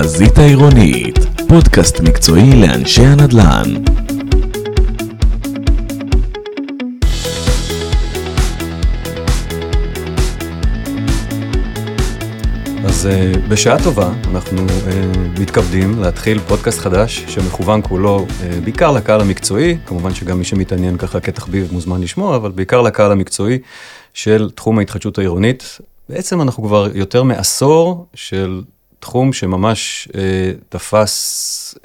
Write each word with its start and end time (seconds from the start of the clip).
החזית 0.00 0.38
העירונית, 0.38 1.18
פודקאסט 1.48 2.00
מקצועי 2.00 2.60
לאנשי 2.60 3.02
הנדל"ן. 3.02 3.74
אז 12.84 13.08
uh, 13.08 13.38
בשעה 13.48 13.84
טובה 13.84 14.12
אנחנו 14.30 14.66
uh, 14.66 15.40
מתכבדים 15.40 15.98
להתחיל 15.98 16.38
פודקאסט 16.38 16.78
חדש 16.78 17.24
שמכוון 17.28 17.80
כולו 17.82 18.26
uh, 18.28 18.64
בעיקר 18.64 18.92
לקהל 18.92 19.20
המקצועי, 19.20 19.78
כמובן 19.86 20.14
שגם 20.14 20.38
מי 20.38 20.44
שמתעניין 20.44 20.96
ככה 20.96 21.20
כתחביב 21.20 21.68
מוזמן 21.72 22.00
לשמוע, 22.00 22.36
אבל 22.36 22.50
בעיקר 22.50 22.82
לקהל 22.82 23.12
המקצועי 23.12 23.58
של 24.14 24.50
תחום 24.54 24.78
ההתחדשות 24.78 25.18
העירונית. 25.18 25.78
בעצם 26.08 26.40
אנחנו 26.40 26.62
כבר 26.62 26.88
יותר 26.94 27.22
מעשור 27.22 28.06
של 28.14 28.62
תחום 29.00 29.32
שממש 29.32 30.08
uh, 30.12 30.14
תפס 30.68 31.74
uh, 31.76 31.80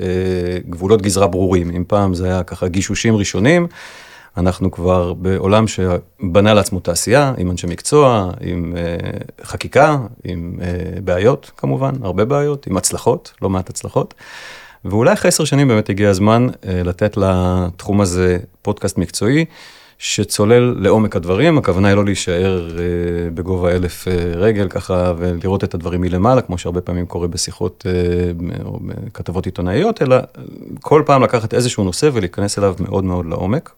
גבולות 0.70 1.02
גזרה 1.02 1.28
ברורים. 1.28 1.72
אם 1.72 1.84
פעם 1.88 2.14
זה 2.14 2.26
היה 2.26 2.44
ככה 2.44 2.68
גישושים 2.68 3.16
ראשונים, 3.16 3.68
אנחנו 4.38 4.72
כבר 4.72 5.14
בעולם 5.14 5.66
שבנה 5.68 6.54
לעצמו 6.54 6.80
תעשייה, 6.80 7.34
עם 7.38 7.52
אנשי 7.52 7.68
מקצוע, 7.68 8.32
עם 8.42 8.74
uh, 8.76 9.46
חקיקה, 9.46 9.98
עם 10.24 10.60
uh, 10.60 11.02
בעיות 11.02 11.52
כמובן, 11.58 11.94
הרבה 12.02 12.26
בעיות, 12.26 12.68
עם 12.68 12.78
הצלחות, 12.78 13.34
לא 13.42 13.50
מעט 13.50 13.70
הצלחות. 13.70 14.14
ואולי 14.86 15.14
אחרי 15.14 15.30
עשר 15.30 15.46
שנים 15.46 15.68
באמת 15.68 15.90
הגיע 15.90 16.10
הזמן 16.10 16.48
uh, 16.50 16.68
לתת 16.68 17.18
לתחום 17.18 18.02
הזה 18.02 18.38
פודקאסט 18.62 18.98
מקצועי, 18.98 19.46
שצולל 19.98 20.76
לעומק 20.80 21.16
הדברים, 21.16 21.58
הכוונה 21.58 21.88
היא 21.88 21.96
לא 21.96 22.06
להישאר 22.06 22.70
uh, 22.70 22.80
בגובה 23.34 23.72
אלף 23.72 24.08
uh, 24.08 24.12
רגל 24.38 24.70
ככה 24.70 25.14
ולראות 25.18 25.64
את 25.64 25.74
הדברים 25.74 26.02
מלמעלה, 26.02 26.42
כמו 26.42 26.58
שהרבה 26.58 26.82
פעמים 26.82 27.06
קורה 27.06 27.28
בשיחות 27.28 27.86
uh, 27.86 28.66
או 28.66 28.80
בכתבות 28.82 29.46
עיתונאיות, 29.46 30.02
אלא 30.02 30.18
כל 30.82 31.04
פעם 31.06 31.24
לקחת 31.24 31.54
איזשהו 31.54 31.84
נושא 31.84 32.10
ולהיכנס 32.14 32.60
אליו 32.60 32.76
מאוד 32.80 33.04
מאוד 33.04 33.26
לעומק. 33.26 33.72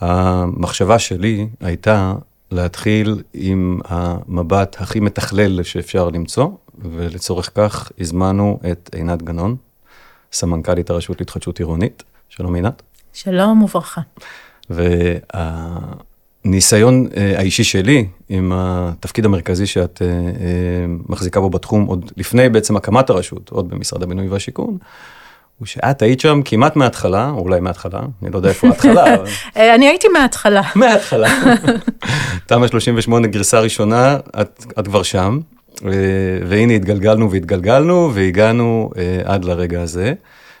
המחשבה 0.00 0.98
שלי 0.98 1.48
הייתה 1.60 2.14
להתחיל 2.50 3.22
עם 3.34 3.80
המבט 3.84 4.76
הכי 4.80 5.00
מתכלל 5.00 5.62
שאפשר 5.62 6.10
למצוא, 6.10 6.48
ולצורך 6.78 7.50
כך 7.54 7.92
הזמנו 8.00 8.60
את 8.72 8.90
עינת 8.94 9.22
גנון, 9.22 9.56
סמנכ"לית 10.32 10.90
הרשות 10.90 11.20
להתחדשות 11.20 11.58
עירונית. 11.58 12.02
שלום 12.28 12.54
עינת. 12.54 12.82
שלום 13.12 13.62
וברכה. 13.62 14.00
והניסיון 16.44 17.06
אה, 17.16 17.38
האישי 17.38 17.64
שלי 17.64 18.06
עם 18.28 18.52
התפקיד 18.54 19.24
המרכזי 19.24 19.66
שאת 19.66 20.02
אה, 20.02 20.06
אה, 20.06 20.12
מחזיקה 21.08 21.40
בו 21.40 21.50
בתחום, 21.50 21.86
עוד 21.86 22.12
לפני 22.16 22.48
בעצם 22.48 22.76
הקמת 22.76 23.10
הרשות, 23.10 23.48
עוד 23.48 23.68
במשרד 23.68 24.02
הבינוי 24.02 24.28
והשיכון, 24.28 24.78
הוא 25.58 25.66
שאת 25.66 26.02
היית 26.02 26.20
שם 26.20 26.40
כמעט 26.44 26.76
מההתחלה, 26.76 27.30
אולי 27.30 27.60
מההתחלה, 27.60 28.00
אני 28.22 28.30
לא 28.30 28.36
יודע 28.36 28.48
איפה 28.48 28.66
ההתחלה. 28.66 29.04
אה, 29.56 29.74
אני 29.74 29.86
הייתי 29.86 30.08
מההתחלה. 30.08 30.62
מההתחלה. 30.76 31.28
תמ"א 32.46 32.66
38 32.66 33.26
גרסה 33.26 33.60
ראשונה, 33.60 34.16
את, 34.40 34.64
את 34.78 34.84
כבר 34.84 35.02
שם, 35.02 35.40
והנה 36.48 36.72
התגלגלנו 36.72 37.30
והתגלגלנו 37.30 38.10
והגענו 38.14 38.90
עד 39.24 39.44
לרגע 39.44 39.82
הזה, 39.82 40.14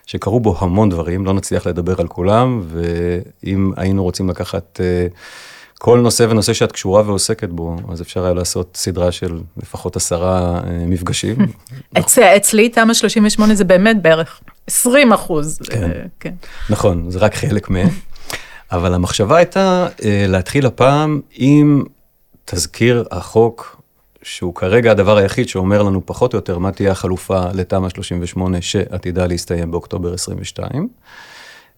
שקרו 0.06 0.40
בו 0.40 0.56
המון 0.58 0.88
דברים, 0.88 1.24
לא 1.24 1.32
נצליח 1.32 1.66
לדבר 1.66 2.00
על 2.00 2.06
כולם, 2.06 2.62
ואם 2.66 3.72
היינו 3.76 4.02
רוצים 4.02 4.30
לקחת... 4.30 4.80
כל 5.78 6.00
נושא 6.00 6.26
ונושא 6.30 6.52
שאת 6.52 6.72
קשורה 6.72 7.02
ועוסקת 7.06 7.48
בו, 7.48 7.76
אז 7.92 8.02
אפשר 8.02 8.24
היה 8.24 8.34
לעשות 8.34 8.76
סדרה 8.76 9.12
של 9.12 9.40
לפחות 9.56 9.96
עשרה 9.96 10.60
מפגשים. 10.86 11.36
אצלי 12.36 12.68
תמ"א 12.68 12.94
38 12.94 13.54
זה 13.54 13.64
באמת 13.64 14.02
בערך 14.02 14.40
20 14.66 15.12
אחוז. 15.12 15.58
כן. 15.70 15.82
אה, 15.82 15.88
כן. 16.20 16.34
נכון, 16.70 17.10
זה 17.10 17.18
רק 17.18 17.34
חלק 17.34 17.70
מהם. 17.70 17.88
אבל 18.72 18.94
המחשבה 18.94 19.36
הייתה 19.36 19.86
אה, 20.04 20.24
להתחיל 20.28 20.66
הפעם 20.66 21.20
עם 21.34 21.84
תזכיר 22.44 23.04
החוק, 23.10 23.82
שהוא 24.24 24.54
כרגע 24.54 24.90
הדבר 24.90 25.16
היחיד 25.16 25.48
שאומר 25.48 25.82
לנו 25.82 26.06
פחות 26.06 26.34
או 26.34 26.38
יותר 26.38 26.58
מה 26.58 26.72
תהיה 26.72 26.92
החלופה 26.92 27.44
לתמ"א 27.54 27.88
38 27.88 28.60
שעתידה 28.60 29.26
להסתיים 29.26 29.70
באוקטובר 29.70 30.14
22. 30.14 30.88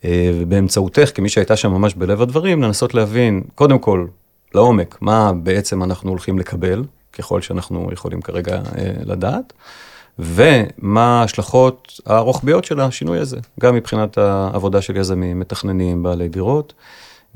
אה, 0.04 0.30
ובאמצעותך, 0.34 1.10
כמי 1.14 1.28
שהייתה 1.28 1.56
שם 1.56 1.72
ממש 1.72 1.94
בלב 1.94 2.22
הדברים, 2.22 2.62
לנסות 2.62 2.94
להבין, 2.94 3.42
קודם 3.54 3.78
כל, 3.78 4.06
לעומק, 4.54 4.98
מה 5.00 5.32
בעצם 5.32 5.82
אנחנו 5.82 6.10
הולכים 6.10 6.38
לקבל, 6.38 6.84
ככל 7.12 7.40
שאנחנו 7.40 7.88
יכולים 7.92 8.22
כרגע 8.22 8.60
לדעת. 9.04 9.52
ומה 10.18 11.20
ההשלכות 11.20 12.00
הרוחביות 12.06 12.64
של 12.64 12.80
השינוי 12.80 13.18
הזה, 13.18 13.36
גם 13.60 13.74
מבחינת 13.74 14.18
העבודה 14.18 14.82
של 14.82 14.96
יזמים, 14.96 15.40
מתכננים, 15.40 16.02
בעלי 16.02 16.28
דירות, 16.28 16.74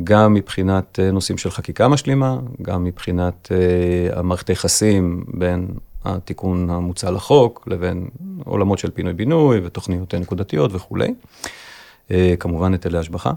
גם 0.04 0.34
מבחינת 0.34 0.98
אה, 1.02 1.10
נושאים 1.10 1.38
של 1.38 1.50
חקיקה 1.50 1.88
משלימה, 1.88 2.38
גם 2.62 2.84
מבחינת 2.84 3.48
המערכת 4.12 4.48
היחסים 4.48 5.24
בין 5.28 5.68
התיקון 6.04 6.70
המוצע 6.70 7.10
לחוק 7.10 7.64
לבין 7.66 8.08
עולמות 8.44 8.78
של 8.78 8.90
פינוי-בינוי 8.90 9.60
ותוכניות 9.64 10.14
נקודתיות 10.14 10.70
וכולי, 10.74 11.14
uh, 12.08 12.12
כמובן 12.38 12.72
היטלי 12.72 12.98
השבחה. 12.98 13.32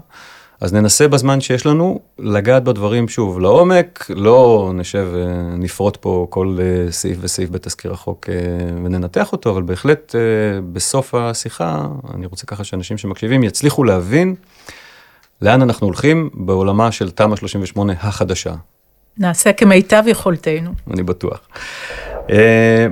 אז 0.60 0.72
ננסה 0.72 1.08
בזמן 1.08 1.40
שיש 1.40 1.66
לנו 1.66 2.00
לגעת 2.18 2.64
בדברים 2.64 3.08
שוב 3.08 3.40
לעומק, 3.40 4.06
לא 4.10 4.72
נשב 4.74 5.08
ונפרוט 5.12 5.96
פה 5.96 6.26
כל 6.30 6.56
אה, 6.60 6.92
סעיף 6.92 7.18
וסעיף 7.20 7.50
בתזכיר 7.50 7.92
החוק 7.92 8.28
אה, 8.28 8.34
וננתח 8.84 9.32
אותו, 9.32 9.50
אבל 9.50 9.62
בהחלט 9.62 10.14
אה, 10.14 10.20
בסוף 10.72 11.14
השיחה, 11.14 11.86
אני 12.14 12.26
רוצה 12.26 12.46
ככה 12.46 12.64
שאנשים 12.64 12.98
שמקשיבים 12.98 13.42
יצליחו 13.42 13.84
להבין 13.84 14.34
לאן 15.42 15.62
אנחנו 15.62 15.86
הולכים 15.86 16.30
בעולמה 16.34 16.92
של 16.92 17.10
תמ"א 17.10 17.36
38 17.36 17.92
החדשה. 18.00 18.54
נעשה 19.18 19.52
כמיטב 19.52 20.02
יכולתנו. 20.06 20.70
אני 20.90 21.02
בטוח. 21.02 21.40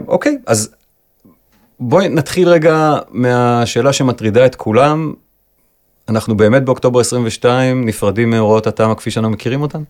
אוקיי, 0.08 0.38
אז 0.47 0.75
בואי 1.80 2.08
נתחיל 2.08 2.48
רגע 2.48 2.98
מהשאלה 3.10 3.92
שמטרידה 3.92 4.47
את 4.47 4.54
כולם, 4.54 5.12
אנחנו 6.08 6.36
באמת 6.36 6.64
באוקטובר 6.64 7.00
22 7.00 7.86
נפרדים 7.86 8.30
מהוראות 8.30 8.66
התמ"א 8.66 8.94
כפי 8.94 9.10
שאנחנו 9.10 9.30
מכירים 9.30 9.62
אותן? 9.62 9.82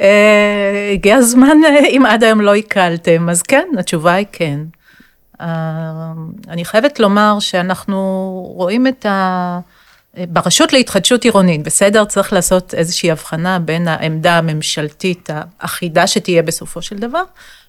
אה, 0.00 0.90
הגיע 0.92 1.16
הזמן, 1.16 1.56
אה, 1.66 1.86
אם 1.86 2.02
עד 2.06 2.24
היום 2.24 2.40
לא 2.40 2.54
עיכלתם, 2.54 3.28
אז 3.28 3.42
כן, 3.42 3.68
התשובה 3.78 4.12
היא 4.12 4.26
כן. 4.32 4.60
אה, 5.40 5.46
אני 6.48 6.64
חייבת 6.64 7.00
לומר 7.00 7.36
שאנחנו 7.40 7.96
רואים 8.56 8.86
את 8.86 9.06
ה... 9.06 9.60
ברשות 10.14 10.72
להתחדשות 10.72 11.24
עירונית, 11.24 11.62
בסדר? 11.62 12.04
צריך 12.04 12.32
לעשות 12.32 12.74
איזושהי 12.74 13.10
הבחנה 13.10 13.58
בין 13.58 13.88
העמדה 13.88 14.38
הממשלתית 14.38 15.28
האחידה 15.60 16.06
שתהיה 16.06 16.42
בסופו 16.42 16.82
של 16.82 16.96
דבר, 16.96 17.22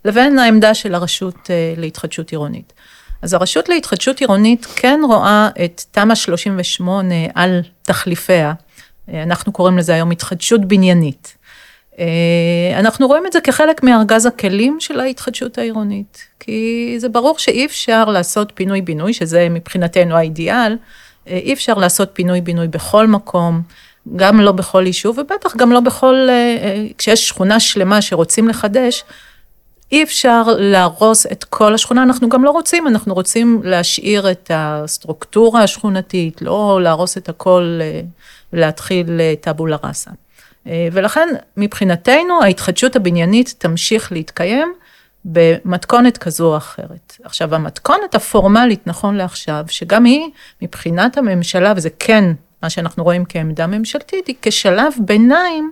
לבין 0.06 0.40
העמדה 0.40 0.74
של 0.74 0.96
הרשות 0.96 1.50
להתחדשות 1.78 2.31
עירונית. 2.31 2.74
אז 3.22 3.34
הרשות 3.34 3.69
להתחדשות 3.69 4.19
עירונית 4.19 4.66
כן 4.75 5.00
רואה 5.07 5.50
את 5.66 5.81
תמ"א 5.91 6.16
38 6.16 7.16
על 7.35 7.62
תחליפיה, 7.81 8.53
אנחנו 9.13 9.52
קוראים 9.52 9.78
לזה 9.78 9.94
היום 9.94 10.12
התחדשות 10.12 10.66
בניינית. 10.66 11.38
אה, 12.00 12.06
אנחנו 12.79 13.08
רואים 13.08 13.28
את 13.28 13.34
זה 13.34 13.41
כחלק 13.41 13.84
מארגז 13.84 14.25
הכלים 14.25 14.78
של 14.79 15.00
ההתחדשות 15.00 15.58
העירונית, 15.58 16.25
כי 16.40 16.96
זה 16.97 17.09
ברור 17.09 17.40
שאי 17.40 17.66
אפשר 17.66 18.06
לעשות 18.06 18.52
פינוי-בינוי, 18.56 19.13
שזה 19.13 19.47
מבחינתנו 19.50 20.16
האידיאל, 20.16 20.72
אה, 20.72 20.78
אי 21.27 21.53
אפשר 21.53 21.73
לעשות 21.73 22.09
פינוי-בינוי 22.13 22.67
בכל 22.67 23.07
מקום, 23.07 23.61
גם 24.15 24.41
לא 24.41 24.51
בכל 24.51 24.84
יישוב, 24.87 25.17
ובטח 25.17 25.55
גם 25.55 25.72
לא 25.72 25.79
בכל, 25.79 26.28
אה, 26.29 26.85
כשיש 26.97 27.28
שכונה 27.28 27.59
שלמה 27.59 28.01
שרוצים 28.01 28.47
לחדש, 28.47 29.03
אי 29.91 30.03
אפשר 30.03 30.43
להרוס 30.57 31.25
את 31.25 31.43
כל 31.43 31.73
השכונה, 31.73 32.03
אנחנו 32.03 32.29
גם 32.29 32.43
לא 32.43 32.51
רוצים, 32.51 32.87
אנחנו 32.87 33.13
רוצים 33.13 33.61
להשאיר 33.63 34.31
את 34.31 34.51
הסטרוקטורה 34.53 35.63
השכונתית, 35.63 36.41
לא 36.41 36.79
להרוס 36.84 37.17
את 37.17 37.29
הכל 37.29 37.79
ולהתחיל 38.53 39.22
אה, 39.22 39.34
טבולה 39.41 39.78
ראסה. 39.84 40.11
אה, 40.67 40.87
ולכן 40.91 41.29
מבחינתנו 41.57 42.43
ההתחדשות 42.43 42.96
הבניינית 42.96 43.55
תמשיך 43.57 44.11
להתקיים 44.11 44.73
במתכונת 45.26 46.18
כזו 46.18 46.52
או 46.52 46.58
אחרת. 46.58 47.18
עכשיו 47.23 47.56
המתכונת 47.56 48.16
הפורמלית 48.16 48.88
נכון 48.88 49.16
לעכשיו, 49.16 49.66
שגם 49.68 50.03
היא 50.03 50.29
מבחינת 50.62 51.18
הממשלה, 51.18 51.73
וזה 51.76 51.90
כן 52.00 52.26
מה 52.64 52.70
שאנחנו 52.70 53.03
רואים 53.03 53.26
כעמדה 53.29 53.68
ממשלתית, 53.68 54.28
היא 54.28 54.35
כשלב 54.41 54.94
ביניים 55.00 55.72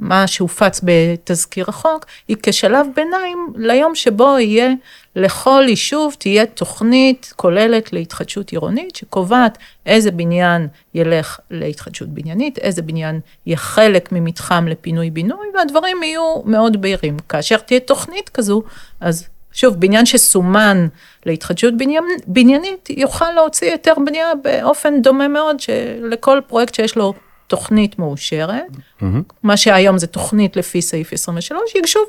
מה 0.00 0.26
שהופץ 0.26 0.80
בתזכיר 0.82 1.64
החוק, 1.68 2.06
היא 2.28 2.36
כשלב 2.42 2.86
ביניים 2.94 3.52
ליום 3.56 3.94
שבו 3.94 4.38
יהיה 4.38 4.70
לכל 5.16 5.64
יישוב 5.68 6.16
תהיה 6.18 6.46
תוכנית 6.46 7.32
כוללת 7.36 7.92
להתחדשות 7.92 8.50
עירונית, 8.50 8.96
שקובעת 8.96 9.58
איזה 9.86 10.10
בניין 10.10 10.68
ילך 10.94 11.38
להתחדשות 11.50 12.08
בניינית, 12.08 12.58
איזה 12.58 12.82
בניין 12.82 13.20
יהיה 13.46 13.56
חלק 13.56 14.12
ממתחם 14.12 14.68
לפינוי-בינוי, 14.68 15.46
והדברים 15.54 16.02
יהיו 16.02 16.42
מאוד 16.44 16.82
בהירים. 16.82 17.16
כאשר 17.28 17.56
תהיה 17.56 17.80
תוכנית 17.80 18.28
כזו, 18.28 18.62
אז 19.00 19.28
שוב, 19.52 19.74
בניין 19.74 20.06
שסומן 20.06 20.86
להתחדשות 21.26 21.76
בניין, 21.76 22.04
בניינית, 22.26 22.90
יוכל 22.90 23.30
להוציא 23.30 23.70
היתר 23.70 23.94
בנייה 24.06 24.32
באופן 24.42 25.02
דומה 25.02 25.28
מאוד 25.28 25.56
לכל 26.02 26.40
פרויקט 26.46 26.74
שיש 26.74 26.96
לו 26.96 27.14
תוכנית 27.46 27.98
מאושרת, 27.98 28.62
mm-hmm. 28.70 29.04
מה 29.42 29.56
שהיום 29.56 29.98
זה 29.98 30.06
תוכנית 30.06 30.56
לפי 30.56 30.82
סעיף 30.82 31.12
23, 31.12 31.74
ייגשו 31.74 32.00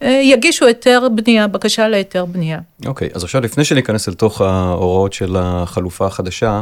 ויגישו 0.00 0.66
היתר 0.66 1.06
בנייה, 1.14 1.48
בקשה 1.48 1.88
להיתר 1.88 2.24
בנייה. 2.24 2.58
אוקיי, 2.86 3.08
okay, 3.08 3.16
אז 3.16 3.24
עכשיו 3.24 3.40
לפני 3.40 3.64
שניכנס 3.64 4.08
לתוך 4.08 4.40
ההוראות 4.40 5.12
של 5.12 5.36
החלופה 5.38 6.06
החדשה, 6.06 6.60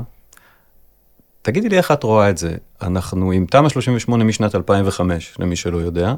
תגידי 1.43 1.69
לי 1.69 1.77
איך 1.77 1.93
את 1.93 2.03
רואה 2.03 2.31
את 2.31 2.39
זה. 2.39 2.55
אנחנו 2.83 3.33
עם 3.33 3.47
תמ"א 3.47 3.69
38 3.69 4.25
משנת 4.25 4.55
2005, 4.55 5.35
למי 5.39 5.57
שלא 5.57 5.77
יודע, 5.79 6.15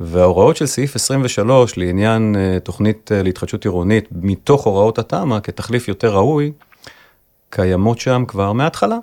וההוראות 0.00 0.56
של 0.56 0.66
סעיף 0.66 0.96
23 0.96 1.76
לעניין 1.76 2.34
uh, 2.34 2.60
תוכנית 2.60 3.10
uh, 3.12 3.22
להתחדשות 3.22 3.64
עירונית, 3.64 4.08
מתוך 4.12 4.64
הוראות 4.64 4.98
התמ"א 4.98 5.38
כתחליף 5.42 5.88
יותר 5.88 6.14
ראוי, 6.14 6.52
קיימות 7.50 8.00
שם 8.00 8.24
כבר 8.28 8.52
מההתחלה. 8.52 8.98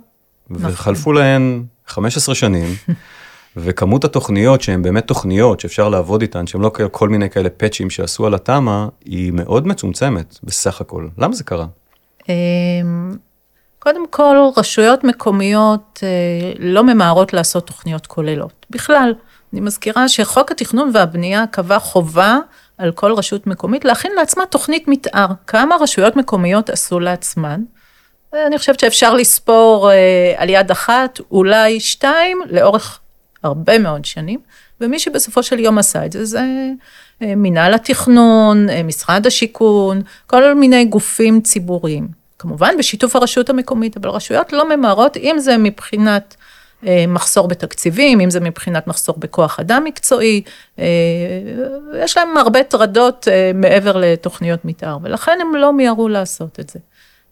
נכון. 0.50 0.72
וחלפו 0.72 1.14
להן 1.14 1.64
15 1.88 2.36
שנים, 2.36 2.68
וכמות 3.58 4.04
התוכניות 4.04 4.62
שהן 4.62 4.82
באמת 4.82 5.08
תוכניות 5.08 5.60
שאפשר 5.60 5.90
לעבוד 5.90 6.22
איתן, 6.22 6.48
שהן 6.48 6.62
לא 6.62 6.72
כל 6.92 7.10
מיני 7.10 7.30
כאלה 7.30 7.50
פאצ'ים 7.50 7.90
שעשו 7.90 8.26
על 8.26 8.34
התמ"א, 8.34 8.86
היא 9.06 9.32
מאוד 9.32 9.68
מצומצמת 9.68 10.40
בסך 10.44 10.82
הכל. 10.82 11.08
למה 11.18 11.36
זה 11.36 11.44
קרה? 11.44 11.66
אמ, 12.30 13.18
קודם 13.80 14.08
כל, 14.08 14.36
רשויות 14.58 15.04
מקומיות 15.04 16.00
אה, 16.04 16.52
לא 16.60 16.84
ממהרות 16.84 17.34
לעשות 17.34 17.68
תוכניות 17.68 18.08
כוללות. 18.08 18.66
בכלל, 18.70 19.14
אני 19.54 19.62
מזכירה 19.62 20.08
שחוק 20.08 20.52
התכנון 20.52 20.92
והבנייה 20.94 21.48
קבע 21.52 21.80
חובה 21.80 22.38
על 22.78 22.92
כל 22.92 23.14
רשות 23.14 23.48
מקומית 23.48 23.86
להכין 23.86 24.12
לעצמה 24.16 24.46
תוכנית 24.46 24.88
מתאר. 24.88 25.28
כמה 25.48 25.76
רשויות 25.80 26.16
מקומיות 26.16 26.70
עשו 26.70 27.00
לעצמן? 27.00 27.62
אני 28.48 28.58
חושבת 28.58 28.80
שאפשר 28.80 29.14
לספור 29.14 29.92
אה, 29.92 30.34
על 30.38 30.50
יד 30.50 30.72
אחת, 30.72 31.20
אולי 31.32 31.80
שתיים, 31.80 32.42
לאורך 32.50 33.00
הרבה 33.44 33.80
מאוד 33.80 34.06
שנים, 34.06 34.40
ומי 34.82 35.00
שבסופו 35.00 35.44
של 35.44 35.60
יום 35.60 35.78
עשה 35.78 36.06
את 36.06 36.12
זה, 36.12 36.26
זה 36.26 36.42
אה, 37.22 37.36
מינהל 37.36 37.74
התכנון, 37.74 38.70
אה, 38.70 38.84
משרד 38.84 39.28
השיכון, 39.28 40.02
כל 40.28 40.54
מיני 40.54 40.86
גופים 40.86 41.42
ציבוריים. 41.42 42.08
כמובן 42.40 42.78
בשיתוף 42.80 43.16
הרשות 43.16 43.50
המקומית, 43.50 43.98
אבל 43.98 44.10
רשויות 44.10 44.54
לא 44.54 44.76
ממהרות, 44.76 45.18
אם 45.18 45.36
זה 45.40 45.58
מבחינת 45.58 46.36
מחסור 47.08 47.48
בתקציבים, 47.48 48.20
אם 48.20 48.30
זה 48.30 48.40
מבחינת 48.40 48.88
מחסור 48.88 49.16
בכוח 49.20 49.60
אדם 49.60 49.84
מקצועי, 49.84 50.42
יש 52.04 52.18
להם 52.18 52.38
הרבה 52.38 52.64
טרדות 52.64 53.28
מעבר 53.56 53.98
לתוכניות 53.98 54.66
מתאר, 54.66 54.98
ולכן 55.02 55.38
הם 55.42 55.56
לא 55.56 55.74
מיהרו 55.74 56.10
לעשות 56.10 56.60
את 56.60 56.70
זה. 56.70 56.80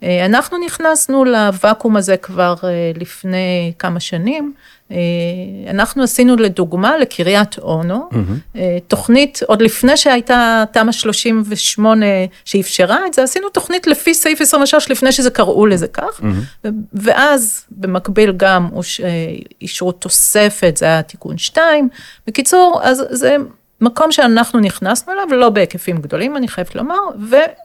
אה, 0.04 0.26
אנחנו 0.26 0.58
נכנסנו 0.66 1.26
לוואקום 1.26 1.98
הזה 1.98 2.18
כבר 2.18 2.56
אה, 2.64 2.92
לפני 2.96 3.74
כמה 3.80 4.00
שנים. 4.00 4.54
אה, 4.92 5.72
אנחנו 5.72 6.04
עשינו 6.04 6.36
לדוגמה 6.36 6.98
לקריית 6.98 7.58
אונו, 7.60 8.10
mm-hmm. 8.12 8.58
תוכנית, 8.88 9.40
עוד 9.48 9.62
לפני 9.62 9.98
שהייתה 9.98 10.64
תמ"א 10.74 10.92
38 10.92 12.06
שאפשרה 12.46 13.08
את 13.08 13.14
זה, 13.14 13.24
עשינו 13.24 13.50
תוכנית 13.50 13.88
לפי 13.88 14.14
סעיף 14.14 14.42
23 14.42 14.92
לפני 14.92 15.12
שזה 15.12 15.30
קראו 15.30 15.66
לזה 15.66 15.88
כך, 15.88 16.20
mm-hmm. 16.20 16.68
ואז 16.94 17.66
במקביל 17.72 18.34
גם 18.38 18.70
אישרו 19.62 19.92
תוספת, 19.92 20.78
זה 20.78 20.86
היה 20.86 21.02
תיקון 21.02 21.38
2. 21.38 21.90
בקיצור, 22.28 22.80
אז 22.84 23.04
זה 23.10 23.36
מקום 23.82 24.12
שאנחנו 24.12 24.60
נכנסנו 24.60 25.14
אליו, 25.14 25.38
לא 25.38 25.50
בהיקפים 25.50 25.98
גדולים, 25.98 26.38
אני 26.38 26.48
חייבת 26.48 26.76
לומר, 26.76 27.00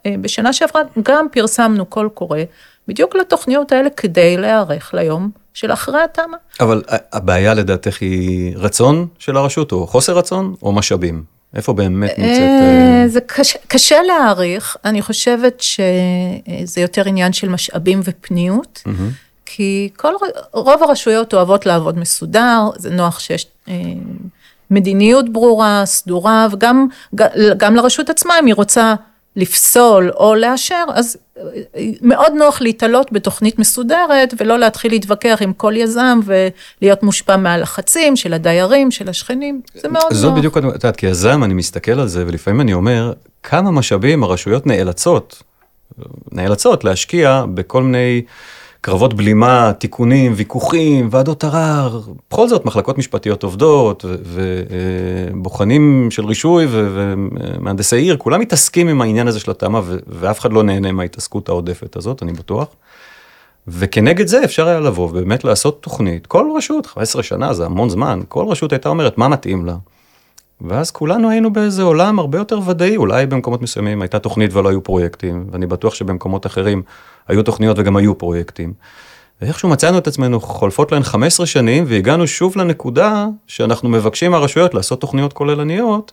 ובשנה 0.06 0.52
שעברה 0.52 0.82
גם 1.02 1.26
פרסמנו 1.32 1.86
קול 1.86 2.08
קורא, 2.08 2.38
בדיוק 2.88 3.14
לתוכניות 3.14 3.72
האלה 3.72 3.90
כדי 3.90 4.36
להיערך 4.36 4.94
ליום 4.94 5.30
של 5.54 5.72
אחרי 5.72 6.00
התמ"א. 6.02 6.64
אבל 6.64 6.82
הבעיה 7.12 7.54
לדעתך 7.54 8.02
היא 8.02 8.56
רצון 8.56 9.06
של 9.18 9.36
הרשות, 9.36 9.72
או 9.72 9.86
חוסר 9.86 10.18
רצון, 10.18 10.54
או 10.62 10.72
משאבים? 10.72 11.22
איפה 11.54 11.72
באמת 11.72 12.18
נמצאת? 12.18 12.42
אה, 12.42 13.04
זה 13.06 13.20
קשה, 13.20 13.58
קשה 13.66 14.02
להעריך, 14.02 14.76
אני 14.84 15.02
חושבת 15.02 15.60
שזה 15.60 16.80
יותר 16.80 17.08
עניין 17.08 17.32
של 17.32 17.48
משאבים 17.48 18.00
ופניות. 18.04 18.82
Mm-hmm. 18.86 19.26
כי 19.46 19.88
כל, 19.96 20.12
רוב 20.52 20.82
הרשויות 20.82 21.34
אוהבות 21.34 21.66
לעבוד 21.66 21.98
מסודר, 21.98 22.60
זה 22.76 22.90
נוח 22.90 23.18
שיש 23.18 23.46
אה, 23.68 23.74
מדיניות 24.70 25.32
ברורה, 25.32 25.82
סדורה, 25.84 26.46
וגם 26.52 26.86
גם 27.56 27.76
לרשות 27.76 28.10
עצמה, 28.10 28.38
אם 28.38 28.46
היא 28.46 28.54
רוצה 28.54 28.94
לפסול 29.36 30.10
או 30.10 30.34
לאשר, 30.34 30.84
אז 30.94 31.16
מאוד 32.02 32.32
נוח 32.32 32.60
להתעלות 32.60 33.12
בתוכנית 33.12 33.58
מסודרת, 33.58 34.34
ולא 34.38 34.58
להתחיל 34.58 34.92
להתווכח 34.92 35.38
עם 35.40 35.52
כל 35.52 35.76
יזם 35.76 36.20
ולהיות 36.24 37.02
מושפע 37.02 37.36
מהלחצים 37.36 38.16
של 38.16 38.32
הדיירים, 38.32 38.90
של 38.90 39.08
השכנים, 39.08 39.60
זה 39.74 39.88
מאוד 39.88 40.04
נוח. 40.10 40.12
זאת 40.12 40.34
בדיוק, 40.34 40.58
את 40.58 40.62
יודעת, 40.62 40.96
כיזם 40.96 41.44
אני 41.44 41.54
מסתכל 41.54 42.00
על 42.00 42.08
זה, 42.08 42.24
ולפעמים 42.26 42.60
אני 42.60 42.72
אומר, 42.72 43.12
כמה 43.42 43.70
משאבים 43.70 44.24
הרשויות 44.24 44.66
נאלצות, 44.66 45.42
נאלצות 46.32 46.84
להשקיע 46.84 47.44
בכל 47.54 47.82
מיני... 47.82 48.22
קרבות 48.86 49.14
בלימה, 49.14 49.72
תיקונים, 49.78 50.32
ויכוחים, 50.36 51.08
ועדות 51.10 51.44
ערר, 51.44 52.00
בכל 52.30 52.48
זאת 52.48 52.64
מחלקות 52.64 52.98
משפטיות 52.98 53.42
עובדות, 53.42 54.04
ובוחנים 55.32 56.10
של 56.10 56.24
רישוי 56.26 56.66
ומהנדסי 56.70 57.96
עיר, 57.96 58.16
כולם 58.16 58.40
מתעסקים 58.40 58.88
עם 58.88 59.00
העניין 59.00 59.28
הזה 59.28 59.40
של 59.40 59.50
התמ"א, 59.50 59.80
ואף 60.06 60.40
אחד 60.40 60.52
לא 60.52 60.62
נהנה 60.62 60.92
מההתעסקות 60.92 61.48
העודפת 61.48 61.96
הזאת, 61.96 62.22
אני 62.22 62.32
בטוח. 62.32 62.68
וכנגד 63.68 64.26
זה 64.26 64.44
אפשר 64.44 64.68
היה 64.68 64.80
לבוא 64.80 65.04
ובאמת 65.04 65.44
לעשות 65.44 65.82
תוכנית, 65.82 66.26
כל 66.26 66.46
רשות, 66.56 66.86
15 66.86 67.22
שנה 67.22 67.54
זה 67.54 67.66
המון 67.66 67.88
זמן, 67.88 68.20
כל 68.28 68.44
רשות 68.48 68.72
הייתה 68.72 68.88
אומרת 68.88 69.18
מה 69.18 69.28
מתאים 69.28 69.66
לה. 69.66 69.76
ואז 70.60 70.90
כולנו 70.90 71.30
היינו 71.30 71.52
באיזה 71.52 71.82
עולם 71.82 72.18
הרבה 72.18 72.38
יותר 72.38 72.60
ודאי, 72.66 72.96
אולי 72.96 73.26
במקומות 73.26 73.62
מסוימים 73.62 74.02
הייתה 74.02 74.18
תוכנית 74.18 74.54
ולא 74.54 74.68
היו 74.68 74.82
פרויקטים, 74.82 75.46
ואני 75.52 75.66
בטוח 75.66 75.94
שבמקומות 75.94 76.46
אחרים 76.46 76.82
היו 77.28 77.42
תוכניות 77.42 77.78
וגם 77.78 77.96
היו 77.96 78.18
פרויקטים. 78.18 78.72
ואיכשהו 79.42 79.68
מצאנו 79.68 79.98
את 79.98 80.06
עצמנו 80.06 80.40
חולפות 80.40 80.92
להן 80.92 81.02
15 81.02 81.46
שנים 81.46 81.84
והגענו 81.86 82.26
שוב 82.26 82.58
לנקודה 82.58 83.26
שאנחנו 83.46 83.88
מבקשים 83.88 84.30
מהרשויות 84.30 84.74
לעשות 84.74 85.00
תוכניות 85.00 85.32
כוללניות, 85.32 86.12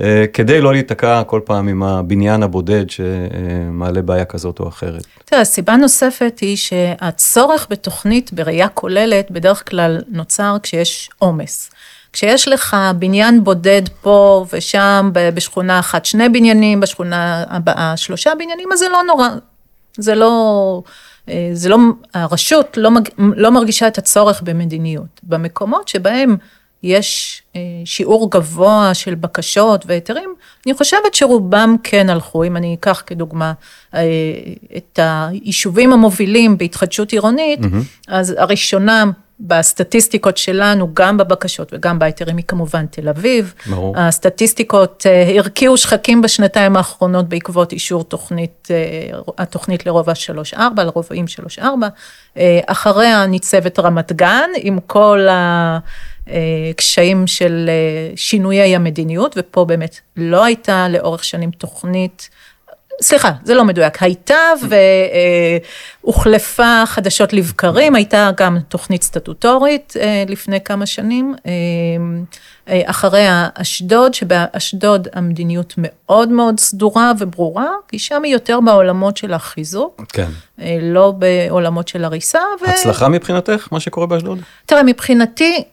אה, 0.00 0.24
כדי 0.32 0.60
לא 0.60 0.72
להיתקע 0.72 1.22
כל 1.24 1.40
פעם 1.44 1.68
עם 1.68 1.82
הבניין 1.82 2.42
הבודד 2.42 2.84
שמעלה 2.90 4.02
בעיה 4.02 4.24
כזאת 4.24 4.60
או 4.60 4.68
אחרת. 4.68 5.06
תראה, 5.24 5.44
סיבה 5.44 5.76
נוספת 5.76 6.38
היא 6.40 6.56
שהצורך 6.56 7.66
בתוכנית 7.70 8.32
בראייה 8.32 8.68
כוללת 8.68 9.30
בדרך 9.30 9.70
כלל 9.70 9.98
נוצר 10.08 10.56
כשיש 10.62 11.10
עומס. 11.18 11.70
כשיש 12.12 12.48
לך 12.48 12.76
בניין 12.98 13.44
בודד 13.44 13.82
פה 14.02 14.46
ושם 14.52 15.10
בשכונה 15.12 15.78
אחת 15.78 16.04
שני 16.04 16.28
בניינים, 16.28 16.80
בשכונה 16.80 17.44
הבאה 17.48 17.96
שלושה 17.96 18.30
בניינים, 18.38 18.72
אז 18.72 18.78
זה 18.78 18.88
לא 18.88 19.02
נורא, 19.06 19.28
זה 19.98 20.14
לא, 20.14 20.82
אה, 21.28 21.50
זה 21.52 21.68
לא, 21.68 21.76
הרשות 22.14 22.76
לא, 22.76 22.90
מג, 22.90 23.08
לא 23.18 23.50
מרגישה 23.50 23.88
את 23.88 23.98
הצורך 23.98 24.42
במדיניות. 24.42 25.20
במקומות 25.22 25.88
שבהם 25.88 26.36
יש 26.82 27.42
אה, 27.56 27.60
שיעור 27.84 28.30
גבוה 28.30 28.90
של 28.94 29.14
בקשות 29.14 29.84
והיתרים, 29.86 30.34
אני 30.66 30.74
חושבת 30.74 31.14
שרובם 31.14 31.76
כן 31.82 32.10
הלכו, 32.10 32.44
אם 32.44 32.56
אני 32.56 32.74
אקח 32.74 33.02
כדוגמה 33.06 33.52
אה, 33.94 34.00
את 34.76 34.98
היישובים 35.02 35.92
המובילים 35.92 36.58
בהתחדשות 36.58 37.12
עירונית, 37.12 37.60
mm-hmm. 37.60 38.08
אז 38.08 38.34
הראשונה 38.38 39.04
בסטטיסטיקות 39.40 40.36
שלנו, 40.36 40.94
גם 40.94 41.16
בבקשות 41.16 41.72
וגם 41.72 41.98
בהיתרים, 41.98 42.36
היא 42.36 42.44
כמובן 42.48 42.86
תל 42.86 43.08
אביב. 43.08 43.54
ברור. 43.66 43.98
הסטטיסטיקות 43.98 45.06
uh, 45.06 45.38
הרקיעו 45.38 45.76
שחקים 45.76 46.22
בשנתיים 46.22 46.76
האחרונות 46.76 47.28
בעקבות 47.28 47.72
אישור 47.72 48.04
תוכנית, 48.04 48.68
uh, 48.68 49.32
התוכנית 49.38 49.86
לרובע 49.86 50.12
3-4, 50.52 50.58
לרובעים 50.76 51.24
3-4. 51.58 51.62
Uh, 51.62 52.38
אחריה 52.66 53.26
ניצבת 53.26 53.78
רמת 53.78 54.12
גן, 54.12 54.50
עם 54.56 54.78
כל 54.86 55.26
הקשיים 56.26 57.26
של 57.26 57.70
שינויי 58.16 58.76
המדיניות, 58.76 59.34
ופה 59.38 59.64
באמת 59.64 60.00
לא 60.16 60.44
הייתה 60.44 60.88
לאורך 60.88 61.24
שנים 61.24 61.50
תוכנית. 61.50 62.30
סליחה, 63.02 63.32
זה 63.44 63.54
לא 63.54 63.64
מדויק, 63.64 64.02
הייתה 64.02 64.36
והוחלפה 66.04 66.82
חדשות 66.86 67.32
לבקרים, 67.32 67.94
הייתה 67.94 68.30
גם 68.36 68.58
תוכנית 68.68 69.02
סטטוטורית 69.02 69.94
אה, 70.00 70.24
לפני 70.28 70.60
כמה 70.60 70.86
שנים, 70.86 71.34
אה, 71.46 71.50
אה, 72.68 72.82
אחריה 72.84 73.48
אשדוד, 73.54 74.14
שבאשדוד 74.14 75.08
המדיניות 75.12 75.74
מאוד 75.76 76.28
מאוד 76.28 76.60
סדורה 76.60 77.12
וברורה, 77.18 77.68
כי 77.88 77.98
שם 77.98 78.22
היא 78.24 78.32
יותר 78.32 78.60
בעולמות 78.60 79.16
של 79.16 79.34
החיזוק, 79.34 80.02
כן. 80.08 80.28
לא 80.82 81.12
בעולמות 81.18 81.88
של 81.88 82.04
הריסה. 82.04 82.40
ו... 82.62 82.70
הצלחה 82.70 83.08
מבחינתך, 83.08 83.68
מה 83.72 83.80
שקורה 83.80 84.06
באשדוד? 84.06 84.38
תראה, 84.66 84.82
מבחינתי, 84.82 85.64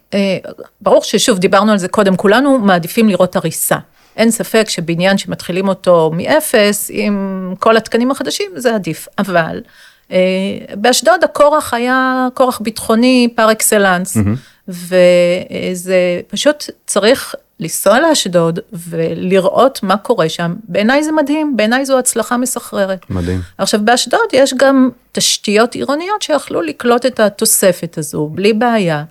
ברור 0.82 1.04
ששוב, 1.04 1.40
דיברנו 1.40 1.72
על 1.72 1.78
זה 1.78 1.88
קודם, 1.88 2.16
כולנו 2.16 2.60
מעדיפים 2.60 3.10
לראות 3.10 3.36
הריסה. 3.36 3.78
אין 4.18 4.32
ספק 4.32 4.70
שבניין 4.70 5.18
שמתחילים 5.18 5.68
אותו 5.68 6.12
מאפס, 6.14 6.92
עם 6.94 7.54
כל 7.60 7.78
התקנים 7.78 8.12
החדשים, 8.12 8.52
זה 8.56 8.76
עדיף. 8.76 9.08
אבל 9.18 9.62
אה, 10.12 10.18
באשדוד 10.76 11.24
הכורח 11.24 11.74
היה 11.74 12.28
כורח 12.34 12.60
ביטחוני 12.60 13.28
פר 13.36 13.52
אקסלנס, 13.52 14.18
mm-hmm. 14.18 14.68
וזה 14.68 16.22
פשוט 16.28 16.64
צריך 16.86 17.36
לנסוע 17.60 18.00
לאשדוד 18.00 18.60
ולראות 18.74 19.84
מה 19.84 19.98
קורה 19.98 20.30
שם, 20.30 20.56
בעיניי 20.64 21.04
זה 21.04 21.12
מדהים, 21.12 21.58
בעיניי 21.58 21.86
זו 21.86 22.00
הצלחה 22.00 22.38
מסחררת. 22.38 23.10
מדהים. 23.10 23.42
עכשיו, 23.58 23.80
באשדוד 23.84 24.30
יש 24.34 24.54
גם 24.54 24.90
תשתיות 25.12 25.76
עירוניות 25.76 26.22
שיכלו 26.22 26.62
לקלוט 26.62 27.06
את 27.06 27.20
התוספת 27.20 27.98
הזו, 27.98 28.30
בלי 28.34 28.54
בעיה. 28.54 29.04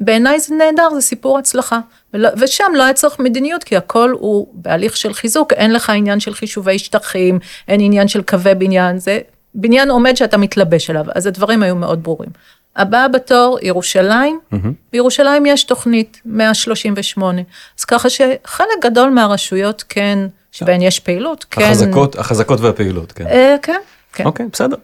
בעיניי 0.00 0.40
זה 0.40 0.54
נהדר, 0.54 0.94
זה 0.94 1.00
סיפור 1.00 1.38
הצלחה. 1.38 1.80
ושם 2.14 2.72
לא 2.74 2.82
היה 2.82 2.92
צריך 2.92 3.18
מדיניות, 3.18 3.64
כי 3.64 3.76
הכל 3.76 4.10
הוא 4.10 4.46
בהליך 4.52 4.96
של 4.96 5.14
חיזוק, 5.14 5.52
אין 5.52 5.72
לך 5.72 5.90
עניין 5.90 6.20
של 6.20 6.34
חישובי 6.34 6.78
שטחים, 6.78 7.38
אין 7.68 7.80
עניין 7.80 8.08
של 8.08 8.22
קווי 8.22 8.54
בניין, 8.54 8.98
זה 8.98 9.18
בניין 9.54 9.90
עומד 9.90 10.16
שאתה 10.16 10.36
מתלבש 10.36 10.90
עליו, 10.90 11.04
אז 11.14 11.26
הדברים 11.26 11.62
היו 11.62 11.76
מאוד 11.76 12.02
ברורים. 12.02 12.30
הבאה 12.76 13.08
בתור, 13.08 13.58
ירושלים, 13.62 14.40
mm-hmm. 14.52 14.56
בירושלים 14.92 15.46
יש 15.46 15.64
תוכנית 15.64 16.20
138, 16.24 17.42
אז 17.78 17.84
ככה 17.84 18.10
שחלק 18.10 18.68
גדול 18.82 19.10
מהרשויות 19.10 19.84
כן, 19.88 20.18
שבהן 20.52 20.82
יש 20.82 21.00
פעילות, 21.00 21.44
כן. 21.50 21.62
החזקות, 21.62 22.18
החזקות 22.18 22.60
והפעילות, 22.60 23.12
כן. 23.12 23.26
אה, 23.26 23.56
כן, 23.62 23.80
כן. 24.12 24.24
אוקיי, 24.24 24.46
בסדר. 24.52 24.76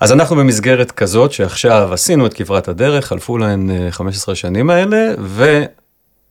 אז 0.00 0.12
אנחנו 0.12 0.36
במסגרת 0.36 0.90
כזאת 0.90 1.32
שעכשיו 1.32 1.88
עשינו 1.92 2.26
את 2.26 2.34
כברת 2.34 2.68
הדרך, 2.68 3.06
חלפו 3.06 3.38
להן 3.38 3.90
15 3.90 4.34
שנים 4.34 4.70
האלה, 4.70 5.14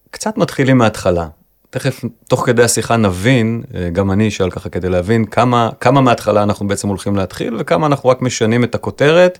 וקצת 0.09 0.38
מתחילים 0.38 0.77
מההתחלה. 0.77 1.27
תכף, 1.69 2.01
תוך 2.29 2.45
כדי 2.45 2.63
השיחה 2.63 2.97
נבין, 2.97 3.63
אה, 3.75 3.89
גם 3.89 4.12
אני 4.12 4.27
אשאל 4.27 4.50
ככה 4.50 4.69
כדי 4.69 4.89
להבין 4.89 5.25
כמה, 5.25 5.69
כמה 5.79 6.01
מההתחלה 6.01 6.43
אנחנו 6.43 6.67
בעצם 6.67 6.88
הולכים 6.88 7.15
להתחיל, 7.15 7.55
וכמה 7.59 7.88
אנחנו 7.88 8.09
רק 8.09 8.21
משנים 8.21 8.63
את 8.63 8.75
הכותרת, 8.75 9.39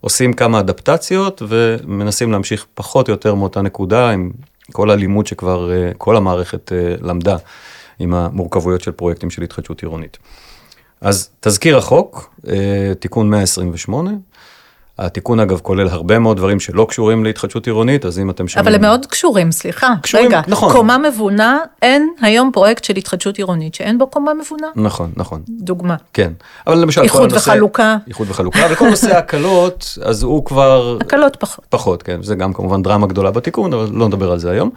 עושים 0.00 0.32
כמה 0.32 0.60
אדפטציות, 0.60 1.42
ומנסים 1.48 2.32
להמשיך 2.32 2.66
פחות 2.74 3.08
או 3.08 3.12
יותר 3.12 3.34
מאותה 3.34 3.62
נקודה, 3.62 4.10
עם 4.10 4.30
כל 4.72 4.90
הלימוד 4.90 5.26
שכבר 5.26 5.72
אה, 5.72 5.90
כל 5.98 6.16
המערכת 6.16 6.72
אה, 6.72 6.94
למדה, 7.00 7.36
עם 7.98 8.14
המורכבויות 8.14 8.80
של 8.80 8.92
פרויקטים 8.92 9.30
של 9.30 9.42
התחדשות 9.42 9.82
עירונית. 9.82 10.18
אז 11.04 11.30
תזכיר 11.40 11.78
החוק, 11.78 12.34
תיקון 13.00 13.30
128, 13.30 14.10
התיקון 14.98 15.40
אגב 15.40 15.60
כולל 15.62 15.88
הרבה 15.88 16.18
מאוד 16.18 16.36
דברים 16.36 16.60
שלא 16.60 16.86
קשורים 16.88 17.24
להתחדשות 17.24 17.66
עירונית, 17.66 18.04
אז 18.04 18.18
אם 18.18 18.30
אתם 18.30 18.48
שומעים... 18.48 18.66
אבל 18.66 18.74
הם 18.74 18.80
מאוד 18.80 19.06
קשורים, 19.06 19.52
סליחה. 19.52 19.88
קשורים, 20.02 20.26
רגע, 20.26 20.40
נכון. 20.48 20.72
קומה 20.72 20.98
מבונה, 20.98 21.58
אין 21.82 22.12
היום 22.20 22.50
פרויקט 22.52 22.84
של 22.84 22.96
התחדשות 22.96 23.38
עירונית 23.38 23.74
שאין 23.74 23.98
בו 23.98 24.06
קומה 24.06 24.34
מבונה. 24.34 24.66
נכון, 24.76 25.12
נכון. 25.16 25.42
דוגמה. 25.48 25.96
כן. 26.12 26.32
אבל 26.66 26.78
למשל... 26.78 27.02
איחוד 27.02 27.32
וחלוקה. 27.32 27.96
איחוד 28.08 28.30
וחלוקה, 28.30 28.66
וכל 28.70 28.88
נושא 28.90 29.14
ההקלות, 29.14 29.98
אז 30.02 30.22
הוא 30.22 30.44
כבר... 30.44 30.98
הקלות 31.00 31.36
פחות. 31.40 31.64
פחות, 31.68 32.02
כן. 32.02 32.22
זה 32.22 32.34
גם 32.34 32.52
כמובן 32.52 32.82
דרמה 32.82 33.06
גדולה 33.06 33.30
בתיקון, 33.30 33.72
אבל 33.72 33.88
לא 33.92 34.08
נדבר 34.08 34.32
על 34.32 34.38
זה 34.38 34.50
היום. 34.50 34.70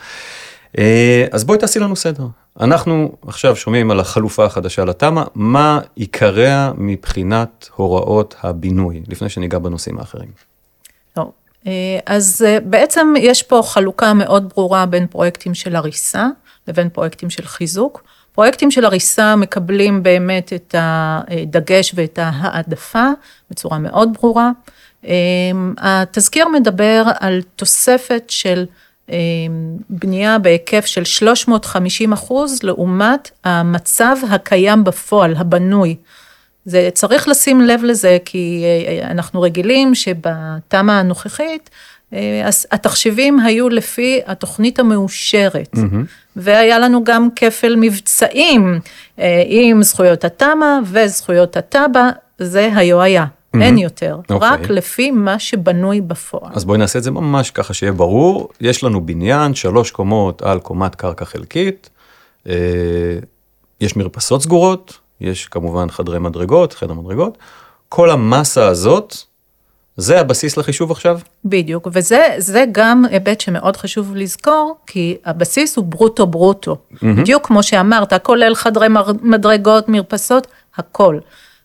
אה, 0.77 1.25
אז 1.31 1.43
בואי 1.43 1.59
תעשי 1.59 1.79
לנו 1.79 1.95
סדר. 1.95 2.23
אנחנו 2.59 3.11
עכשיו 3.27 3.55
שומעים 3.55 3.91
על 3.91 3.99
החלופה 3.99 4.45
החדשה 4.45 4.85
לתמ"א, 4.85 5.23
מה 5.35 5.79
עיקריה 5.95 6.71
מבחינת 6.77 7.69
הוראות 7.75 8.35
הבינוי, 8.43 9.01
לפני 9.07 9.29
שניגע 9.29 9.59
בנושאים 9.59 9.99
האחרים. 9.99 10.29
אה, 11.67 11.99
אז 12.05 12.45
אה, 12.47 12.59
בעצם 12.59 13.13
יש 13.19 13.43
פה 13.43 13.61
חלוקה 13.65 14.13
מאוד 14.13 14.49
ברורה 14.55 14.85
בין 14.85 15.07
פרויקטים 15.07 15.53
של 15.53 15.75
הריסה 15.75 16.27
לבין 16.67 16.89
פרויקטים 16.89 17.29
של 17.29 17.45
חיזוק. 17.45 18.03
פרויקטים 18.31 18.71
של 18.71 18.85
הריסה 18.85 19.35
מקבלים 19.35 20.03
באמת 20.03 20.53
את 20.53 20.75
הדגש 20.77 21.91
ואת 21.95 22.19
ההעדפה 22.21 23.05
בצורה 23.51 23.77
מאוד 23.79 24.17
ברורה. 24.21 24.51
התזכיר 25.77 26.47
מדבר 26.47 27.03
על 27.19 27.41
תוספת 27.55 28.23
של 28.27 28.65
בנייה 29.89 30.39
בהיקף 30.39 30.85
של 30.85 31.03
350 31.03 32.13
אחוז 32.13 32.63
לעומת 32.63 33.31
המצב 33.43 34.15
הקיים 34.29 34.83
בפועל, 34.83 35.35
הבנוי. 35.37 35.95
זה 36.65 36.89
צריך 36.93 37.27
לשים 37.27 37.61
לב 37.61 37.83
לזה, 37.83 38.17
כי 38.25 38.63
אה, 38.63 39.11
אנחנו 39.11 39.41
רגילים 39.41 39.95
שבתמ"א 39.95 40.91
הנוכחית, 40.91 41.69
אה, 42.13 42.41
אז 42.45 42.67
התחשיבים 42.71 43.39
היו 43.39 43.69
לפי 43.69 44.19
התוכנית 44.25 44.79
המאושרת, 44.79 45.75
mm-hmm. 45.75 46.05
והיה 46.35 46.79
לנו 46.79 47.03
גם 47.03 47.27
כפל 47.35 47.75
מבצעים 47.79 48.79
אה, 49.19 49.43
עם 49.47 49.83
זכויות 49.83 50.25
התמ"א 50.25 50.79
וזכויות 50.85 51.57
התב"ע, 51.57 52.09
זה 52.39 52.69
היו 52.75 53.01
היה. 53.01 53.25
Mm-hmm. 53.59 53.63
אין 53.63 53.77
יותר, 53.77 54.19
okay. 54.19 54.33
אוקיי. 54.33 54.49
רק 54.49 54.69
לפי 54.69 55.11
מה 55.11 55.39
שבנוי 55.39 56.01
בפועל. 56.01 56.51
אז 56.55 56.65
בואי 56.65 56.77
נעשה 56.77 56.99
את 56.99 57.03
זה 57.03 57.11
ממש 57.11 57.51
ככה 57.51 57.73
שיהיה 57.73 57.91
ברור. 57.91 58.49
יש 58.61 58.83
לנו 58.83 59.05
בניין, 59.05 59.55
שלוש 59.55 59.91
קומות 59.91 60.41
על 60.41 60.59
קומת 60.59 60.95
קרקע 60.95 61.25
חלקית, 61.25 61.89
אה, 62.47 62.53
יש 63.81 63.95
מרפסות 63.95 64.41
סגורות, 64.41 64.99
יש 65.21 65.45
כמובן 65.45 65.89
חדרי 65.89 66.19
מדרגות, 66.19 66.73
חדר 66.73 66.93
מדרגות. 66.93 67.37
כל 67.89 68.09
המסה 68.09 68.67
הזאת, 68.67 69.15
זה 69.97 70.19
הבסיס 70.19 70.57
לחישוב 70.57 70.91
עכשיו? 70.91 71.19
בדיוק, 71.45 71.87
וזה 71.91 72.27
זה 72.37 72.65
גם 72.71 73.05
היבט 73.09 73.41
שמאוד 73.41 73.77
חשוב 73.77 74.15
לזכור, 74.15 74.77
כי 74.87 75.17
הבסיס 75.25 75.77
הוא 75.77 75.85
ברוטו 75.85 76.27
ברוטו. 76.27 76.75
Mm-hmm. 76.75 77.05
בדיוק 77.17 77.47
כמו 77.47 77.63
שאמרת, 77.63 78.13
כולל 78.23 78.55
חדרי 78.55 78.87
מדרגות, 79.21 79.89
מרפסות, 79.89 80.47
הכל. 80.75 81.19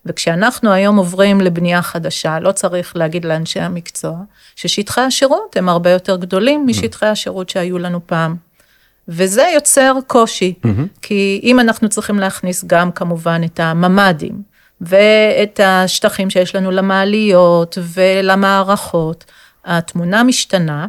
וכשאנחנו 0.06 0.73
היום 0.73 0.97
עוברים 0.97 1.40
לבנייה 1.40 1.82
חדשה, 1.82 2.38
לא 2.40 2.52
צריך 2.52 2.97
להגיד 2.97 3.25
לאנשי 3.25 3.61
המקצוע, 3.61 4.16
ששטחי 4.56 5.00
השירות 5.00 5.56
הם 5.56 5.68
הרבה 5.68 5.90
יותר 5.90 6.16
גדולים 6.16 6.66
משטחי 6.66 7.06
השירות 7.06 7.49
שהיו 7.49 7.78
לנו 7.78 8.00
פעם. 8.06 8.37
וזה 9.09 9.50
יוצר 9.54 9.94
קושי, 10.06 10.54
mm-hmm. 10.66 11.00
כי 11.02 11.40
אם 11.42 11.61
אנחנו 11.61 11.88
צריכים 11.88 12.18
להכניס 12.18 12.64
גם 12.64 12.92
כמובן 12.92 13.40
את 13.44 13.61
הממ"דים, 13.61 14.42
ואת 14.80 15.61
השטחים 15.64 16.30
שיש 16.30 16.54
לנו 16.54 16.71
למעליות 16.71 17.78
ולמערכות, 17.94 19.25
התמונה 19.64 20.23
משתנה, 20.23 20.87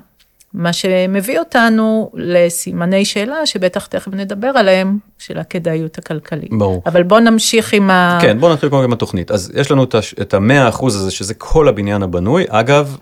מה 0.53 0.74
שמביא 0.74 1.39
אותנו 1.39 2.12
לסימני 2.13 3.05
שאלה 3.05 3.45
שבטח 3.45 3.86
תכף 3.86 4.13
נדבר 4.13 4.48
עליהם, 4.48 4.98
של 5.17 5.38
הכדאיות 5.38 5.98
הכלכלית. 5.98 6.50
ברור. 6.51 6.83
אבל 6.86 7.03
בואו 7.03 7.19
נמשיך 7.19 7.74
עם 7.74 7.89
ה... 7.89 8.19
כן, 8.22 8.39
בואו 8.39 8.53
נתחיל 8.53 8.69
קודם 8.69 8.83
עם 8.83 8.93
התוכנית. 8.93 9.31
אז 9.31 9.51
יש 9.55 9.72
לנו 9.72 9.86
את 10.22 10.33
המאה 10.33 10.69
אחוז 10.69 10.95
הזה, 10.95 11.12
שזה 11.12 11.33
כל 11.33 11.67
הבניין 11.67 12.03
הבנוי. 12.03 12.45
אגב, 12.50 12.98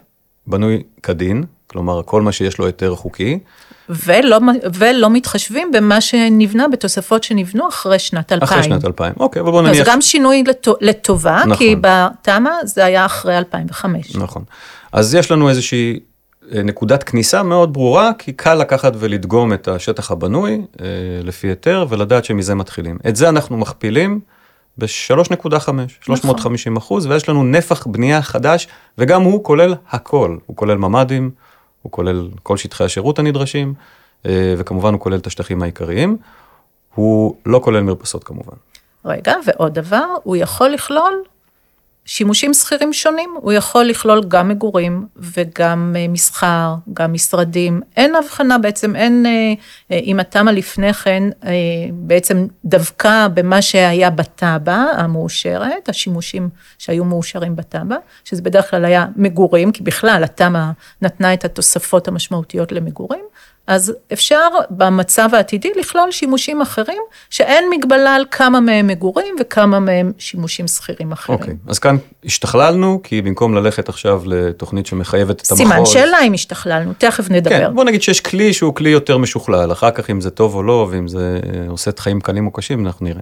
בנוי 0.48 0.84
כדין, 1.04 1.44
כלומר, 1.68 2.02
כל 2.06 2.22
מה 2.22 2.32
שיש 2.32 2.58
לו 2.58 2.66
היתר 2.66 2.96
חוקי. 2.96 3.40
ולא, 3.90 4.40
ולא 4.74 5.10
מתחשבים 5.10 5.72
במה 5.72 6.02
שנבנה 6.02 6.68
בתוספות 6.68 7.24
שנבנו 7.24 7.70
אחרי 7.70 8.00
שנת 8.00 8.32
2000. 8.32 8.60
אחרי 8.60 8.64
שנת 8.64 8.86
2000, 8.86 9.14
אוקיי, 9.20 9.42
אבל 9.42 9.52
בוא 9.52 9.62
נניח... 9.62 9.78
זה 9.78 9.84
גם 9.86 10.02
שינוי 10.02 10.44
לטובה, 10.82 11.42
נכון. 11.46 11.56
כי 11.58 11.76
בתמ"א 11.82 12.50
זה 12.64 12.86
היה 12.86 13.06
אחרי 13.06 13.38
2005. 13.38 14.16
נכון. 14.16 14.44
אז 14.92 15.16
יש 15.16 15.32
לנו 15.32 15.50
איזושהי 15.50 16.00
נקודת 16.50 17.04
כניסה 17.04 17.44
מאוד 17.44 17.74
ברורה, 17.74 18.12
כי 18.18 18.34
קל 18.34 18.56
לקחת 18.56 18.94
ולדגום 18.96 19.54
את 19.54 19.68
השטח 19.68 20.12
הבנוי 20.12 20.62
אה, 20.82 20.86
לפי 21.24 21.48
היתר 21.48 21.86
ולדעת 21.90 22.26
שמזה 22.26 22.56
מתחילים. 22.56 22.98
את 23.10 23.16
זה 23.16 23.30
אנחנו 23.30 23.58
מכפילים 23.58 24.20
ב-3.5, 24.78 25.70
350 26.02 26.78
אחוז, 26.78 27.06
ויש 27.06 27.30
לנו 27.30 27.44
נפח 27.44 27.88
בנייה 27.88 28.22
חדש, 28.22 28.68
וגם 28.98 29.22
הוא 29.22 29.44
כולל 29.44 29.76
הכל, 29.90 30.38
הוא 30.46 30.56
כולל 30.56 30.78
ממ"דים, 30.78 31.32
הוא 31.82 31.92
כולל 31.92 32.30
כל 32.44 32.58
שטחי 32.58 32.84
השירות 32.84 33.20
הנדרשים, 33.20 33.74
אה, 34.26 34.54
וכמובן 34.58 34.94
הוא 34.94 35.00
כולל 35.00 35.18
את 35.18 35.28
השטחים 35.28 35.62
העיקריים. 35.62 36.18
הוא 36.96 37.36
לא 37.46 37.60
כולל 37.64 37.82
מרפסות 37.82 38.24
כמובן. 38.24 38.56
רגע, 39.06 39.34
ועוד 39.46 39.74
דבר, 39.74 40.06
הוא 40.24 40.36
יכול 40.36 40.70
לכלול 40.70 41.24
שימושים 42.06 42.54
שכירים 42.54 42.94
שונים, 42.94 43.36
הוא 43.42 43.52
יכול 43.52 43.86
לכלול 43.86 44.22
גם 44.28 44.48
מגורים 44.48 45.08
וגם 45.16 45.96
מסחר, 46.10 46.76
גם 46.94 47.14
משרדים, 47.14 47.82
אין 47.98 48.16
הבחנה 48.16 48.58
בעצם, 48.58 48.96
אין, 48.96 49.26
אם 49.92 50.20
התמ"א 50.20 50.52
לפני 50.52 50.94
כן 50.94 51.24
בעצם 51.94 52.48
דווקא 52.66 53.28
במה 53.34 53.62
שהיה 53.62 54.10
בתב"ע 54.10 54.74
המאושרת, 54.74 55.90
השימושים 55.90 56.50
שהיו 56.78 57.06
מאושרים 57.06 57.56
בתב"ע, 57.56 57.96
שזה 58.26 58.42
בדרך 58.42 58.70
כלל 58.70 58.86
היה 58.86 59.06
מגורים, 59.16 59.72
כי 59.72 59.84
בכלל 59.84 60.24
התמ"א 60.24 60.72
נתנה 61.02 61.34
את 61.34 61.46
התוספות 61.46 62.08
המשמעותיות 62.08 62.72
למגורים, 62.72 63.26
אז 63.68 63.94
אפשר 64.14 64.48
במצב 64.70 65.30
העתידי 65.34 65.70
לכלול 65.76 66.12
שימושים 66.12 66.62
אחרים, 66.62 67.02
שאין 67.30 67.64
מגבלה 67.70 68.16
על 68.16 68.26
כמה 68.32 68.60
מהם 68.60 68.88
מגורים 68.88 69.36
וכמה 69.40 69.80
מהם 69.80 70.12
שימושים 70.18 70.68
שכירים 70.68 71.12
אחרים. 71.12 71.40
אוקיי, 71.40 71.56
אז 71.68 71.80
כאן 71.80 71.98
השתכללנו, 72.26 73.00
כי 73.04 73.22
במקום 73.22 73.56
ללכת 73.56 73.90
עכשיו 73.90 74.22
לתוכנית 74.26 74.86
שמחייבת 74.86 75.42
את 75.42 75.52
המחוז... 75.52 75.58
סימן 75.58 75.86
שאלה 75.86 76.22
אם 76.22 76.34
השתכללנו, 76.34 76.94
תכף 76.98 77.30
נדבר. 77.30 77.50
כן, 77.50 77.76
בוא 77.76 77.84
נגיד 77.84 78.02
שיש 78.02 78.22
כלי 78.22 78.54
שהוא 78.54 78.76
כלי 78.76 78.90
יותר 78.90 79.18
משוכלל, 79.18 79.72
אחר 79.72 79.92
כך 79.92 80.10
אם 80.10 80.22
זה 80.22 80.30
טוב 80.30 80.56
או 80.56 80.64
לא, 80.64 80.88
ואם 80.92 81.08
זה 81.08 81.40
אה, 81.46 81.70
עושה 81.70 81.92
את 81.92 82.00
חיים 82.00 82.22
קלים 82.22 82.48
או 82.48 82.52
קשים, 82.52 82.86
אנחנו 82.88 83.06
נראה. 83.06 83.22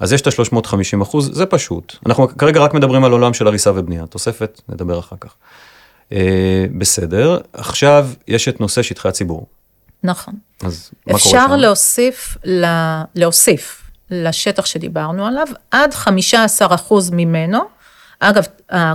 אז 0.00 0.12
יש 0.12 0.20
את 0.20 0.26
ה-350 0.26 1.02
אחוז, 1.02 1.30
זה 1.34 1.46
פשוט. 1.46 1.96
אנחנו 2.06 2.28
כרגע 2.38 2.60
רק 2.60 2.74
מדברים 2.74 3.04
על 3.04 3.12
עולם 3.12 3.34
של 3.34 3.46
הריסה 3.46 3.70
ובנייה, 3.74 4.06
תוספת, 4.06 4.60
נדבר 4.68 4.98
אחר 4.98 5.16
כך. 5.20 5.34
אה, 6.12 6.66
בסדר, 6.78 7.38
עכשיו 7.52 8.08
יש 8.28 8.48
את 8.48 8.60
נושא 8.60 8.82
שטחי 8.82 9.08
הציבור. 9.08 9.46
נכון. 10.02 10.34
אז 10.62 10.90
מה 11.06 11.12
קורה 11.12 11.16
אפשר 11.16 11.46
שם? 11.48 11.52
להוסיף, 11.52 12.36
ל... 12.44 12.64
להוסיף 13.14 13.82
לשטח 14.10 14.66
שדיברנו 14.66 15.26
עליו 15.26 15.46
עד 15.70 15.94
15 15.94 16.74
אחוז 16.74 17.10
ממנו. 17.10 17.58
אגב, 18.20 18.44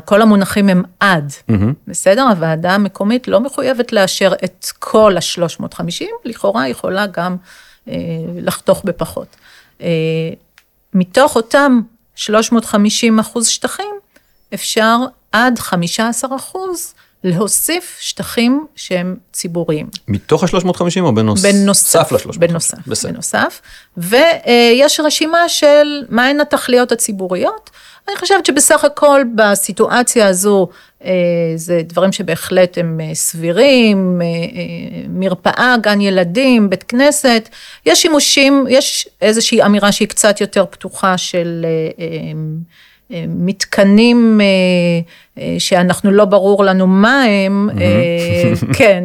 כל 0.06 0.22
המונחים 0.22 0.70
הם 0.70 0.84
עד, 1.00 1.34
מהמם. 1.48 1.74
בסדר? 1.88 2.24
הוועדה 2.24 2.76
המקומית 2.76 3.28
לא 3.28 3.40
מחויבת 3.40 3.92
לאשר 3.94 4.34
את 4.44 4.68
כל 4.80 5.18
ה-350, 5.18 6.06
לכאורה 6.26 6.68
יכולה 6.68 7.08
גם 7.08 7.38
אה, 7.88 7.96
לחתוך 8.36 8.82
בפחות. 8.86 9.36
אה, 9.82 9.88
מתוך 10.94 11.36
אותם 11.36 11.82
350 12.16 13.20
אחוז 13.20 13.48
שטחים, 13.48 13.96
אפשר 14.54 14.98
עד 15.32 15.60
15 15.60 16.36
אחוז 16.36 16.94
להוסיף 17.24 17.98
שטחים 18.00 18.66
שהם 18.76 19.16
ציבוריים. 19.34 19.88
מתוך 20.08 20.44
ה-350 20.44 21.02
או 21.02 21.16
בנוס... 21.16 21.46
בנוסף, 21.46 22.12
ל-350? 22.12 22.40
בנוסף, 22.40 22.88
בסדר. 22.88 23.12
בנוסף, 23.12 23.62
ויש 23.98 25.00
רשימה 25.00 25.50
של 25.50 26.06
מהן 26.10 26.40
התכליות 26.40 26.92
הציבוריות. 26.92 27.70
אני 28.10 28.18
חושבת 28.18 28.46
שבסך 28.46 28.84
הכל 28.84 29.22
בסיטואציה 29.36 30.28
הזו, 30.28 30.68
אה, 31.04 31.12
זה 31.56 31.82
דברים 31.86 32.12
שבהחלט 32.12 32.78
הם 32.78 33.00
אה, 33.04 33.16
סבירים, 33.16 34.22
אה, 34.22 34.26
אה, 34.26 35.04
מרפאה, 35.10 35.76
גן 35.82 36.02
ילדים, 36.02 36.70
בית 36.70 36.84
כנסת, 36.84 37.50
יש 37.86 38.02
שימושים, 38.02 38.66
יש 38.70 39.10
איזושהי 39.22 39.64
אמירה 39.64 39.92
שהיא 39.92 40.08
קצת 40.08 40.42
יותר 40.42 40.66
פתוחה 40.70 41.18
של 41.18 41.66
מתקנים 43.28 44.42
אה, 44.42 44.46
אה, 45.42 45.56
שאנחנו 45.60 46.12
לא 46.12 46.26
ברור 46.26 46.64
לנו 46.64 46.88
מה 46.88 47.24
הם, 47.24 47.70
אה, 47.82 48.54
כן, 48.78 49.04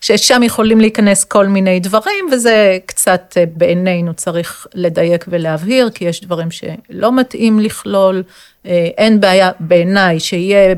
ששם 0.00 0.42
יכולים 0.42 0.80
להיכנס 0.80 1.24
כל 1.24 1.46
מיני 1.46 1.80
דברים, 1.80 2.24
וזה 2.32 2.78
קצת 2.86 3.36
בעינינו 3.54 4.14
צריך 4.14 4.66
לדייק 4.74 5.24
ולהבהיר, 5.28 5.90
כי 5.90 6.04
יש 6.04 6.20
דברים 6.20 6.48
שלא 6.50 7.16
מתאים 7.16 7.60
לכלול. 7.60 8.22
אין 8.98 9.20
בעיה 9.20 9.50
בעיניי 9.60 10.20
שיהיה 10.20 10.74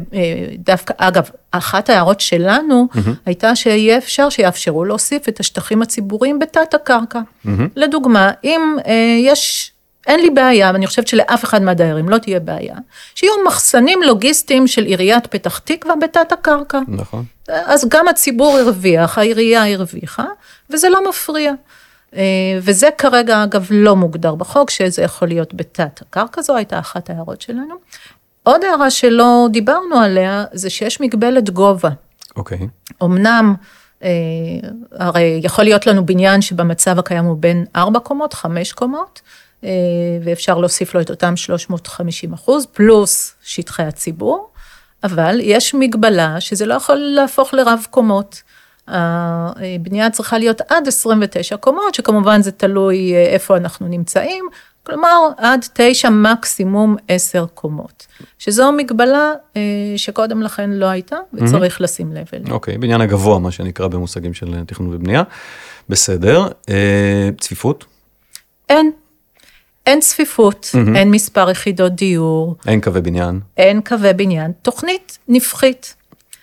דווקא, 0.58 0.94
אגב, 0.96 1.30
אחת 1.50 1.90
ההערות 1.90 2.20
שלנו 2.20 2.88
הייתה 3.26 3.56
שיהיה 3.56 3.98
אפשר 3.98 4.28
שיאפשרו 4.28 4.84
להוסיף 4.84 5.28
את 5.28 5.40
השטחים 5.40 5.82
הציבוריים 5.82 6.38
בתת 6.38 6.74
הקרקע. 6.74 7.20
לדוגמה, 7.76 8.30
אם 8.44 8.76
יש 9.18 9.71
אין 10.06 10.20
לי 10.20 10.30
בעיה, 10.30 10.70
ואני 10.72 10.86
חושבת 10.86 11.08
שלאף 11.08 11.44
אחד 11.44 11.62
מהדיירים 11.62 12.08
לא 12.08 12.18
תהיה 12.18 12.40
בעיה, 12.40 12.74
שיהיו 13.14 13.32
מחסנים 13.46 14.02
לוגיסטיים 14.02 14.66
של 14.66 14.84
עיריית 14.84 15.26
פתח 15.26 15.58
תקווה 15.58 15.94
בתת 15.96 16.32
הקרקע. 16.32 16.80
נכון. 16.88 17.24
אז 17.48 17.88
גם 17.88 18.08
הציבור 18.08 18.58
הרוויח, 18.58 19.18
העירייה 19.18 19.72
הרוויחה, 19.72 20.24
וזה 20.70 20.88
לא 20.88 21.08
מפריע. 21.08 21.52
אה, 22.16 22.22
וזה 22.60 22.88
כרגע, 22.98 23.44
אגב, 23.44 23.66
לא 23.70 23.96
מוגדר 23.96 24.34
בחוק, 24.34 24.70
שזה 24.70 25.02
יכול 25.02 25.28
להיות 25.28 25.54
בתת 25.54 26.00
הקרקע, 26.00 26.42
זו 26.42 26.56
הייתה 26.56 26.78
אחת 26.78 27.10
ההערות 27.10 27.40
שלנו. 27.40 27.74
עוד 28.42 28.64
הערה 28.64 28.90
שלא 28.90 29.46
דיברנו 29.50 29.96
עליה, 29.96 30.44
זה 30.52 30.70
שיש 30.70 31.00
מגבלת 31.00 31.50
גובה. 31.50 31.90
אוקיי. 32.36 32.68
אמנם, 33.02 33.54
אה, 34.02 34.08
הרי 34.92 35.40
יכול 35.42 35.64
להיות 35.64 35.86
לנו 35.86 36.06
בניין 36.06 36.42
שבמצב 36.42 36.98
הקיים 36.98 37.24
הוא 37.24 37.36
בין 37.40 37.64
4 37.76 38.00
קומות, 38.00 38.34
5 38.34 38.72
קומות, 38.72 39.20
ואפשר 40.22 40.58
להוסיף 40.58 40.94
לו 40.94 41.00
את 41.00 41.10
אותם 41.10 41.36
350 41.36 42.32
אחוז, 42.32 42.66
פלוס 42.66 43.34
שטחי 43.42 43.82
הציבור, 43.82 44.48
אבל 45.04 45.40
יש 45.42 45.74
מגבלה 45.74 46.40
שזה 46.40 46.66
לא 46.66 46.74
יכול 46.74 46.96
להפוך 46.96 47.54
לרב 47.54 47.86
קומות. 47.90 48.42
הבנייה 48.88 50.10
צריכה 50.10 50.38
להיות 50.38 50.60
עד 50.68 50.88
29 50.88 51.56
קומות, 51.56 51.94
שכמובן 51.94 52.42
זה 52.42 52.52
תלוי 52.52 53.14
אה, 53.14 53.22
איפה 53.22 53.56
אנחנו 53.56 53.88
נמצאים, 53.88 54.44
כלומר 54.86 55.28
עד 55.36 55.64
9 55.74 56.10
מקסימום 56.10 56.96
10 57.08 57.46
קומות, 57.54 58.06
שזו 58.38 58.72
מגבלה 58.72 59.32
אה, 59.56 59.62
שקודם 59.96 60.42
לכן 60.42 60.70
לא 60.70 60.86
הייתה 60.86 61.16
וצריך 61.34 61.80
לשים 61.80 62.12
לב 62.12 62.26
אליה. 62.32 62.52
אוקיי, 62.52 62.78
בניין 62.78 63.00
הגבוה, 63.00 63.38
מה 63.38 63.50
שנקרא 63.50 63.86
במושגים 63.86 64.34
של 64.34 64.64
תכנון 64.66 64.94
ובנייה. 64.94 65.22
בסדר. 65.88 66.48
אה, 66.68 67.28
צפיפות? 67.40 67.84
אין, 68.68 68.90
אין 69.86 70.00
צפיפות, 70.00 70.70
אין 70.94 71.10
מספר 71.10 71.50
יחידות 71.50 71.94
דיור, 71.94 72.56
אין 72.66 72.80
קווי 72.80 73.00
בניין. 73.00 73.40
אין 73.56 73.80
קווי 73.80 74.12
בניין, 74.12 74.52
תוכנית 74.62 75.18
נפחית, 75.28 75.94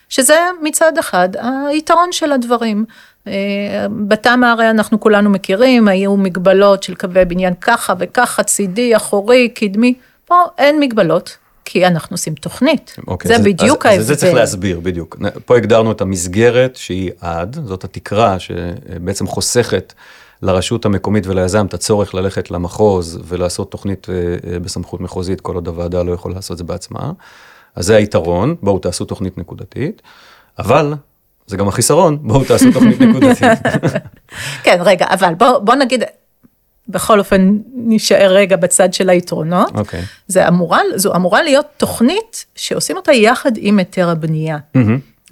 שזה 0.10 0.38
מצד 0.62 0.97
אחד 0.97 1.30
היתרון 1.69 2.12
של 2.12 2.32
הדברים. 2.32 2.86
אה, 3.28 3.34
בתמ"א 4.08 4.45
הרי 4.45 4.69
אנחנו 4.69 4.99
כולנו 4.99 5.30
מכירים, 5.30 5.88
היו 5.88 6.17
מגבלות 6.17 6.84
של 6.84 6.95
קווי 6.95 7.25
בניין 7.25 7.54
ככה 7.62 7.93
וככה, 7.99 8.43
צידי, 8.43 8.95
אחורי, 8.95 9.49
קדמי, 9.49 9.93
פה 10.25 10.36
אין 10.58 10.80
מגבלות, 10.80 11.38
כי 11.65 11.88
אנחנו 11.88 12.13
עושים 12.13 12.34
תוכנית. 12.34 12.95
אוקיי, 13.08 13.38
זה 13.38 13.43
בדיוק 13.43 13.86
אז, 13.86 13.91
ההבדל. 13.91 14.02
אז 14.02 14.08
זה 14.08 14.15
צריך 14.15 14.34
להסביר, 14.34 14.80
בדיוק. 14.80 15.17
פה 15.45 15.58
הגדרנו 15.58 15.91
את 15.91 16.02
המסגרת 16.02 16.75
שהיא 16.75 17.12
עד, 17.21 17.60
זאת 17.65 17.84
התקרה 17.84 18.39
שבעצם 18.39 19.28
חוסכת 19.28 19.93
לרשות 20.41 20.86
המקומית 20.86 21.28
וליזם 21.28 21.65
את 21.65 21.73
הצורך 21.73 22.13
ללכת 22.15 22.52
למחוז 22.52 23.19
ולעשות 23.23 23.71
תוכנית 23.71 24.08
אה, 24.10 24.15
אה, 24.52 24.60
בסמכות 24.60 25.02
מחוזית, 25.02 25.41
כל 25.41 25.56
עוד 25.56 25.67
הוועדה 25.67 26.04
לא 26.04 26.12
יכולה 26.12 26.36
לעשות 26.36 26.52
את 26.52 26.58
זה 26.58 26.63
בעצמה. 26.63 27.12
אז 27.75 27.86
זה 27.86 27.95
היתרון, 27.95 28.56
בואו 28.62 28.80
תעשו 28.80 29.06
תוכנית 29.06 29.38
נקודתית, 29.38 30.02
אבל 30.60 30.93
זה 31.47 31.58
גם 31.58 31.67
החיסרון, 31.67 32.17
בואו 32.21 32.43
תעשו 32.43 32.71
תוכנית 32.73 33.02
נקודתית. 33.02 33.43
כן, 34.63 34.78
רגע, 34.82 35.06
אבל 35.10 35.34
בוא, 35.34 35.60
בוא 35.60 35.75
נגיד, 35.75 36.04
בכל 36.88 37.19
אופן 37.19 37.58
נישאר 37.73 38.32
רגע 38.34 38.56
בצד 38.56 38.93
של 38.93 39.10
היתרונות. 39.10 39.75
אוקיי. 39.75 40.02
זה 40.28 40.47
אמורה, 40.47 40.80
זו 40.95 41.15
אמורה 41.15 41.43
להיות 41.43 41.65
תוכנית 41.78 42.45
שעושים 42.56 42.97
אותה 42.97 43.13
יחד 43.13 43.52
עם 43.58 43.80
היתר 43.80 44.10
הבנייה, 44.10 44.58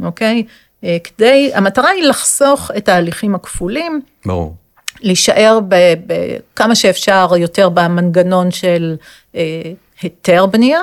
אוקיי? 0.03 0.43
אה, 0.83 0.97
כדי, 1.03 1.51
המטרה 1.53 1.89
היא 1.89 2.03
לחסוך 2.03 2.71
את 2.77 2.89
ההליכים 2.89 3.35
הכפולים, 3.35 4.01
ברור. 4.25 4.55
להישאר 5.01 5.59
בכמה 6.07 6.75
שאפשר 6.75 7.27
יותר 7.37 7.69
במנגנון 7.69 8.51
של 8.51 8.95
אה, 9.35 9.71
היתר 10.01 10.45
בנייה, 10.45 10.81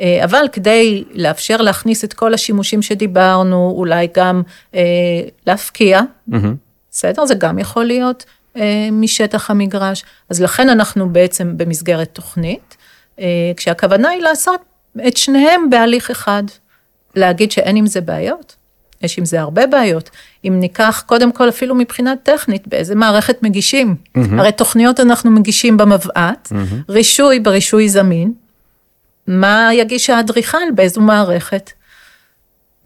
אה, 0.00 0.24
אבל 0.24 0.48
כדי 0.52 1.04
לאפשר 1.12 1.56
להכניס 1.56 2.04
את 2.04 2.12
כל 2.12 2.34
השימושים 2.34 2.82
שדיברנו, 2.82 3.74
אולי 3.76 4.08
גם 4.14 4.42
אה, 4.74 4.80
להפקיע, 5.46 6.00
מהמם, 6.26 6.54
בסדר? 6.90 7.26
זה 7.26 7.34
גם 7.34 7.58
יכול 7.58 7.84
להיות 7.84 8.24
אה, 8.56 8.88
משטח 8.92 9.50
המגרש. 9.50 10.04
אז 10.30 10.42
לכן 10.42 10.68
אנחנו 10.68 11.08
בעצם 11.12 11.52
במסגרת 11.56 12.08
תוכנית, 12.12 12.76
אה, 13.20 13.52
כשהכוונה 13.56 14.08
היא 14.08 14.22
לעשות 14.22 14.60
את 15.08 15.16
שניהם 15.16 15.70
בהליך 15.70 16.10
אחד. 16.10 16.42
להגיד 17.14 17.52
שאין 17.52 17.76
עם 17.76 17.86
זה 17.86 18.00
בעיות, 18.00 18.56
יש 19.02 19.18
עם 19.18 19.24
זה 19.24 19.40
הרבה 19.40 19.66
בעיות. 19.66 20.10
אם 20.44 20.56
ניקח, 20.60 21.02
קודם 21.06 21.32
כל, 21.32 21.48
אפילו 21.48 21.74
מבחינה 21.74 22.14
טכנית, 22.22 22.68
באיזה 22.68 22.94
מערכת 22.94 23.42
מגישים. 23.42 23.96
הרי 24.38 24.52
תוכניות 24.52 25.00
אנחנו 25.00 25.30
מגישים 25.30 25.76
במבע"ת, 25.76 26.52
רישוי 26.88 27.40
ברישוי 27.40 27.88
זמין. 27.88 28.32
מה 29.26 29.70
יגיש 29.72 30.10
האדריכל, 30.10 30.58
באיזו 30.74 31.00
מערכת? 31.00 31.70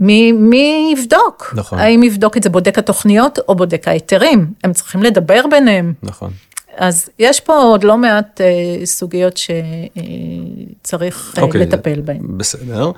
מי, 0.00 0.32
מי 0.32 0.94
יבדוק? 0.98 1.54
נכון. 1.56 1.78
האם 1.78 2.02
יבדוק 2.02 2.36
את 2.36 2.42
זה 2.42 2.50
בודק 2.50 2.78
התוכניות 2.78 3.38
או 3.48 3.54
בודק 3.54 3.88
ההיתרים? 3.88 4.52
הם 4.64 4.72
צריכים 4.72 5.02
לדבר 5.02 5.42
ביניהם. 5.50 5.92
נכון. 6.02 6.30
אז 6.76 7.08
יש 7.18 7.40
פה 7.40 7.56
עוד 7.56 7.84
לא 7.84 7.98
מעט 7.98 8.40
אה, 8.40 8.86
סוגיות 8.86 9.36
שצריך 9.36 11.34
אה, 11.38 11.42
אוקיי, 11.42 11.60
לטפל 11.60 12.00
בהן. 12.00 12.20
בסדר. 12.36 12.90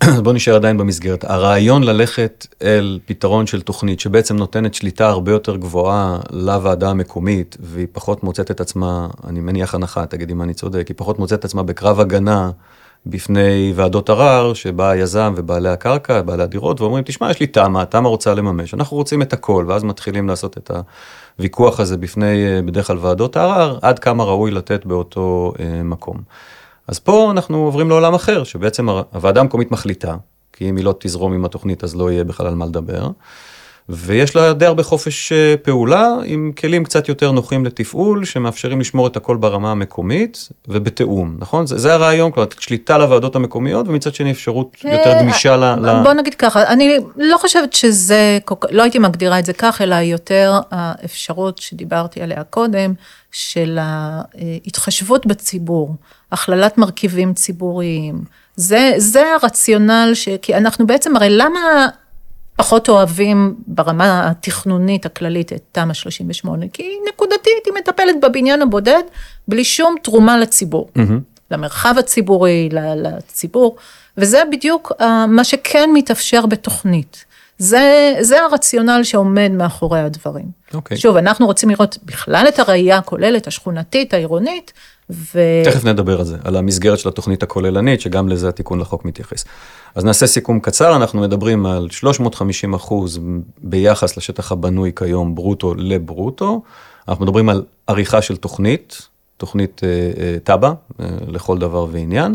אז 0.00 0.20
בואו 0.20 0.34
נשאר 0.34 0.54
עדיין 0.54 0.78
במסגרת. 0.78 1.24
הרעיון 1.24 1.82
ללכת 1.82 2.46
אל 2.62 2.98
פתרון 3.06 3.46
של 3.46 3.62
תוכנית 3.62 4.00
שבעצם 4.00 4.36
נותנת 4.36 4.74
שליטה 4.74 5.08
הרבה 5.08 5.32
יותר 5.32 5.56
גבוהה 5.56 6.18
לוועדה 6.30 6.90
המקומית, 6.90 7.56
והיא 7.60 7.86
פחות 7.92 8.22
מוצאת 8.24 8.50
את 8.50 8.60
עצמה, 8.60 9.08
אני 9.26 9.40
מניח 9.40 9.74
הנחה, 9.74 10.06
תגידי 10.06 10.32
אם 10.32 10.42
אני 10.42 10.54
צודק, 10.54 10.88
היא 10.88 10.94
פחות 10.96 11.18
מוצאת 11.18 11.38
את 11.38 11.44
עצמה 11.44 11.62
בקרב 11.62 12.00
הגנה 12.00 12.50
בפני 13.06 13.72
ועדות 13.76 14.10
ערר, 14.10 14.54
שבא 14.54 14.90
היזם 14.90 15.34
ובעלי 15.36 15.68
הקרקע, 15.68 16.22
בעלי 16.22 16.42
הדירות, 16.42 16.80
ואומרים, 16.80 17.04
תשמע, 17.04 17.30
יש 17.30 17.40
לי 17.40 17.46
תמ"א, 17.46 17.84
תמ"א 17.84 18.08
רוצה 18.08 18.34
לממש, 18.34 18.74
אנחנו 18.74 18.96
רוצים 18.96 19.22
את 19.22 19.32
הכל, 19.32 19.64
ואז 19.68 19.84
מתחילים 19.84 20.28
לעשות 20.28 20.58
את 20.58 20.70
הוויכוח 21.38 21.80
הזה 21.80 21.96
בפני, 21.96 22.46
אה, 22.46 22.62
בדרך 22.62 22.86
כלל 22.86 22.98
ועדות 22.98 23.36
הערר, 23.36 23.78
עד 23.82 23.98
כמה 23.98 24.24
ראוי 24.24 24.50
לתת 24.50 24.86
באותו 24.86 25.52
אה, 25.60 25.82
מקום. 25.82 26.16
אז 26.88 26.98
פה 26.98 27.30
אנחנו 27.30 27.56
עוברים 27.56 27.88
לעולם 27.88 28.14
אחר, 28.14 28.44
שבעצם 28.44 28.88
הוועדה 28.88 29.40
המקומית 29.40 29.70
מחליטה, 29.70 30.16
כי 30.52 30.68
אם 30.68 30.76
היא 30.76 30.84
לא 30.84 30.94
תזרום 30.98 31.32
עם 31.32 31.44
התוכנית 31.44 31.84
אז 31.84 31.96
לא 31.96 32.10
יהיה 32.10 32.24
בכלל 32.24 32.46
על 32.46 32.54
מה 32.54 32.66
לדבר. 32.66 33.08
ויש 33.88 34.36
לה 34.36 34.52
די 34.52 34.66
הרבה 34.66 34.82
חופש 34.82 35.32
אה, 35.32 35.54
פעולה 35.62 36.14
עם 36.24 36.52
כלים 36.58 36.84
קצת 36.84 37.08
יותר 37.08 37.30
נוחים 37.30 37.64
לתפעול 37.64 38.24
שמאפשרים 38.24 38.80
לשמור 38.80 39.06
את 39.06 39.16
הכל 39.16 39.36
ברמה 39.36 39.70
המקומית 39.70 40.48
ובתיאום 40.68 41.36
נכון? 41.38 41.66
זה, 41.66 41.78
זה 41.78 41.94
הרעיון 41.94 42.30
כלומר 42.30 42.48
שליטה 42.58 42.98
לוועדות 42.98 43.36
המקומיות 43.36 43.88
ומצד 43.88 44.14
שני 44.14 44.30
אפשרות 44.30 44.76
יותר 44.84 45.10
אה, 45.10 45.20
גמישה 45.22 45.56
ל... 45.56 46.02
בוא 46.02 46.12
נגיד 46.12 46.34
ככה 46.34 46.62
אני 46.66 46.98
לא 47.16 47.38
חושבת 47.38 47.72
שזה 47.72 48.38
לא 48.70 48.82
הייתי 48.82 48.98
מגדירה 48.98 49.38
את 49.38 49.46
זה 49.46 49.52
כך 49.52 49.82
אלא 49.82 49.94
יותר 49.94 50.60
האפשרות 50.70 51.58
שדיברתי 51.58 52.22
עליה 52.22 52.44
קודם 52.44 52.94
של 53.32 53.78
ההתחשבות 53.80 55.26
בציבור 55.26 55.94
הכללת 56.32 56.78
מרכיבים 56.78 57.34
ציבוריים. 57.34 58.24
זה 58.56 58.92
זה 58.96 59.24
הרציונל 59.42 60.10
ש... 60.14 60.28
כי 60.42 60.54
אנחנו 60.54 60.86
בעצם 60.86 61.16
הרי 61.16 61.28
למה 61.30 61.88
פחות 62.56 62.88
אוהבים 62.88 63.54
ברמה 63.66 64.30
התכנונית 64.30 65.06
הכללית 65.06 65.52
את 65.52 65.62
תמ"א 65.72 65.94
38, 65.94 66.66
כי 66.72 66.82
היא 66.82 66.98
נקודתית, 67.08 67.66
היא 67.66 67.74
מטפלת 67.74 68.20
בבניין 68.22 68.62
הבודד 68.62 69.02
בלי 69.48 69.64
שום 69.64 69.94
תרומה 70.02 70.38
לציבור, 70.38 70.90
mm-hmm. 70.98 71.00
למרחב 71.50 71.94
הציבורי, 71.98 72.68
לציבור, 72.72 73.76
וזה 74.16 74.42
בדיוק 74.52 74.92
uh, 74.92 75.04
מה 75.28 75.44
שכן 75.44 75.90
מתאפשר 75.94 76.46
בתוכנית. 76.46 77.24
זה, 77.58 78.14
זה 78.20 78.42
הרציונל 78.42 79.00
שעומד 79.02 79.50
מאחורי 79.52 80.00
הדברים. 80.00 80.44
Okay. 80.44 80.74
אוקיי. 80.74 80.96
שוב, 80.96 81.16
אנחנו 81.16 81.46
רוצים 81.46 81.70
לראות 81.70 81.98
בכלל 82.04 82.46
את 82.48 82.58
הראייה 82.58 82.98
הכוללת, 82.98 83.46
השכונתית, 83.46 84.14
העירונית, 84.14 84.72
ו... 85.10 85.40
תכף 85.64 85.84
נדבר 85.84 86.18
על 86.18 86.24
זה, 86.24 86.36
על 86.44 86.56
המסגרת 86.56 86.98
של 86.98 87.08
התוכנית 87.08 87.42
הכוללנית, 87.42 88.00
שגם 88.00 88.28
לזה 88.28 88.48
התיקון 88.48 88.78
לחוק 88.78 89.04
מתייחס. 89.04 89.44
אז 89.94 90.04
נעשה 90.04 90.26
סיכום 90.26 90.60
קצר, 90.60 90.96
אנחנו 90.96 91.20
מדברים 91.20 91.66
על 91.66 91.88
350 91.90 92.74
אחוז 92.74 93.20
ביחס 93.58 94.16
לשטח 94.16 94.52
הבנוי 94.52 94.92
כיום 94.96 95.34
ברוטו 95.34 95.74
לברוטו, 95.74 96.62
אנחנו 97.08 97.24
מדברים 97.24 97.48
על 97.48 97.64
עריכה 97.86 98.22
של 98.22 98.36
תוכנית, 98.36 99.08
תוכנית 99.36 99.80
אה, 99.84 99.88
אה, 100.22 100.36
תב"ע 100.44 100.72
אה, 101.00 101.06
לכל 101.28 101.58
דבר 101.58 101.86
ועניין, 101.90 102.34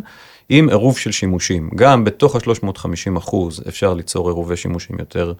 עם 0.49 0.69
עירוב 0.69 0.97
של 0.97 1.11
שימושים. 1.11 1.69
גם 1.75 2.03
בתוך 2.03 2.35
ה-350 2.35 3.17
אחוז 3.17 3.63
אפשר 3.67 3.93
ליצור 3.93 4.27
עירובי 4.27 4.57
שימושים 4.57 4.95
יותר 4.99 5.33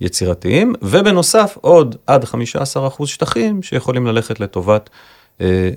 יצירתיים, 0.00 0.74
ובנוסף 0.82 1.58
עוד 1.60 1.96
עד 2.06 2.24
15 2.24 2.86
אחוז 2.86 3.08
שטחים 3.08 3.62
שיכולים 3.62 4.06
ללכת 4.06 4.40
לטובת 4.40 4.90
אה, 4.92 5.17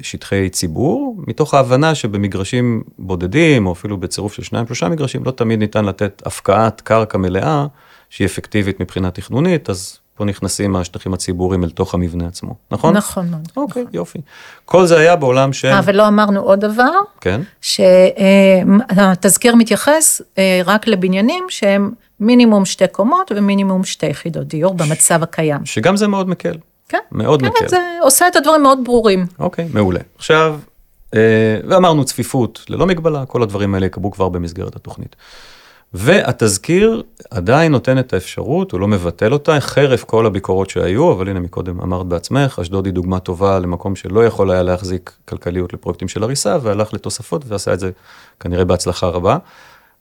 שטחי 0.01 0.49
ציבור, 0.49 1.15
מתוך 1.27 1.53
ההבנה 1.53 1.95
שבמגרשים 1.95 2.83
בודדים, 2.99 3.67
או 3.67 3.71
אפילו 3.71 3.97
בצירוף 3.97 4.33
של 4.33 4.43
שניים 4.43 4.65
שלושה 4.65 4.89
מגרשים, 4.89 5.23
לא 5.25 5.31
תמיד 5.31 5.59
ניתן 5.59 5.85
לתת 5.85 6.21
הפקעת 6.25 6.81
קרקע 6.81 7.17
מלאה, 7.17 7.65
שהיא 8.09 8.25
אפקטיבית 8.25 8.79
מבחינה 8.79 9.11
תכנונית, 9.11 9.69
אז 9.69 9.97
פה 10.15 10.25
נכנסים 10.25 10.75
השטחים 10.75 11.13
הציבוריים 11.13 11.63
אל 11.63 11.69
תוך 11.69 11.93
המבנה 11.93 12.27
עצמו, 12.27 12.55
נכון? 12.71 12.97
נכון 12.97 13.29
מאוד. 13.29 13.47
אוקיי, 13.57 13.81
נכון. 13.81 13.95
יופי. 13.95 14.19
כל 14.65 14.85
זה 14.85 14.99
היה 14.99 15.15
בעולם 15.15 15.53
של... 15.53 15.67
אה, 15.67 15.81
ולא 15.85 16.07
אמרנו 16.07 16.41
עוד 16.41 16.59
דבר, 16.59 16.91
כן? 17.21 17.41
שהתזכיר 18.41 19.55
מתייחס 19.55 20.21
אה, 20.37 20.61
רק 20.65 20.87
לבניינים 20.87 21.43
שהם 21.49 21.91
מינימום 22.19 22.65
שתי 22.65 22.87
קומות 22.87 23.31
ומינימום 23.35 23.83
שתי 23.83 24.05
יחידות 24.05 24.47
דיור 24.47 24.73
במצב 24.73 25.23
הקיים. 25.23 25.65
שגם 25.65 25.97
זה 25.97 26.07
מאוד 26.07 26.29
מקל. 26.29 26.57
כן, 26.91 26.97
מאוד 27.11 27.41
כן, 27.41 27.47
מקל. 27.47 27.67
זה 27.67 27.97
עושה 28.01 28.27
את 28.27 28.35
הדברים 28.35 28.63
מאוד 28.63 28.79
ברורים. 28.83 29.25
אוקיי, 29.39 29.67
מעולה. 29.73 29.99
עכשיו, 30.17 30.59
אה, 31.15 31.19
ואמרנו 31.67 32.05
צפיפות 32.05 32.65
ללא 32.69 32.85
מגבלה, 32.85 33.25
כל 33.25 33.43
הדברים 33.43 33.73
האלה 33.73 33.85
יקבלו 33.85 34.11
כבר 34.11 34.29
במסגרת 34.29 34.75
התוכנית. 34.75 35.15
והתזכיר 35.93 37.03
עדיין 37.31 37.71
נותן 37.71 37.99
את 37.99 38.13
האפשרות, 38.13 38.71
הוא 38.71 38.79
לא 38.79 38.87
מבטל 38.87 39.33
אותה, 39.33 39.59
חרף 39.59 40.03
כל 40.03 40.25
הביקורות 40.25 40.69
שהיו, 40.69 41.11
אבל 41.11 41.29
הנה 41.29 41.39
מקודם 41.39 41.81
אמרת 41.81 42.05
בעצמך, 42.05 42.59
אשדוד 42.61 42.85
היא 42.85 42.93
דוגמה 42.93 43.19
טובה 43.19 43.59
למקום 43.59 43.95
שלא 43.95 44.25
יכול 44.25 44.51
היה 44.51 44.63
להחזיק 44.63 45.11
כלכליות 45.25 45.73
לפרויקטים 45.73 46.07
של 46.07 46.23
הריסה, 46.23 46.57
והלך 46.61 46.93
לתוספות 46.93 47.43
ועשה 47.47 47.73
את 47.73 47.79
זה 47.79 47.91
כנראה 48.39 48.65
בהצלחה 48.65 49.07
רבה. 49.07 49.37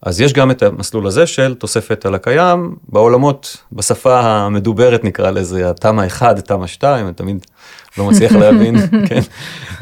אז 0.03 0.21
יש 0.21 0.33
גם 0.33 0.51
את 0.51 0.63
המסלול 0.63 1.07
הזה 1.07 1.27
של 1.27 1.55
תוספת 1.55 2.07
על 2.07 2.15
הקיים, 2.15 2.77
בעולמות, 2.89 3.57
בשפה 3.73 4.21
המדוברת 4.21 5.05
נקרא 5.05 5.31
לזה, 5.31 5.71
התמ"א 5.71 6.07
1, 6.07 6.39
תמ"א 6.39 6.67
2, 6.67 7.07
אני 7.07 7.15
תמיד 7.15 7.47
לא 7.99 8.11
מצליח 8.11 8.33
להבין 8.41 8.77
כן, 9.07 9.21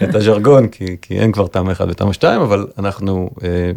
את 0.03 0.15
הז'רגון, 0.15 0.69
כי, 0.69 0.97
כי 1.03 1.19
אין 1.19 1.33
כבר 1.33 1.47
תמ"א 1.47 1.73
1 1.73 1.87
ותמ"א 1.91 2.13
2, 2.13 2.41
אבל 2.41 2.67
אנחנו 2.79 3.31
אה, 3.43 3.73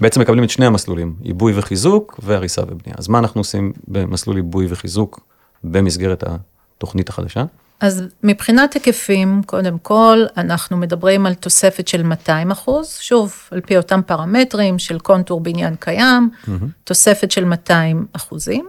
בעצם 0.00 0.20
מקבלים 0.20 0.44
את 0.44 0.50
שני 0.50 0.66
המסלולים, 0.66 1.14
עיבוי 1.22 1.52
וחיזוק 1.56 2.20
והריסה 2.22 2.62
ובנייה. 2.62 2.94
אז 2.98 3.08
מה 3.08 3.18
אנחנו 3.18 3.40
עושים 3.40 3.72
במסלול 3.88 4.36
עיבוי 4.36 4.66
וחיזוק 4.68 5.20
במסגרת 5.64 6.24
התוכנית 6.26 7.08
החדשה? 7.08 7.44
אז 7.80 8.02
מבחינת 8.22 8.74
היקפים, 8.74 9.42
קודם 9.46 9.78
כל, 9.78 10.24
אנחנו 10.36 10.76
מדברים 10.76 11.26
על 11.26 11.34
תוספת 11.34 11.88
של 11.88 12.02
200 12.02 12.50
אחוז, 12.50 12.98
שוב, 13.00 13.34
על 13.50 13.60
פי 13.60 13.76
אותם 13.76 14.00
פרמטרים 14.06 14.78
של 14.78 14.98
קונטור 14.98 15.40
בניין 15.40 15.74
קיים, 15.74 16.30
mm-hmm. 16.32 16.50
תוספת 16.84 17.30
של 17.30 17.44
200 17.44 18.06
אחוזים, 18.12 18.68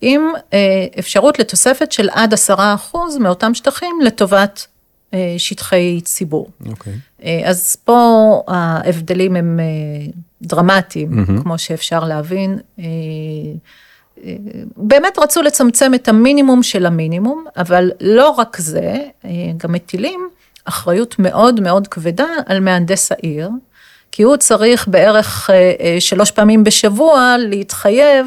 עם 0.00 0.22
אה, 0.52 0.86
אפשרות 0.98 1.38
לתוספת 1.38 1.92
של 1.92 2.08
עד 2.12 2.34
10 2.34 2.54
אחוז 2.58 3.16
מאותם 3.16 3.54
שטחים 3.54 4.00
לטובת 4.02 4.66
אה, 5.14 5.34
שטחי 5.38 6.00
ציבור. 6.04 6.50
אוקיי. 6.66 6.92
Okay. 6.92 7.24
אה, 7.24 7.40
אז 7.44 7.76
פה 7.84 8.42
ההבדלים 8.48 9.36
הם 9.36 9.60
אה, 9.60 10.10
דרמטיים, 10.42 11.12
mm-hmm. 11.12 11.42
כמו 11.42 11.58
שאפשר 11.58 12.04
להבין. 12.04 12.58
אה, 12.78 12.84
באמת 14.76 15.18
רצו 15.18 15.42
לצמצם 15.42 15.94
את 15.94 16.08
המינימום 16.08 16.62
של 16.62 16.86
המינימום, 16.86 17.44
אבל 17.56 17.90
לא 18.00 18.30
רק 18.30 18.56
זה, 18.56 18.96
גם 19.56 19.72
מטילים 19.72 20.28
אחריות 20.64 21.18
מאוד 21.18 21.60
מאוד 21.60 21.88
כבדה 21.88 22.26
על 22.46 22.60
מהנדס 22.60 23.12
העיר, 23.12 23.50
כי 24.12 24.22
הוא 24.22 24.36
צריך 24.36 24.88
בערך 24.88 25.50
אה, 25.50 25.72
אה, 25.80 25.96
שלוש 26.00 26.30
פעמים 26.30 26.64
בשבוע 26.64 27.36
להתחייב 27.38 28.26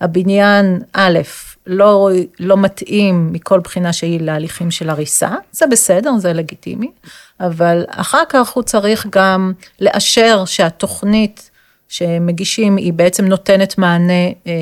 שהבניין 0.00 0.82
א', 0.92 1.18
לא, 1.66 2.10
לא 2.40 2.56
מתאים 2.56 3.32
מכל 3.32 3.60
בחינה 3.60 3.92
שהיא 3.92 4.20
להליכים 4.20 4.70
של 4.70 4.90
הריסה, 4.90 5.30
זה 5.52 5.66
בסדר, 5.66 6.10
זה 6.18 6.32
לגיטימי, 6.32 6.90
אבל 7.40 7.84
אחר 7.88 8.22
כך 8.28 8.50
הוא 8.50 8.62
צריך 8.62 9.06
גם 9.10 9.52
לאשר 9.80 10.44
שהתוכנית 10.44 11.50
שמגישים, 11.94 12.76
היא 12.76 12.92
בעצם 12.92 13.24
נותנת 13.24 13.78
מענה, 13.78 14.28
אה, 14.46 14.52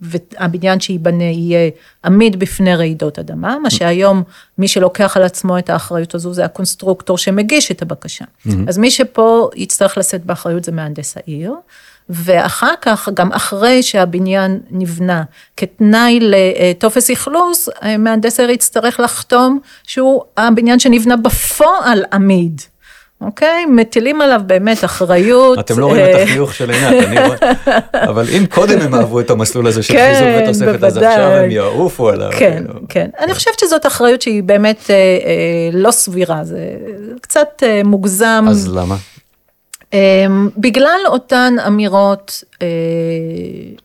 והבניין 0.00 0.80
שייבנה 0.80 1.24
יהיה 1.24 1.70
עמיד 2.04 2.38
בפני 2.38 2.76
רעידות 2.76 3.18
אדמה, 3.18 3.58
מה 3.62 3.70
שהיום 3.70 4.22
מי 4.58 4.68
שלוקח 4.68 5.16
על 5.16 5.22
עצמו 5.22 5.58
את 5.58 5.70
האחריות 5.70 6.14
הזו 6.14 6.32
זה 6.32 6.44
הקונסטרוקטור 6.44 7.18
שמגיש 7.18 7.70
את 7.70 7.82
הבקשה. 7.82 8.24
אמ-הממ. 8.24 8.50
אז 8.68 8.78
מי 8.78 8.90
שפה 8.90 9.50
יצטרך 9.56 9.98
לשאת 9.98 10.24
באחריות 10.24 10.64
זה 10.64 10.72
מהנדס 10.72 11.16
העיר. 11.16 11.54
ואחר 12.08 12.74
כך, 12.80 13.08
גם 13.14 13.32
אחרי 13.32 13.82
שהבניין 13.82 14.60
נבנה, 14.70 15.22
כתנאי 15.56 16.18
לטופס 16.22 17.10
אכלוס, 17.10 17.68
מהנדס 17.98 18.40
העיר 18.40 18.50
יצטרך 18.50 19.00
לחתום 19.00 19.60
שהוא 19.82 20.22
הבניין 20.36 20.78
שנבנה 20.78 21.16
בפועל 21.16 22.04
עמיד. 22.12 22.60
אוקיי? 23.24 23.66
מטילים 23.66 24.20
עליו 24.20 24.40
באמת 24.46 24.84
אחריות. 24.84 25.58
אתם 25.58 25.78
לא 25.78 25.86
רואים 25.86 26.04
את 26.04 26.20
החיוך 26.22 26.54
של 26.54 26.70
עינת, 26.70 27.04
אני 27.04 27.26
רואה. 27.26 27.36
אבל 28.10 28.26
אם 28.38 28.46
קודם 28.46 28.80
הם 28.80 28.94
אהבו 28.94 29.20
את 29.20 29.30
המסלול 29.30 29.66
הזה 29.66 29.82
של 29.82 29.94
חיזוק 29.94 30.22
כן, 30.22 30.42
ותוספת, 30.44 30.84
אז 30.84 30.96
עכשיו 30.96 31.30
הם 31.30 31.50
יעופו 31.50 32.08
עליו. 32.08 32.30
כן, 32.38 32.64
כן. 32.88 33.10
אני 33.18 33.34
חושבת 33.34 33.58
שזאת 33.58 33.86
אחריות 33.86 34.22
שהיא 34.22 34.42
באמת 34.42 34.90
אה, 34.90 34.94
אה, 34.94 35.70
לא 35.72 35.90
סבירה, 35.90 36.44
זה 36.44 36.58
קצת 37.20 37.62
אה, 37.62 37.80
מוגזם. 37.84 38.44
אז 38.48 38.68
למה? 38.68 38.96
בגלל 40.56 41.00
אותן 41.06 41.56
אמירות 41.66 42.44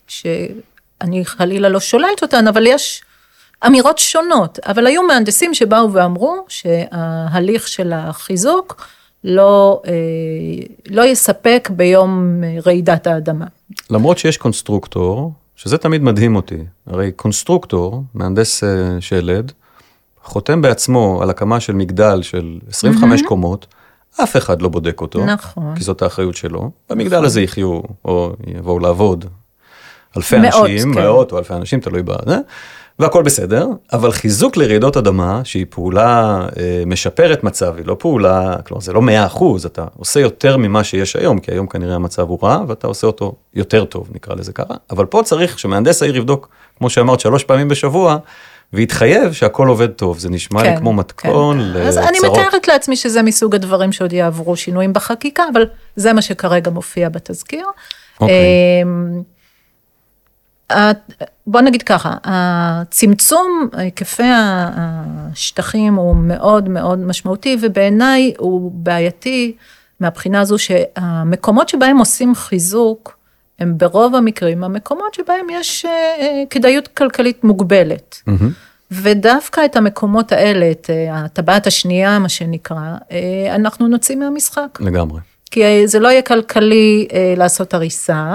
שאני 0.08 1.26
חלילה 1.26 1.70
לא 1.70 1.80
שוללת 1.80 2.22
אותן, 2.22 2.48
אבל 2.48 2.68
יש 2.68 3.04
אמירות 3.66 3.98
שונות, 3.98 4.60
אבל 4.66 4.88
היו 4.88 5.04
מהנדסים 5.04 5.54
שבאו 5.54 5.94
ואמרו 5.94 6.46
שההליך 6.48 7.68
של 7.68 7.94
החיזוק, 7.96 8.88
לא, 9.24 9.82
אה, 9.88 9.92
לא 10.90 11.06
יספק 11.06 11.70
ביום 11.76 12.44
רעידת 12.66 13.08
האדמה. 13.08 13.46
למרות 13.90 14.18
שיש 14.18 14.38
קונסטרוקטור, 14.38 15.34
שזה 15.56 15.78
תמיד 15.78 16.04
מדהים 16.04 16.36
אותי, 16.36 16.64
הרי 16.88 17.12
קונסטרוקטור, 17.12 18.04
מהנדס 18.14 18.64
אה, 18.64 18.70
שלד, 19.00 19.52
חותם 20.24 20.62
בעצמו 20.62 21.20
על 21.22 21.30
הקמה 21.30 21.60
של 21.60 21.74
מגדל 21.74 22.22
של 22.22 22.60
25 22.70 23.22
mm-hmm. 23.22 23.28
קומות, 23.28 23.68
אף 24.24 24.38
אחד 24.38 24.62
לא 24.62 24.70
בודק 24.70 25.02
אותו, 25.02 25.26
נכון. 25.26 25.76
כי 25.76 25.84
זאת 25.84 26.02
האחריות 26.02 26.36
שלו. 26.36 26.72
במגדל 26.90 27.26
הזה 27.26 27.42
יחיו, 27.42 27.82
או 28.06 28.34
יבואו 28.48 28.80
לעבוד 28.80 29.26
אלפי 30.18 30.38
מאות, 30.38 30.70
אנשים, 30.70 30.94
כן. 30.94 31.02
מאות 31.02 31.32
או 31.32 31.38
אלפי 31.38 31.54
אנשים, 31.54 31.80
תלוי 31.80 32.04
בזה, 32.04 32.38
והכל 33.00 33.24
בסדר, 33.24 33.68
אבל 33.94 34.12
חיזוק 34.12 34.58
לרעידות 34.58 34.98
אדמה, 34.98 35.42
שהיא 35.44 35.66
פעולה 35.70 36.42
אה, 36.60 36.84
משפרת 36.86 37.44
מצב, 37.44 37.74
היא 37.78 37.86
לא 37.86 37.96
פעולה, 38.00 38.56
כלומר 38.68 38.82
זה 38.82 38.94
לא 38.94 39.02
100 39.02 39.26
אחוז, 39.26 39.66
אתה 39.66 39.86
עושה 39.98 40.20
יותר 40.20 40.58
ממה 40.58 40.84
שיש 40.84 41.16
היום, 41.16 41.40
כי 41.40 41.52
היום 41.52 41.68
כנראה 41.68 41.96
המצב 41.96 42.30
הוא 42.30 42.40
רע, 42.44 42.62
ואתה 42.68 42.88
עושה 42.88 43.08
אותו 43.08 43.34
יותר 43.54 43.86
טוב, 43.86 44.10
נקרא 44.16 44.36
לזה 44.36 44.54
ככה, 44.54 44.74
אבל 44.92 45.06
פה 45.06 45.22
צריך 45.26 45.60
שמהנדס 45.60 46.02
העיר 46.04 46.18
יבדוק, 46.18 46.50
כמו 46.78 46.90
שאמרת, 46.90 47.20
שלוש 47.20 47.44
פעמים 47.44 47.68
בשבוע, 47.68 48.18
ויתחייב 48.74 49.32
שהכל 49.34 49.68
עובד 49.68 49.88
טוב, 49.90 50.20
זה 50.20 50.30
נשמע 50.30 50.64
לי 50.64 50.78
כמו 50.78 50.94
מתכון 50.94 51.60
כן. 51.74 51.82
אז 51.82 51.98
אני 51.98 52.18
לצרות. 52.18 52.38
מתארת 52.38 52.68
לעצמי 52.68 52.96
שזה 52.96 53.22
מסוג 53.22 53.56
הדברים 53.56 53.92
שעוד 53.92 54.14
יעברו 54.14 54.56
שינויים 54.56 54.94
בחקיקה, 54.94 55.44
אבל 55.54 55.66
זה 55.96 56.14
מה 56.14 56.22
שכרגע 56.22 56.72
מופיע 56.72 57.10
בתזכיר. 57.10 57.66
אוקיי. 58.22 58.36
אמ, 58.84 59.22
ה- 59.26 59.39
בוא 61.48 61.62
נגיד 61.62 61.84
ככה, 61.84 62.16
הצמצום 62.24 63.70
היקפי 63.74 64.24
השטחים 64.26 65.96
הוא 65.96 66.16
מאוד 66.16 66.70
מאוד 66.70 67.00
משמעותי, 67.00 67.58
ובעיניי 67.62 68.34
הוא 68.38 68.72
בעייתי 68.74 69.56
מהבחינה 70.00 70.42
הזו 70.42 70.58
שהמקומות 70.58 71.70
שבהם 71.70 71.98
עושים 71.98 72.36
חיזוק, 72.36 73.20
הם 73.60 73.78
ברוב 73.78 74.16
המקרים 74.16 74.64
המקומות 74.64 75.14
שבהם 75.14 75.48
יש 75.52 75.86
אה, 75.86 75.92
אה, 75.92 76.44
כדאיות 76.50 76.88
כלכלית 76.88 77.44
מוגבלת. 77.44 78.22
מהמם. 78.28 78.52
ודווקא 78.92 79.66
את 79.66 79.76
המקומות 79.76 80.32
האלה, 80.32 80.72
את 80.72 80.90
אה, 80.90 81.20
הטבעת 81.20 81.68
השנייה, 81.68 82.20
מה 82.20 82.30
שנקרא, 82.30 82.96
אנחנו 83.56 83.88
נוציא 83.88 84.16
מהמשחק. 84.16 84.78
לגמרי. 84.82 85.20
כי 85.52 85.88
זה 85.88 86.00
לא 86.00 86.08
יהיה 86.08 86.22
כלכלי 86.22 87.08
אה, 87.14 87.34
לעשות 87.38 87.74
הריסה, 87.74 88.34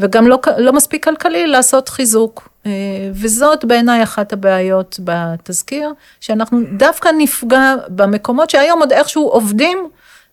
וגם 0.00 0.26
לא, 0.26 0.38
לא 0.58 0.72
מספיק 0.72 1.04
כלכלי 1.04 1.46
לעשות 1.46 1.88
חיזוק. 1.88 2.48
אה, 2.66 2.70
וזאת 3.12 3.64
בעיניי 3.64 4.02
אחת 4.02 4.32
הבעיות 4.32 5.00
בתזכיר, 5.04 5.92
שאנחנו 6.20 6.60
דווקא 6.76 7.08
נפגע 7.18 7.74
במקומות 7.88 8.50
שהיום 8.50 8.80
עוד 8.80 8.92
איכשהו 8.92 9.28
עובדים, 9.28 9.88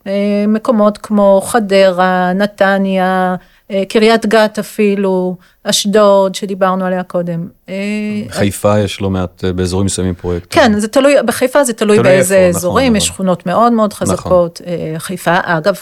אה, 0.06 0.12
מקומות 0.48 0.98
כמו 0.98 1.40
חדרה, 1.44 2.32
נתניה, 2.32 3.36
אה, 3.70 3.82
קריית 3.88 4.26
גת 4.26 4.58
אפילו, 4.58 5.36
אשדוד, 5.64 6.34
שדיברנו 6.34 6.84
עליה 6.84 7.02
קודם. 7.02 7.48
אה, 7.68 7.74
חיפה 8.28 8.78
יש 8.78 9.00
לא 9.00 9.10
מעט 9.10 9.44
אה, 9.44 9.52
באזורים 9.52 9.86
מסוימים 9.86 10.14
פרויקט. 10.14 10.46
כן, 10.50 10.80
זה 10.80 10.88
תלוי, 10.88 11.14
בחיפה 11.26 11.64
זה 11.64 11.72
תלוי 11.72 11.96
תלוי 11.96 12.10
באיזה 12.10 12.34
איפה, 12.34 12.48
נכון, 12.48 12.58
אזורים, 12.58 12.86
נכון. 12.86 12.96
יש 12.96 13.06
שכונות 13.06 13.46
מאוד 13.46 13.72
מאוד 13.72 13.92
חזקות. 13.92 14.60
אה, 14.66 14.94
חיפה, 14.98 15.36
אגב, 15.42 15.76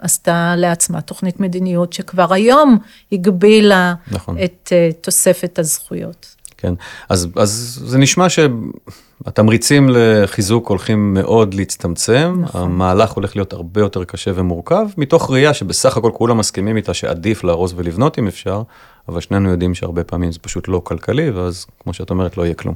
עשתה 0.00 0.54
לעצמה 0.56 1.00
תוכנית 1.00 1.40
מדיניות 1.40 1.92
שכבר 1.92 2.32
היום 2.32 2.78
הגבילה 3.12 3.94
נכון. 4.10 4.36
את 4.44 4.72
אה, 4.72 4.90
תוספת 5.00 5.58
הזכויות. 5.58 6.36
כן, 6.56 6.74
אז, 7.08 7.28
אז 7.36 7.82
זה 7.86 7.98
נשמע 7.98 8.26
שהתמריצים 8.28 9.88
לחיזוק 9.92 10.68
הולכים 10.68 11.14
מאוד 11.14 11.54
להצטמצם, 11.54 12.40
נכון. 12.42 12.62
המהלך 12.62 13.10
הולך 13.10 13.36
להיות 13.36 13.52
הרבה 13.52 13.80
יותר 13.80 14.04
קשה 14.04 14.30
ומורכב, 14.34 14.86
מתוך 14.96 15.30
ראייה 15.30 15.54
שבסך 15.54 15.96
הכל 15.96 16.10
כולם 16.14 16.38
מסכימים 16.38 16.76
איתה 16.76 16.94
שעדיף 16.94 17.44
להרוס 17.44 17.72
ולבנות 17.76 18.18
אם 18.18 18.26
אפשר, 18.26 18.62
אבל 19.08 19.20
שנינו 19.20 19.50
יודעים 19.50 19.74
שהרבה 19.74 20.04
פעמים 20.04 20.32
זה 20.32 20.38
פשוט 20.38 20.68
לא 20.68 20.80
כלכלי, 20.84 21.30
ואז 21.30 21.66
כמו 21.82 21.92
שאת 21.92 22.10
אומרת 22.10 22.36
לא 22.36 22.42
יהיה 22.42 22.54
כלום. 22.54 22.74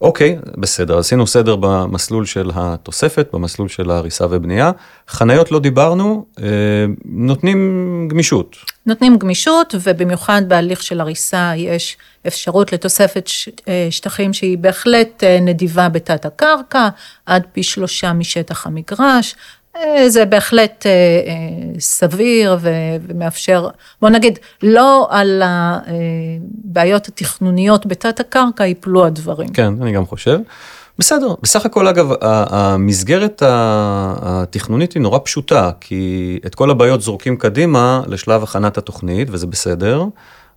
אוקיי, 0.00 0.38
בסדר, 0.56 0.98
עשינו 0.98 1.26
סדר 1.26 1.56
במסלול 1.56 2.26
של 2.26 2.50
התוספת, 2.54 3.28
במסלול 3.32 3.68
של 3.68 3.90
ההריסה 3.90 4.26
ובנייה. 4.30 4.70
חניות 5.08 5.52
לא 5.52 5.60
דיברנו, 5.60 6.26
אה, 6.42 6.46
נותנים 7.04 8.08
גמישות. 8.10 8.56
נותנים 8.86 9.18
גמישות, 9.18 9.74
ובמיוחד 9.82 10.42
בהליך 10.48 10.82
של 10.82 11.00
הריסה 11.00 11.52
יש 11.56 11.96
אפשרות 12.26 12.72
לתוספת 12.72 13.30
אה, 13.68 13.88
שטחים 13.90 14.32
שהיא 14.32 14.58
בהחלט 14.58 15.24
אה, 15.24 15.38
נדיבה 15.40 15.88
בתת 15.88 16.24
הקרקע, 16.24 16.88
עד 17.26 17.42
פי 17.52 17.62
שלושה 17.62 18.12
משטח 18.12 18.66
המגרש. 18.66 19.34
אה, 19.76 20.08
זה 20.08 20.24
בהחלט 20.24 20.86
אה, 20.86 20.90
אה, 20.90 21.80
סביר 21.80 22.58
ומאפשר, 22.60 23.68
בוא 24.02 24.10
נגיד, 24.10 24.38
לא 24.62 25.08
על 25.10 25.42
הבעיות 25.44 27.08
התכנוניות 27.08 27.86
בתת 27.86 28.20
הקרקע 28.20 28.64
ייפלו 28.66 29.06
הדברים. 29.06 29.48
כן, 29.48 29.72
אני 29.82 29.92
גם 29.92 30.06
חושב. 30.06 30.38
בסדר, 30.98 31.34
בסך 31.42 31.66
הכל 31.66 31.86
אגב, 31.88 32.10
המסגרת 32.20 33.42
התכנונית 33.46 34.92
היא 34.92 35.02
נורא 35.02 35.18
פשוטה, 35.24 35.70
כי 35.80 36.38
את 36.46 36.54
כל 36.54 36.70
הבעיות 36.70 37.00
זורקים 37.00 37.36
קדימה 37.36 38.02
לשלב 38.06 38.42
הכנת 38.42 38.78
התוכנית, 38.78 39.28
וזה 39.30 39.46
בסדר. 39.46 40.04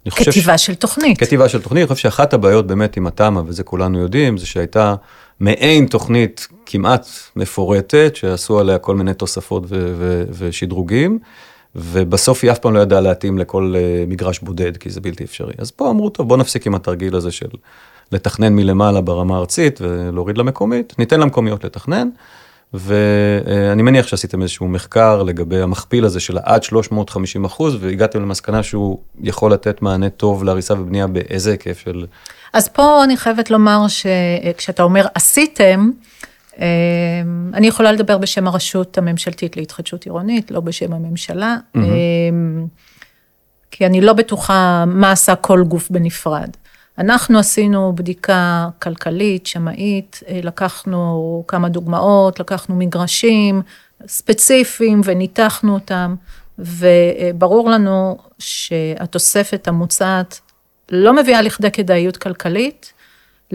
חושב 0.09 0.31
ש- 0.31 0.37
כתיבה 0.37 0.57
של 0.57 0.75
תוכנית. 0.75 1.19
כתיבה 1.19 1.49
של 1.49 1.61
תוכנית, 1.61 1.81
אני 1.81 1.95
חושב 1.95 2.03
שאחת 2.03 2.33
הבעיות 2.33 2.67
באמת 2.67 2.97
עם 2.97 3.07
התמ"א, 3.07 3.41
וזה 3.45 3.63
כולנו 3.63 3.99
יודעים, 3.99 4.37
זה 4.37 4.45
שהייתה 4.45 4.95
מעין 5.39 5.85
תוכנית 5.85 6.47
כמעט 6.65 7.07
מפורטת, 7.35 8.11
שעשו 8.15 8.59
עליה 8.59 8.77
כל 8.77 8.95
מיני 8.95 9.13
תוספות 9.13 9.63
ו- 9.67 9.93
ו- 9.97 10.23
ושדרוגים, 10.37 11.19
ובסוף 11.75 12.43
היא 12.43 12.51
אף 12.51 12.59
פעם 12.59 12.73
לא 12.73 12.79
ידעה 12.79 13.01
להתאים 13.01 13.37
לכל 13.37 13.73
אה, 13.77 14.05
מגרש 14.07 14.39
בודד, 14.39 14.77
כי 14.77 14.89
זה 14.89 15.01
בלתי 15.01 15.23
אפשרי. 15.23 15.53
אז 15.57 15.71
פה 15.71 15.89
אמרו, 15.89 16.09
טוב, 16.09 16.27
בוא 16.27 16.37
נפסיק 16.37 16.67
עם 16.67 16.75
התרגיל 16.75 17.15
הזה 17.15 17.31
של 17.31 17.49
לתכנן 18.11 18.55
מלמעלה 18.55 19.01
ברמה 19.01 19.35
הארצית 19.35 19.81
ולהוריד 19.81 20.37
למקומית, 20.37 20.93
ניתן 20.99 21.19
למקומיות 21.19 21.63
לתכנן. 21.63 22.09
ואני 22.73 23.81
מניח 23.81 24.07
שעשיתם 24.07 24.41
איזשהו 24.41 24.67
מחקר 24.67 25.23
לגבי 25.23 25.61
המכפיל 25.61 26.05
הזה 26.05 26.19
של 26.19 26.37
עד 26.43 26.63
350 26.63 27.45
אחוז, 27.45 27.77
והגעתם 27.79 28.21
למסקנה 28.21 28.63
שהוא 28.63 28.99
יכול 29.21 29.53
לתת 29.53 29.81
מענה 29.81 30.09
טוב 30.09 30.43
להריסה 30.43 30.73
ובנייה 30.73 31.07
באיזה 31.07 31.51
היקף 31.51 31.79
של... 31.79 32.05
אז 32.53 32.67
פה 32.67 33.03
אני 33.03 33.17
חייבת 33.17 33.51
לומר 33.51 33.85
שכשאתה 33.87 34.83
אומר 34.83 35.05
עשיתם, 35.15 35.91
אני 37.53 37.67
יכולה 37.67 37.91
לדבר 37.91 38.17
בשם 38.17 38.47
הרשות 38.47 38.97
הממשלתית 38.97 39.57
להתחדשות 39.57 40.03
עירונית, 40.03 40.51
לא 40.51 40.59
בשם 40.59 40.93
הממשלה, 40.93 41.57
אה, 41.75 41.81
כי 43.71 43.85
אני 43.85 44.01
לא 44.01 44.13
בטוחה 44.13 44.83
מה 44.87 45.11
עשה 45.11 45.35
כל 45.35 45.63
גוף 45.63 45.89
בנפרד. 45.91 46.49
אנחנו 46.97 47.39
עשינו 47.39 47.95
בדיקה 47.95 48.67
כלכלית, 48.81 49.45
שמאית, 49.47 50.19
אה, 50.27 50.39
לקחנו 50.43 51.43
כמה 51.47 51.69
דוגמאות, 51.69 52.39
לקחנו 52.39 52.75
מגרשים 52.75 53.61
ספציפיים 54.07 55.01
וניתחנו 55.03 55.73
אותם, 55.73 56.15
וברור 56.59 57.69
לנו 57.69 58.17
שהתוספת 58.39 59.67
המוצעת 59.67 60.39
לא 60.91 61.13
מביאה 61.13 61.41
לכדי 61.41 61.71
כדאיות 61.71 62.17
כלכלית, 62.17 62.93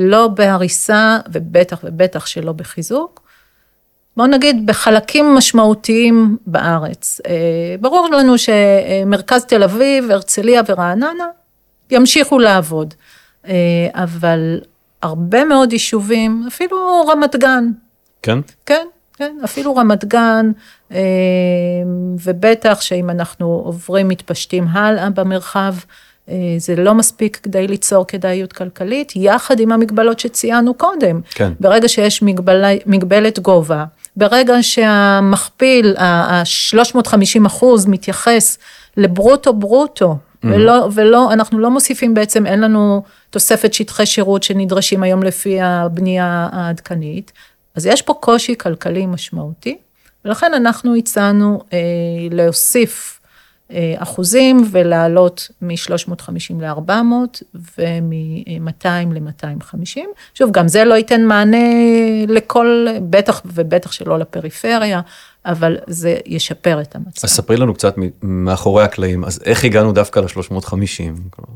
לא 0.01 0.29
בהריסה 0.29 1.19
ובטח 1.33 1.81
ובטח 1.85 2.27
שלא 2.27 2.53
בחיזוק. 2.53 3.23
בואו 4.17 4.27
נגיד 4.27 4.67
בחלקים 4.67 5.35
משמעותיים 5.35 6.37
בארץ. 6.47 7.21
אה, 7.27 7.75
ברור 7.81 8.09
לנו 8.09 8.35
שמרכז 8.39 9.45
תל 9.45 9.63
אביב, 9.63 10.11
הרצליה 10.11 10.63
ורעננה 10.69 11.27
ימשיכו 11.91 12.39
לעבוד, 12.39 12.95
אה, 13.49 13.55
אבל 13.95 14.61
הרבה 15.03 15.45
מאוד 15.45 15.73
יישובים, 15.73 16.45
אפילו 16.49 17.07
רמת 17.09 17.37
גן, 17.37 17.71
כן? 18.23 18.39
כן, 18.67 18.87
כן, 19.17 19.37
אפילו 19.45 19.77
רמת 19.77 20.05
גן, 20.05 20.51
אה, 20.93 20.99
ובטח 22.25 22.81
שאם 22.81 23.11
אנחנו 23.11 23.47
עוברים, 23.65 24.09
מתפשטים 24.09 24.69
הלאה 24.69 25.11
במרחב, 25.11 25.75
זה 26.59 26.77
לא 26.77 26.95
מספיק 26.95 27.37
כדי 27.43 27.67
ליצור 27.67 28.07
כדאיות 28.07 28.53
כלכלית, 28.53 29.13
יחד 29.17 29.61
עם 29.61 29.73
המגבלות 29.73 30.19
שציינו 30.19 30.75
קודם. 30.75 31.21
כן. 31.31 31.53
ברגע 31.61 31.89
שיש 31.89 32.23
מגבלה, 32.23 32.69
מגבלת 32.87 33.39
גובה, 33.39 33.85
ברגע 34.17 34.55
שהמכפיל, 34.63 35.97
ה-350 35.97 37.47
אחוז 37.47 37.87
מתייחס 37.87 38.59
לברוטו 38.97 39.53
ברוטו, 39.53 40.17
ולא, 40.45 40.89
ולא, 40.95 41.33
אנחנו 41.33 41.59
לא 41.59 41.71
מוסיפים 41.71 42.15
בעצם, 42.15 42.47
אין 42.47 42.61
לנו 42.61 43.03
תוספת 43.31 43.75
שטחי 43.75 44.07
שירות 44.07 44.43
שנדרשים 44.43 45.03
היום 45.03 45.23
לפי 45.23 45.61
הבנייה 45.61 46.49
העדכנית, 46.53 47.33
אז 47.75 47.87
יש 47.87 48.03
פה 48.03 48.15
קושי 48.15 48.55
כלכלי 48.59 49.07
משמעותי, 49.07 49.79
ולכן 50.25 50.55
אנחנו 50.55 50.97
הצענו 50.97 51.61
אה, 51.73 51.79
להוסיף 52.31 53.15
אה, 53.15 53.18
אחוזים 53.97 54.63
ולעלות 54.71 55.49
מ-350 55.63 56.55
ל-400 56.61 56.93
ומ-200 57.79 58.87
ל-250. 58.87 59.99
שוב, 60.35 60.51
גם 60.51 60.69
זה 60.69 60.85
לא 60.85 60.95
ייתן 60.95 61.25
מענה 61.25 61.59
לכל, 62.29 62.87
בטח 63.03 63.43
ובטח 63.45 63.93
שלא 63.93 64.19
לפריפריה, 64.19 65.01
אבל 65.47 65.77
זה 65.87 66.17
ישפר 66.27 66.81
את 66.81 66.97
המצב. 66.97 67.21
אז 67.25 67.31
ספרי 67.31 67.57
לנו 67.57 67.75
קצת 67.75 67.95
מאחורי 68.23 68.85
הקלעים, 68.85 69.25
אז 69.25 69.41
איך 69.45 69.65
הגענו 69.65 69.93
דווקא 69.93 70.21
ל-350? 70.21 70.75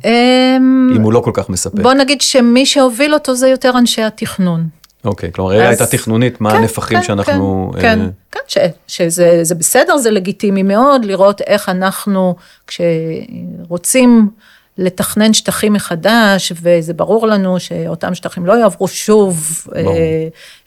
אמ, 0.05 0.93
אם 0.97 1.03
הוא 1.03 1.13
לא 1.13 1.21
כל 1.21 1.31
כך 1.35 1.49
מספק. 1.49 1.81
בוא 1.83 1.93
נגיד 1.93 2.21
שמי 2.21 2.67
שהוביל 2.67 3.15
אותו 3.15 3.35
זה 3.35 3.49
יותר 3.49 3.73
אנשי 3.79 4.03
התכנון. 4.03 4.69
אוקיי, 5.05 5.33
כלומר, 5.33 5.51
ראייה 5.51 5.71
אז- 5.71 5.81
הייתה 5.81 5.97
תכנונית, 5.97 6.41
מה 6.41 6.51
כן, 6.51 6.57
הנפחים 6.57 6.99
כן, 6.99 7.05
שאנחנו... 7.05 7.71
כן, 7.75 7.81
כן, 7.81 8.01
אה, 8.01 8.07
כן 8.31 8.41
ש, 8.47 8.59
שזה 8.87 9.39
זה 9.43 9.55
בסדר, 9.55 9.97
זה 9.97 10.11
לגיטימי 10.11 10.63
מאוד 10.63 11.05
לראות 11.05 11.41
איך 11.41 11.69
אנחנו, 11.69 12.35
כשרוצים 12.67 14.31
לתכנן 14.79 15.33
שטחים 15.33 15.73
מחדש, 15.73 16.53
וזה 16.63 16.95
ברור 16.95 17.27
לנו 17.27 17.61
שאותם 17.61 18.15
שטחים 18.15 18.47
לא 18.47 18.53
יעברו 18.53 18.89
שוב. 18.89 19.67
אה, 19.77 19.83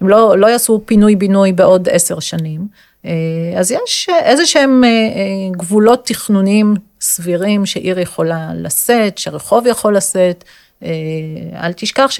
הם 0.01 0.09
לא, 0.09 0.37
לא 0.37 0.47
יעשו 0.47 0.81
פינוי-בינוי 0.85 1.51
בעוד 1.51 1.89
עשר 1.89 2.19
שנים, 2.19 2.67
אה, 3.05 3.11
אז 3.57 3.71
יש 3.71 4.09
איזה 4.23 4.45
שהם 4.45 4.83
אה, 4.83 4.89
אה, 4.89 4.93
גבולות 5.51 6.05
תכנוניים 6.05 6.73
סבירים 7.01 7.65
שעיר 7.65 7.99
יכולה 7.99 8.49
לשאת, 8.53 9.17
שרחוב 9.17 9.67
יכול 9.67 9.97
לשאת, 9.97 10.43
אה, 10.83 10.89
אל 11.63 11.73
תשכח 11.73 12.07
ש... 12.11 12.19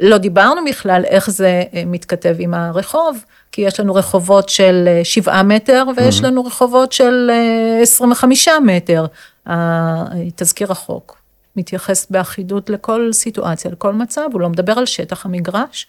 לא 0.00 0.18
דיברנו 0.18 0.60
בכלל 0.68 1.02
איך 1.06 1.30
זה 1.30 1.62
אה, 1.74 1.82
מתכתב 1.86 2.36
עם 2.38 2.54
הרחוב, 2.54 3.18
כי 3.52 3.62
יש 3.62 3.80
לנו 3.80 3.94
רחובות 3.94 4.48
של 4.48 4.84
אה, 4.88 5.00
שבעה 5.04 5.42
מטר 5.42 5.84
ויש 5.96 6.22
לנו 6.24 6.44
רחובות 6.44 6.92
של 6.92 7.30
אה, 7.32 7.82
25 7.82 8.48
מטר. 8.64 9.06
ה- 9.46 10.04
תזכיר 10.36 10.72
החוק 10.72 11.16
מתייחס 11.56 12.06
באחידות 12.10 12.70
לכל 12.70 13.08
סיטואציה, 13.12 13.70
לכל 13.70 13.92
מצב, 13.92 14.22
הוא 14.32 14.40
לא 14.40 14.48
מדבר 14.48 14.78
על 14.78 14.86
שטח 14.86 15.26
המגרש. 15.26 15.86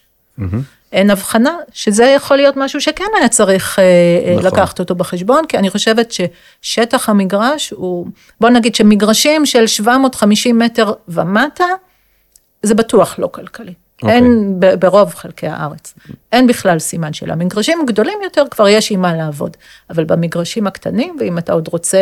אין 0.92 1.10
הבחנה, 1.10 1.56
שזה 1.72 2.04
יכול 2.04 2.36
להיות 2.36 2.54
משהו 2.56 2.80
שכן 2.80 3.04
היה 3.18 3.28
צריך 3.28 3.78
אה, 3.78 3.84
אה, 3.84 4.32
נכון. 4.34 4.46
לקחת 4.46 4.78
אותו 4.78 4.94
בחשבון, 4.94 5.46
כי 5.48 5.58
אני 5.58 5.70
חושבת 5.70 6.12
ששטח 6.12 7.08
המגרש 7.08 7.70
הוא, 7.70 8.06
בוא 8.40 8.50
נגיד 8.50 8.74
שמגרשים 8.74 9.46
של 9.46 9.66
750 9.66 10.58
מטר 10.58 10.92
ומטה, 11.08 11.64
זה 12.62 12.74
בטוח 12.74 13.18
לא 13.18 13.28
כלכלי. 13.32 13.72
אוקיי. 14.02 14.14
אין 14.16 14.56
ב- 14.60 14.74
ברוב 14.74 15.14
חלקי 15.14 15.46
הארץ. 15.46 15.94
אין 16.32 16.46
בכלל 16.46 16.78
סימן 16.78 17.12
שאלה. 17.12 17.34
מגרשים 17.34 17.78
גדולים 17.86 18.18
יותר 18.24 18.44
כבר 18.50 18.68
יש 18.68 18.92
עם 18.92 19.00
מה 19.00 19.14
לעבוד. 19.16 19.56
אבל 19.90 20.04
במגרשים 20.04 20.66
הקטנים, 20.66 21.16
ואם 21.20 21.38
אתה 21.38 21.52
עוד 21.52 21.68
רוצה 21.68 21.98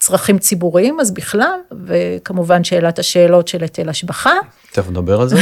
צרכים 0.00 0.38
ציבוריים, 0.38 1.00
אז 1.00 1.10
בכלל, 1.10 1.58
וכמובן 1.86 2.64
שאלת 2.64 2.98
השאלות 2.98 3.48
של 3.48 3.62
היטל 3.62 3.88
השבחה, 3.88 4.32
תכף 4.72 4.90
נדבר 4.90 5.20
על 5.20 5.28
זה. 5.28 5.36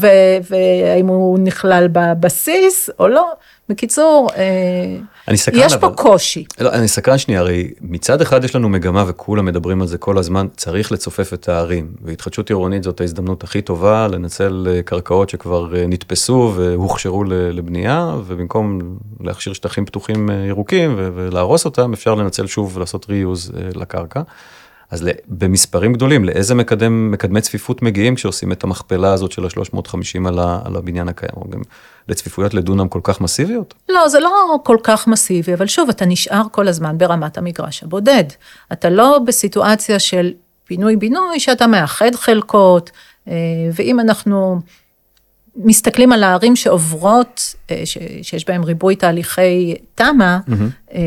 והאם 0.48 1.06
הוא 1.06 1.38
נכלל 1.38 1.88
בבסיס 1.92 2.90
או 2.98 3.08
לא. 3.08 3.32
בקיצור, 3.68 4.30
אה, 4.36 4.96
אני 5.28 5.36
סקרן, 5.36 5.60
יש 5.66 5.76
פה 5.76 5.90
קושי. 5.90 6.44
לא, 6.60 6.72
אני 6.72 6.88
סקרן 6.88 7.18
שנייה, 7.18 7.40
הרי 7.40 7.70
מצד 7.80 8.20
אחד 8.20 8.44
יש 8.44 8.56
לנו 8.56 8.68
מגמה 8.68 9.04
וכולם 9.06 9.44
מדברים 9.44 9.80
על 9.80 9.86
זה 9.86 9.98
כל 9.98 10.18
הזמן, 10.18 10.46
צריך 10.56 10.92
לצופף 10.92 11.32
את 11.32 11.48
הערים, 11.48 11.92
והתחדשות 12.02 12.50
עירונית 12.50 12.82
זאת 12.82 13.00
ההזדמנות 13.00 13.44
הכי 13.44 13.62
טובה 13.62 14.08
לנצל 14.08 14.66
אה, 14.70 14.82
קרקעות 14.82 15.30
שכבר 15.30 15.76
אה, 15.76 15.86
נתפסו 15.86 16.52
והוכשרו 16.56 17.24
לבנייה, 17.24 18.16
ובמקום 18.26 18.96
להכשיר 19.20 19.52
שטחים 19.52 19.84
פתוחים 19.84 20.30
ירוקים 20.48 20.94
ולהרוס 20.96 21.64
אותם, 21.64 21.92
אפשר 21.92 22.14
לנצל 22.14 22.46
שוב 22.46 22.76
ולעשות 22.76 23.04
reuse 23.04 23.56
אה, 23.56 23.68
לקרקע. 23.86 24.22
אז 24.90 25.08
במספרים 25.28 25.92
גדולים, 25.92 26.24
לאיזה 26.24 26.54
מקדם, 26.54 27.10
מקדמי 27.10 27.40
צפיפות 27.40 27.82
מגיעים 27.82 28.14
כשעושים 28.14 28.52
את 28.52 28.64
המכפלה 28.64 29.12
הזאת 29.12 29.32
של 29.32 29.44
ה-350 29.44 30.28
על, 30.28 30.38
ה- 30.38 30.60
על 30.64 30.76
הבניין 30.76 31.08
הקיים, 31.08 31.50
גם 31.50 31.60
לצפיפויות 32.08 32.54
לדונם 32.54 32.88
כל 32.88 33.00
כך 33.02 33.20
מסיביות? 33.20 33.74
לא, 33.88 34.08
זה 34.08 34.20
לא 34.20 34.30
כל 34.64 34.76
כך 34.82 35.06
מסיבי, 35.08 35.54
אבל 35.54 35.66
שוב, 35.66 35.88
אתה 35.88 36.06
נשאר 36.06 36.42
כל 36.52 36.68
הזמן 36.68 36.98
ברמת 36.98 37.38
המגרש 37.38 37.82
הבודד. 37.82 38.24
אתה 38.72 38.90
לא 38.90 39.18
בסיטואציה 39.26 39.98
של 39.98 40.32
פינוי-בינוי, 40.64 41.40
שאתה 41.40 41.66
מאחד 41.66 42.14
חלקות, 42.14 42.90
אה, 43.28 43.32
ואם 43.74 44.00
אנחנו 44.00 44.60
מסתכלים 45.56 46.12
על 46.12 46.22
הערים 46.22 46.56
שעוברות, 46.56 47.54
אה, 47.70 47.82
ש- 47.84 47.98
שיש 48.22 48.44
בהן 48.46 48.62
ריבוי 48.62 48.96
תהליכי 48.96 49.74
תמ"א, 49.94 50.38
אה, 50.94 51.00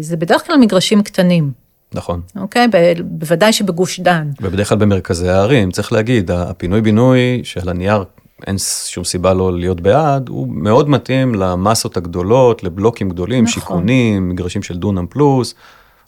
זה 0.00 0.16
בדרך 0.16 0.46
כלל 0.46 0.56
מגרשים 0.56 1.02
קטנים, 1.02 1.65
נכון. 1.96 2.20
אוקיי? 2.36 2.68
ב- 2.72 2.92
בוודאי 3.04 3.52
שבגוש 3.52 4.00
דן. 4.00 4.30
ובדרך 4.40 4.68
כלל 4.68 4.78
במרכזי 4.78 5.28
הערים, 5.28 5.70
צריך 5.70 5.92
להגיד, 5.92 6.30
הפינוי-בינוי 6.30 7.40
שעל 7.44 7.68
הנייר 7.68 8.04
אין 8.46 8.56
שום 8.86 9.04
סיבה 9.04 9.34
לא 9.34 9.52
להיות 9.58 9.80
בעד, 9.80 10.28
הוא 10.28 10.48
מאוד 10.50 10.88
מתאים 10.88 11.34
למסות 11.34 11.96
הגדולות, 11.96 12.64
לבלוקים 12.64 13.08
גדולים, 13.08 13.44
נכון. 13.44 13.54
שיכונים, 13.54 14.28
מגרשים 14.28 14.62
של 14.62 14.76
דונם 14.76 15.06
פלוס, 15.06 15.54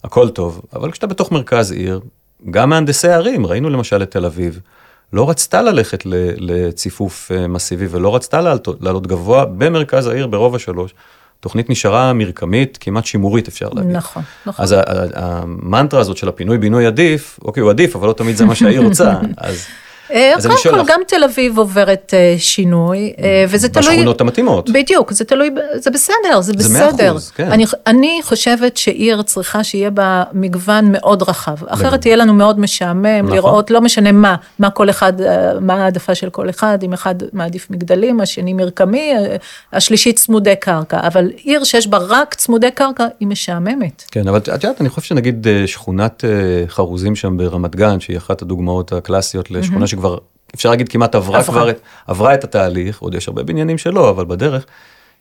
הכל 0.03 0.29
טוב. 0.29 0.61
אבל 0.73 0.91
כשאתה 0.91 1.07
בתוך 1.07 1.31
מרכז 1.31 1.71
עיר, 1.71 1.99
גם 2.51 2.69
מהנדסי 2.69 3.07
ערים, 3.07 3.45
ראינו 3.45 3.69
למשל 3.69 4.03
את 4.03 4.11
תל 4.11 4.25
אביב, 4.25 4.59
לא 5.13 5.29
רצתה 5.29 5.61
ללכת 5.61 6.03
לציפוף 6.37 7.31
אה, 7.31 7.47
מסיבי 7.47 7.87
ולא 7.89 8.15
רצתה 8.15 8.41
לעלות, 8.41 9.07
גבוה 9.07 9.45
במרכז 9.45 10.07
העיר 10.07 10.27
ברוב 10.27 10.55
השלוש. 10.55 10.93
תוכנית 11.39 11.69
נשארה 11.69 12.13
מרקמית, 12.13 12.77
כמעט 12.81 13.05
שימורית 13.05 13.47
אפשר 13.47 13.69
להגיד. 13.73 13.91
נכון, 13.91 14.23
נכון. 14.45 14.63
אז 14.63 14.75
המנטרה 15.15 15.99
הזאת 15.99 16.17
של 16.17 16.29
הפינוי-בינוי 16.29 16.85
עדיף, 16.85 17.39
אוקיי, 17.41 17.61
הוא 17.61 17.69
עדיף, 17.69 17.95
אבל 17.95 18.07
לא 18.07 18.13
תמיד 18.13 18.35
זה 18.35 18.45
מה 18.45 18.55
שהעיר 18.55 18.81
רוצה. 18.81 19.13
אז 19.37 19.65
קודם 20.41 20.57
שואל 20.57 20.73
כל, 20.75 20.81
לך- 20.81 20.87
גם 20.87 21.01
תל 21.07 21.23
אביב 21.23 21.57
עוברת 21.57 22.13
אה, 22.13 22.35
שינוי, 22.37 23.13
אה, 23.23 23.45
וזה 23.49 23.69
תלוי... 23.69 23.87
בשכונות 23.95 24.21
המתאימות. 24.21 24.69
בדיוק, 24.69 25.11
זה 25.13 25.25
תלוי, 25.25 25.49
זה 25.75 25.91
בסדר, 25.91 26.41
זה 26.41 26.53
זה 26.57 26.73
מאה 26.79 26.87
בסדר. 26.91 27.09
אחוז, 27.11 27.31
כן. 27.35 27.51
אני, 27.51 27.65
אני 27.87 28.19
חושבת 28.23 28.77
שעיר 28.77 29.21
צריכה 29.21 29.63
שיהיה 29.63 29.89
בה 29.89 30.23
מגוון 30.33 30.91
מאוד 30.91 31.23
רחב, 31.23 31.55
אחרת 31.67 32.05
יהיה 32.05 32.15
לנו 32.15 32.33
מאוד 32.33 32.59
משעמם 32.59 33.05
נכון. 33.25 33.35
לראות, 33.35 33.71
לא 33.71 33.81
משנה 33.81 34.11
מה, 34.11 34.35
מה 34.59 34.69
כל 34.69 34.89
אחד, 34.89 35.21
אה, 35.21 35.59
מה 35.59 35.83
העדפה 35.83 36.15
של 36.15 36.29
כל 36.29 36.49
אחד, 36.49 36.77
אם 36.83 36.93
אחד 36.93 37.15
מעדיף 37.33 37.67
מגדלים, 37.69 38.21
השני 38.21 38.53
מרקמי, 38.53 39.13
אה, 39.17 39.35
השלישי 39.73 40.13
צמודי 40.13 40.55
קרקע, 40.55 40.99
אבל 41.07 41.31
עיר 41.37 41.63
שיש 41.63 41.87
בה 41.87 41.97
רק 41.97 42.33
צמודי 42.33 42.71
קרקע, 42.71 43.05
היא 43.19 43.27
משעממת. 43.27 44.03
כן, 44.11 44.27
אבל 44.27 44.37
את 44.37 44.47
יודעת, 44.47 44.81
אני 44.81 44.89
חושב 44.89 45.07
שנגיד 45.07 45.47
אה, 45.47 45.67
שכונת 45.67 46.25
אה, 46.25 46.29
חרוזים 46.67 47.15
שם 47.15 47.37
ברמת 47.37 47.75
גן, 47.75 47.99
שהיא 47.99 48.17
אחת 48.17 48.41
הדוגמאות 48.41 48.93
הקלאסיות 48.93 49.51
לשכונה 49.51 49.87
שכבר, 49.99 50.17
אפשר 50.55 50.69
להגיד 50.69 50.89
כמעט 50.89 51.15
עברה. 51.15 51.43
כבר, 51.43 51.69
את- 51.69 51.79
עברה 52.07 52.33
את 52.33 52.43
התהליך, 52.43 52.99
עוד 53.01 53.15
יש 53.15 53.27
הרבה 53.27 53.43
בניינים 53.43 53.77
שלא, 53.77 54.09
אבל 54.09 54.25
בדרך, 54.25 54.65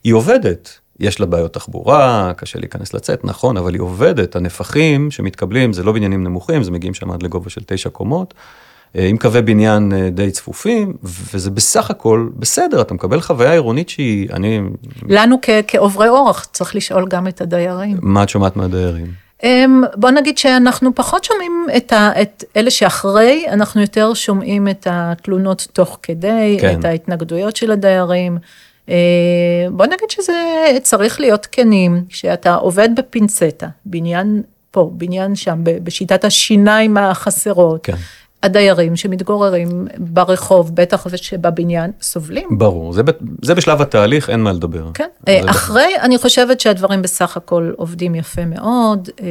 היא 0.05 0.13
עובדת. 0.15 0.79
יש 1.01 1.21
לה 1.21 1.27
בעיות 1.27 1.53
תחבורה, 1.55 2.33
קשה 2.37 2.59
להיכנס 2.59 2.95
לצאת, 2.95 3.25
נכון, 3.25 3.57
אבל 3.57 3.75
היא 3.75 3.81
עובדת. 3.83 4.37
הנפחים 4.37 5.11
שמתקבלים 5.11 5.73
זה 5.73 5.83
לא 5.83 5.93
בניינים 5.93 6.25
נמוכים, 6.25 6.63
זה 6.63 6.71
מגיעים 6.71 6.95
שם 6.95 7.11
עד 7.11 7.23
לגובה 7.23 7.51
של 7.51 7.61
תשע 7.67 7.91
קומות, 7.91 8.35
אה, 8.97 9.07
עם 9.07 9.17
קווי 9.17 9.43
בניין 9.43 9.93
אה, 9.93 10.11
די 10.11 10.31
צפופים, 10.31 10.93
וזה 11.03 11.51
בסך 11.51 11.91
הכל 11.91 12.29
בסדר, 12.37 12.81
אתה 12.81 12.95
מקבל 12.95 13.21
חוויה 13.21 13.53
עירונית 13.53 13.89
שהיא, 13.89 14.29
אני, 14.33 14.61
לנו 15.09 15.37
כעוברי 15.67 16.09
אורח, 16.09 16.45
צריך 16.53 16.77
לשאול 16.77 17.07
גם 17.09 17.29
את 17.29 17.41
הדיירים. 17.41 17.97
מה 18.03 18.23
את 18.23 18.29
שומעת 18.29 18.57
מהדיירים? 18.57 19.28
אמ, 19.43 19.83
בוא 19.95 20.11
נגיד 20.11 20.39
שאנחנו 20.39 20.95
פחות 20.95 21.25
שומעים 21.25 21.67
את, 21.77 21.93
ה, 21.93 22.23
את 22.23 22.45
אלה 22.57 22.71
שאחרי, 22.71 23.47
אנחנו 23.49 23.81
יותר 23.81 24.15
שומעים 24.15 24.69
את 24.69 24.87
התלונות 24.91 25.69
תוך 25.73 25.99
כדי, 26.03 26.57
כן. 26.61 26.79
את 26.79 26.85
ההתנגדויות 26.85 27.57
של 27.57 27.71
הדיירים. 27.71 28.39
אה, 28.89 28.95
בוא 29.71 29.87
נגיד 29.87 30.11
שזה 30.11 30.33
צריך 30.83 31.21
להיות 31.21 31.47
כנים, 31.53 32.05
שאתה 32.09 32.55
עובד 32.55 32.89
בפינצטה, 32.97 33.67
בניין 33.85 34.43
פה, 34.71 34.91
בניין 34.93 35.35
שם, 35.35 35.61
בשיטת 35.65 36.25
השיניים 36.25 36.97
החסרות. 36.97 37.85
כן. 37.85 37.95
הדיירים 38.43 38.97
שמתגוררים 38.97 39.87
ברחוב, 39.99 40.75
בטח 40.75 41.07
ושבבניין, 41.11 41.91
סובלים. 42.03 42.49
ברור, 42.59 42.93
זה, 42.93 43.03
ב- 43.03 43.11
זה 43.43 43.55
בשלב 43.55 43.83
התהליך, 43.83 44.31
אין 44.31 44.41
מה 44.41 44.53
לדבר. 44.53 44.91
כן, 44.95 45.09
אה, 45.29 45.41
ב- 45.45 45.49
אחרי, 45.49 45.99
אני 46.01 46.19
חושבת 46.19 46.61
שהדברים 46.61 47.03
בסך 47.03 47.37
הכל 47.37 47.73
עובדים 47.77 48.15
יפה 48.15 48.45
מאוד. 48.45 49.09
אמ, 49.21 49.27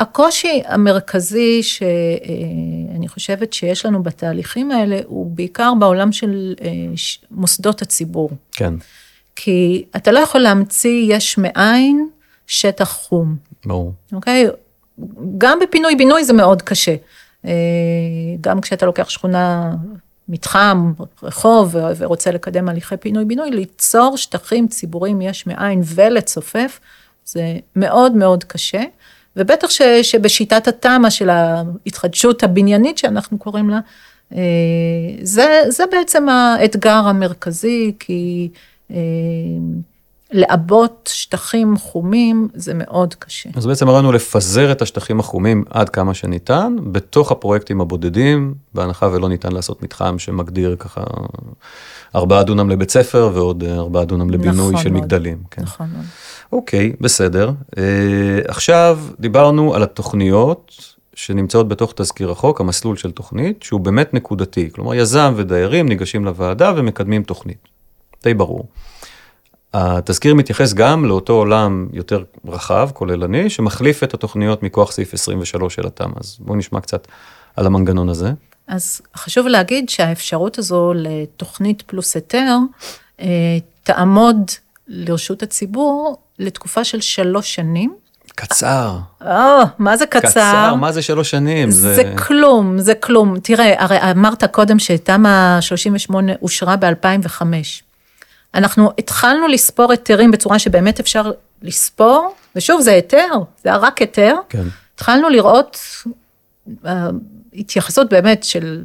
הקושי 0.00 0.62
המרכזי 0.66 1.62
שאני 1.62 3.08
חושבת 3.08 3.52
שיש 3.52 3.86
לנו 3.86 4.02
בתהליכים 4.02 4.70
האלה, 4.70 5.00
הוא 5.06 5.30
בעיקר 5.30 5.72
בעולם 5.80 6.12
של 6.12 6.54
אה, 6.60 6.68
מוסדות 7.30 7.82
הציבור. 7.82 8.30
כן, 8.52 8.74
כי 9.36 9.84
אתה 9.96 10.12
לא 10.12 10.18
יכול 10.18 10.40
להמציא 10.40 11.14
יש 11.14 11.38
מאין 11.38 12.08
שטח 12.46 12.92
חום. 12.92 13.36
ברור. 13.66 13.92
אוקיי? 14.12 14.46
גם 15.38 15.58
בפינוי-בינוי 15.62 16.24
זה 16.24 16.32
מאוד 16.32 16.62
קשה. 16.62 16.94
אה, 17.48 17.52
גם 18.40 18.60
כשאתה 18.60 18.86
לוקח 18.86 19.08
שכונה, 19.08 19.74
מתחם, 20.28 20.92
רחוב, 21.22 21.74
ורוצה 21.96 22.30
לקדם 22.30 22.68
הליכי 22.68 22.96
פינוי-בינוי, 22.96 23.50
ליצור 23.50 24.16
שטחים 24.16 24.68
ציבוריים 24.68 25.20
יש 25.20 25.46
מאין 25.46 25.80
ולצופף, 25.84 26.80
זה 27.24 27.56
מאוד 27.76 28.16
מאוד 28.16 28.44
קשה. 28.44 28.82
ובטח 29.36 29.70
ש, 29.70 29.82
שבשיטת 29.82 30.68
התמ"א 30.68 31.10
של 31.10 31.30
ההתחדשות 31.30 32.42
הבניינית 32.42 32.98
שאנחנו 32.98 33.38
קוראים 33.38 33.70
לה, 33.70 33.80
אה, 34.34 34.40
זה, 35.22 35.62
זה 35.68 35.84
בעצם 35.92 36.28
האתגר 36.28 37.02
המרכזי, 37.04 37.92
כי 37.98 38.48
אה, 38.90 38.96
לעבות 40.30 41.10
שטחים 41.12 41.76
חומים 41.76 42.48
זה 42.54 42.72
מאוד 42.74 43.14
קשה. 43.14 43.50
אז 43.56 43.66
בעצם 43.66 43.88
הרעיון 43.88 44.04
הוא 44.04 44.14
לפזר 44.14 44.72
את 44.72 44.82
השטחים 44.82 45.20
החומים 45.20 45.64
עד 45.70 45.88
כמה 45.88 46.14
שניתן, 46.14 46.76
בתוך 46.92 47.32
הפרויקטים 47.32 47.80
הבודדים, 47.80 48.54
בהנחה 48.74 49.06
ולא 49.06 49.28
ניתן 49.28 49.52
לעשות 49.52 49.82
מתחם 49.82 50.18
שמגדיר 50.18 50.76
ככה 50.78 51.04
ארבעה 52.14 52.42
דונם 52.42 52.70
לבית 52.70 52.90
ספר 52.90 53.30
ועוד 53.34 53.64
ארבעה 53.64 54.04
דונם 54.04 54.30
לבינוי 54.30 54.72
נכון 54.72 54.82
של 54.82 54.90
מאוד. 54.90 55.02
מגדלים. 55.02 55.38
כן. 55.50 55.62
נכון 55.62 55.86
מאוד. 55.92 56.04
אוקיי, 56.52 56.92
בסדר. 57.00 57.50
אה, 57.78 57.82
עכשיו 58.48 58.98
דיברנו 59.20 59.74
על 59.74 59.82
התוכניות 59.82 60.72
שנמצאות 61.14 61.68
בתוך 61.68 61.92
תזכיר 61.96 62.30
החוק, 62.30 62.60
המסלול 62.60 62.96
של 62.96 63.10
תוכנית, 63.10 63.62
שהוא 63.62 63.80
באמת 63.80 64.14
נקודתי. 64.14 64.70
כלומר, 64.72 64.94
יזם 64.94 65.32
ודיירים 65.36 65.88
ניגשים 65.88 66.24
לוועדה 66.24 66.72
ומקדמים 66.76 67.22
תוכנית. 67.22 67.68
די 68.24 68.34
ברור. 68.34 68.66
התזכיר 69.74 70.34
מתייחס 70.34 70.72
גם 70.72 71.04
לאותו 71.04 71.32
עולם 71.32 71.88
יותר 71.92 72.22
רחב, 72.46 72.90
כוללני, 72.92 73.50
שמחליף 73.50 74.02
את 74.02 74.14
התוכניות 74.14 74.62
מכוח 74.62 74.92
סעיף 74.92 75.14
23 75.14 75.74
של 75.74 75.86
התמ"א. 75.86 76.20
אז 76.20 76.36
בואו 76.40 76.56
נשמע 76.56 76.80
קצת 76.80 77.08
על 77.56 77.66
המנגנון 77.66 78.08
הזה. 78.08 78.32
אז 78.68 79.00
חשוב 79.16 79.46
להגיד 79.46 79.88
שהאפשרות 79.88 80.58
הזו 80.58 80.92
לתוכנית 80.96 81.82
פלוס 81.82 82.14
היתר 82.14 82.56
אה, 83.20 83.26
תעמוד 83.82 84.50
לרשות 84.88 85.42
הציבור 85.42 86.16
לתקופה 86.38 86.84
של 86.84 87.00
שלוש 87.00 87.54
שנים. 87.54 87.94
קצר. 88.34 88.98
או, 89.22 89.62
מה 89.78 89.96
זה 89.96 90.06
קצר? 90.06 90.28
קצר, 90.28 90.74
מה 90.74 90.92
זה 90.92 91.02
שלוש 91.02 91.30
שנים? 91.30 91.70
זה... 91.70 91.94
זה 91.94 92.14
כלום, 92.26 92.78
זה 92.78 92.94
כלום. 92.94 93.38
תראה, 93.42 93.82
הרי 93.82 94.10
אמרת 94.10 94.44
קודם 94.44 94.78
שתמ"א 94.78 95.60
38 95.60 96.32
אושרה 96.42 96.76
ב-2005. 96.76 97.42
אנחנו 98.54 98.90
התחלנו 98.98 99.46
לספור 99.46 99.90
היתרים 99.90 100.30
בצורה 100.30 100.58
שבאמת 100.58 101.00
אפשר 101.00 101.32
לספור, 101.62 102.34
ושוב, 102.56 102.80
זה 102.80 102.92
היתר, 102.92 103.28
זה 103.64 103.76
רק 103.76 103.98
היתר. 104.00 104.34
כן. 104.48 104.62
התחלנו 104.94 105.28
לראות 105.28 105.78
uh, 106.84 106.88
התייחסות 107.54 108.08
באמת 108.08 108.44
של 108.44 108.84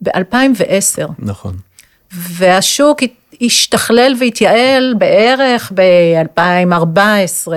ב-2010, 0.00 1.08
נכון. 1.18 1.56
והשוק 2.12 3.00
השתכלל 3.40 4.14
והתייעל 4.20 4.94
בערך 4.98 5.72
ב-2014, 5.74 7.48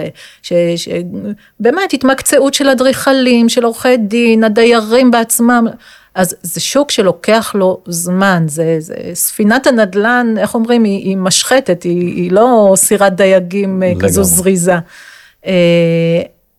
שבאמת 0.43 1.93
התמקצעות 1.93 2.53
של 2.53 2.69
אדריכלים, 2.69 3.49
של 3.49 3.63
עורכי 3.63 3.97
דין, 3.97 4.43
הדיירים 4.43 5.11
בעצמם. 5.11 5.67
אז 6.15 6.35
זה 6.41 6.59
שוק 6.59 6.91
שלוקח 6.91 7.51
לו 7.55 7.81
זמן, 7.87 8.43
זה, 8.47 8.75
זה 8.79 8.95
ספינת 9.13 9.67
הנדלן, 9.67 10.33
איך 10.37 10.55
אומרים, 10.55 10.83
היא, 10.83 10.97
היא 10.97 11.17
משחטת, 11.17 11.83
היא, 11.83 12.15
היא 12.15 12.31
לא 12.31 12.73
סירת 12.75 13.15
דייגים 13.15 13.81
לגמרי. 13.81 14.07
כזו 14.07 14.23
זריזה. 14.23 14.75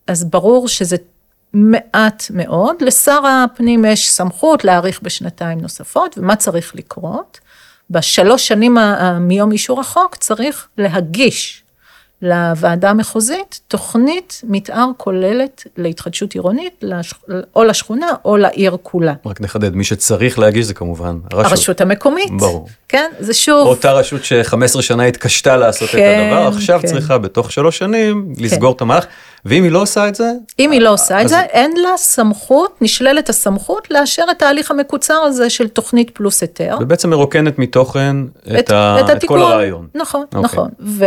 אז 0.06 0.24
ברור 0.24 0.68
שזה 0.68 0.96
מעט 1.52 2.24
מאוד, 2.30 2.76
לשר 2.80 3.20
הפנים 3.26 3.84
יש 3.84 4.10
סמכות 4.10 4.64
להאריך 4.64 5.00
בשנתיים 5.02 5.60
נוספות, 5.60 6.18
ומה 6.18 6.36
צריך 6.36 6.74
לקרות? 6.74 7.40
בשלוש 7.90 8.48
שנים 8.48 8.76
מיום 9.20 9.52
אישור 9.52 9.80
החוק 9.80 10.16
צריך 10.16 10.68
להגיש 10.78 11.62
לוועדה 12.22 12.90
המחוזית 12.90 13.60
תוכנית 13.68 14.40
מתאר 14.44 14.86
כוללת 14.96 15.64
להתחדשות 15.76 16.32
עירונית, 16.32 16.84
או 17.56 17.64
לשכונה 17.64 18.06
או 18.24 18.36
לעיר 18.36 18.76
כולה. 18.82 19.14
רק 19.26 19.40
נחדד, 19.40 19.74
מי 19.74 19.84
שצריך 19.84 20.38
להגיש 20.38 20.66
זה 20.66 20.74
כמובן 20.74 21.18
הרשות. 21.32 21.52
הרשות 21.52 21.80
המקומית. 21.80 22.30
ברור. 22.30 22.68
כן, 22.88 23.10
זה 23.18 23.34
שוב. 23.34 23.66
אותה 23.66 23.92
רשות 23.92 24.24
ש-15 24.24 24.82
שנה 24.82 25.04
התקשתה 25.04 25.56
לעשות 25.56 25.88
כן, 25.88 25.98
את 25.98 26.32
הדבר, 26.32 26.48
עכשיו 26.56 26.80
כן. 26.82 26.88
צריכה 26.88 27.18
בתוך 27.18 27.52
שלוש 27.52 27.78
שנים 27.78 28.32
לסגור 28.38 28.72
כן. 28.72 28.76
את 28.76 28.82
המהלך, 28.82 29.06
ואם 29.44 29.62
היא 29.62 29.72
לא 29.72 29.82
עושה 29.82 30.08
את 30.08 30.14
זה? 30.14 30.32
אם 30.58 30.70
היא 30.70 30.80
לא 30.80 30.92
עושה 30.92 31.22
את 31.22 31.28
זה, 31.28 31.40
אין 31.40 31.72
לה 31.76 31.96
סמכות, 31.96 32.78
נשללת 32.80 33.28
הסמכות 33.28 33.88
לאשר 33.90 34.24
את 34.30 34.42
ההליך 34.42 34.70
המקוצר 34.70 35.14
הזה 35.14 35.50
של 35.50 35.68
תוכנית 35.68 36.10
פלוס 36.10 36.40
היתר. 36.40 36.76
ובעצם 36.80 37.10
מרוקנת 37.10 37.58
מתוכן 37.58 38.16
את, 38.46 38.52
את, 38.58 38.70
ה... 38.70 38.96
את, 39.00 39.10
את 39.10 39.24
כל 39.24 39.40
הרעיון. 39.42 39.86
נכון, 39.94 40.24
okay. 40.34 40.38
נכון. 40.38 40.68
ו... 40.80 41.04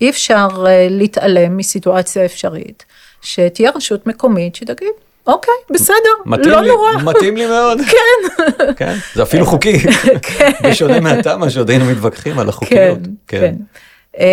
אי 0.00 0.10
אפשר 0.10 0.48
להתעלם 0.90 1.56
מסיטואציה 1.56 2.24
אפשרית, 2.24 2.84
שתהיה 3.22 3.70
רשות 3.74 4.06
מקומית 4.06 4.54
שתגיד, 4.54 4.88
אוקיי, 5.26 5.54
בסדר, 5.70 5.96
לא 6.26 6.60
לי, 6.60 6.68
נורא. 6.68 6.90
מתאים 7.04 7.36
לי 7.36 7.46
מאוד. 7.46 7.78
כן. 7.92 8.72
כן, 8.76 8.94
זה 9.14 9.22
אפילו 9.22 9.46
חוקי. 9.46 9.78
כן. 10.22 10.50
בשונה 10.64 11.00
מהתמ"א 11.00 11.48
שעוד 11.48 11.70
היינו 11.70 11.84
מתווכחים 11.84 12.38
על 12.38 12.48
החוקיות. 12.48 12.98
כן, 13.26 13.54
כן. 14.16 14.24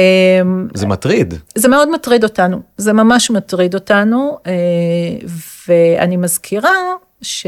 זה 0.74 0.88
מטריד. 0.88 1.34
זה 1.56 1.68
מאוד 1.68 1.90
מטריד 1.92 2.24
אותנו, 2.24 2.62
זה 2.78 2.94
ממש 2.94 3.32
מטריד 3.32 3.74
אותנו, 3.74 4.38
ואני 5.68 6.18
מזכירה 6.18 6.76
ש... 7.22 7.48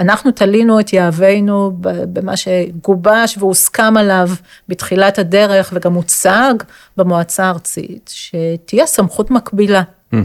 אנחנו 0.00 0.30
תלינו 0.30 0.80
את 0.80 0.92
יהבנו 0.92 1.72
במה 1.80 2.36
שגובש 2.36 3.38
והוסכם 3.38 3.96
עליו 3.96 4.28
בתחילת 4.68 5.18
הדרך 5.18 5.72
וגם 5.74 5.94
הוצג 5.94 6.54
במועצה 6.96 7.44
הארצית, 7.44 8.10
שתהיה 8.14 8.86
סמכות 8.86 9.30
מקבילה. 9.30 9.82
Mm-hmm. 10.14 10.16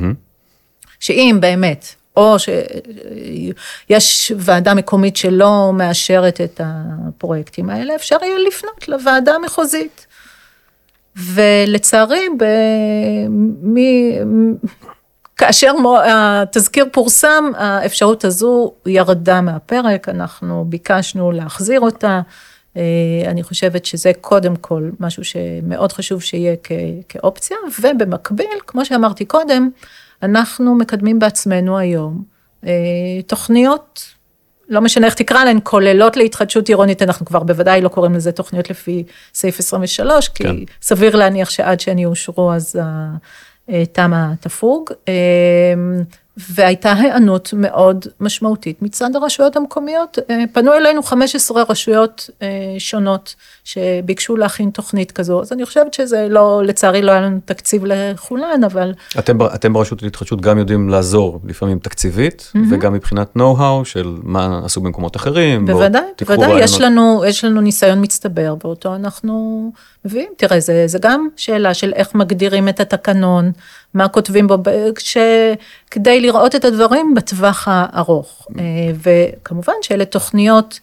שאם 1.00 1.38
באמת, 1.42 1.86
או 2.18 2.36
שיש 2.40 4.32
ועדה 4.38 4.74
מקומית 4.74 5.16
שלא 5.16 5.72
מאשרת 5.74 6.42
את 6.42 6.62
הפרויקטים 6.64 7.70
האלה, 7.70 7.96
אפשר 7.96 8.18
יהיה 8.22 8.40
לפנות 8.48 8.88
לוועדה 8.88 9.34
המחוזית. 9.36 10.08
ולצערי, 11.16 12.28
ב... 12.38 12.44
כאשר 15.42 15.72
התזכיר 16.08 16.86
פורסם, 16.92 17.44
האפשרות 17.58 18.26
הזו 18.26 18.74
ירדה 18.86 19.42
מהפרק, 19.42 20.10
אנחנו 20.10 20.66
ביקשנו 20.68 21.32
להחזיר 21.32 21.80
אותה. 21.80 22.22
אני 23.28 23.44
חושבת 23.44 23.86
שזה 23.86 24.12
קודם 24.22 24.56
כל 24.56 24.90
משהו 25.00 25.24
שמאוד 25.24 25.92
חשוב 25.92 26.22
שיהיה 26.22 26.56
כאופציה, 27.10 27.58
ובמקביל, 27.80 28.48
כמו 28.68 28.86
שאמרתי 28.86 29.26
קודם, 29.26 29.70
אנחנו 30.24 30.76
מקדמים 30.76 31.20
בעצמנו 31.20 31.78
היום 31.78 32.24
תוכניות, 33.28 34.04
לא 34.70 34.82
משנה 34.82 35.06
איך 35.06 35.16
תקרא 35.16 35.44
להן, 35.44 35.60
כוללות 35.64 36.18
להתחדשות 36.18 36.70
עירונית, 36.70 37.02
אנחנו 37.02 37.26
כבר 37.26 37.40
בוודאי 37.40 37.82
לא 37.82 37.90
קוראים 37.90 38.14
לזה 38.14 38.32
תוכניות 38.32 38.70
לפי 38.70 39.04
סעיף 39.34 39.60
23, 39.60 40.28
כי 40.30 40.44
כן. 40.44 40.56
סביר 40.82 41.16
להניח 41.16 41.50
שעד 41.50 41.80
שהן 41.80 42.00
יאושרו 42.00 42.54
אז 42.54 42.80
תמ"א 43.92 44.34
תפוג, 44.40 44.90
והייתה 46.38 46.94
היענות 46.94 47.54
מאוד 47.58 48.06
משמעותית 48.20 48.82
מצד 48.82 49.16
הרשויות 49.16 49.56
המקומיות. 49.56 50.18
פנו 50.54 50.74
אלינו 50.74 51.04
15 51.04 51.64
רשויות 51.70 52.30
שונות 52.80 53.36
שביקשו 53.64 54.38
להכין 54.38 54.70
תוכנית 54.70 55.12
כזו, 55.12 55.42
אז 55.42 55.52
אני 55.54 55.66
חושבת 55.66 55.94
שזה 55.94 56.28
לא, 56.30 56.62
לצערי 56.66 57.02
לא 57.02 57.12
היה 57.12 57.22
לנו 57.22 57.40
תקציב 57.46 57.86
לכולן, 57.86 58.64
אבל... 58.64 58.94
אתם, 59.20 59.38
אתם 59.42 59.74
ברשות 59.74 60.04
להתחדשות 60.04 60.42
גם 60.42 60.58
יודעים 60.58 60.90
לעזור 60.90 61.40
לפעמים 61.46 61.80
תקציבית, 61.80 62.52
mm-hmm. 62.56 62.60
וגם 62.72 62.94
מבחינת 62.94 63.36
נו-האו 63.36 63.86
של 63.86 64.18
מה 64.24 64.62
עשו 64.66 64.82
במקומות 64.82 65.16
אחרים. 65.16 65.66
בוודאי, 65.66 66.02
בוודאי, 66.22 66.64
יש 66.64 66.82
לנו, 66.82 67.24
יש 67.28 67.46
לנו 67.46 67.62
ניסיון 67.62 68.04
מצטבר, 68.04 68.56
ואותו 68.64 68.96
אנחנו 68.96 69.72
מביאים. 70.06 70.30
תראה, 70.38 70.60
זה, 70.60 70.84
זה 70.88 71.00
גם 71.02 71.28
שאלה 71.36 71.74
של 71.74 71.94
איך 71.96 72.16
מגדירים 72.16 72.70
את 72.70 72.80
התקנון, 72.80 73.52
מה 73.94 74.08
כותבים 74.08 74.48
בו, 74.48 74.58
ש... 75.00 75.18
כדי 75.92 76.22
לראות 76.22 76.56
את 76.56 76.66
הדברים 76.66 77.14
בטווח 77.14 77.68
הארוך. 77.72 78.48
וכמובן 79.04 79.74
שאלה 79.82 80.06
תוכניות 80.06 80.80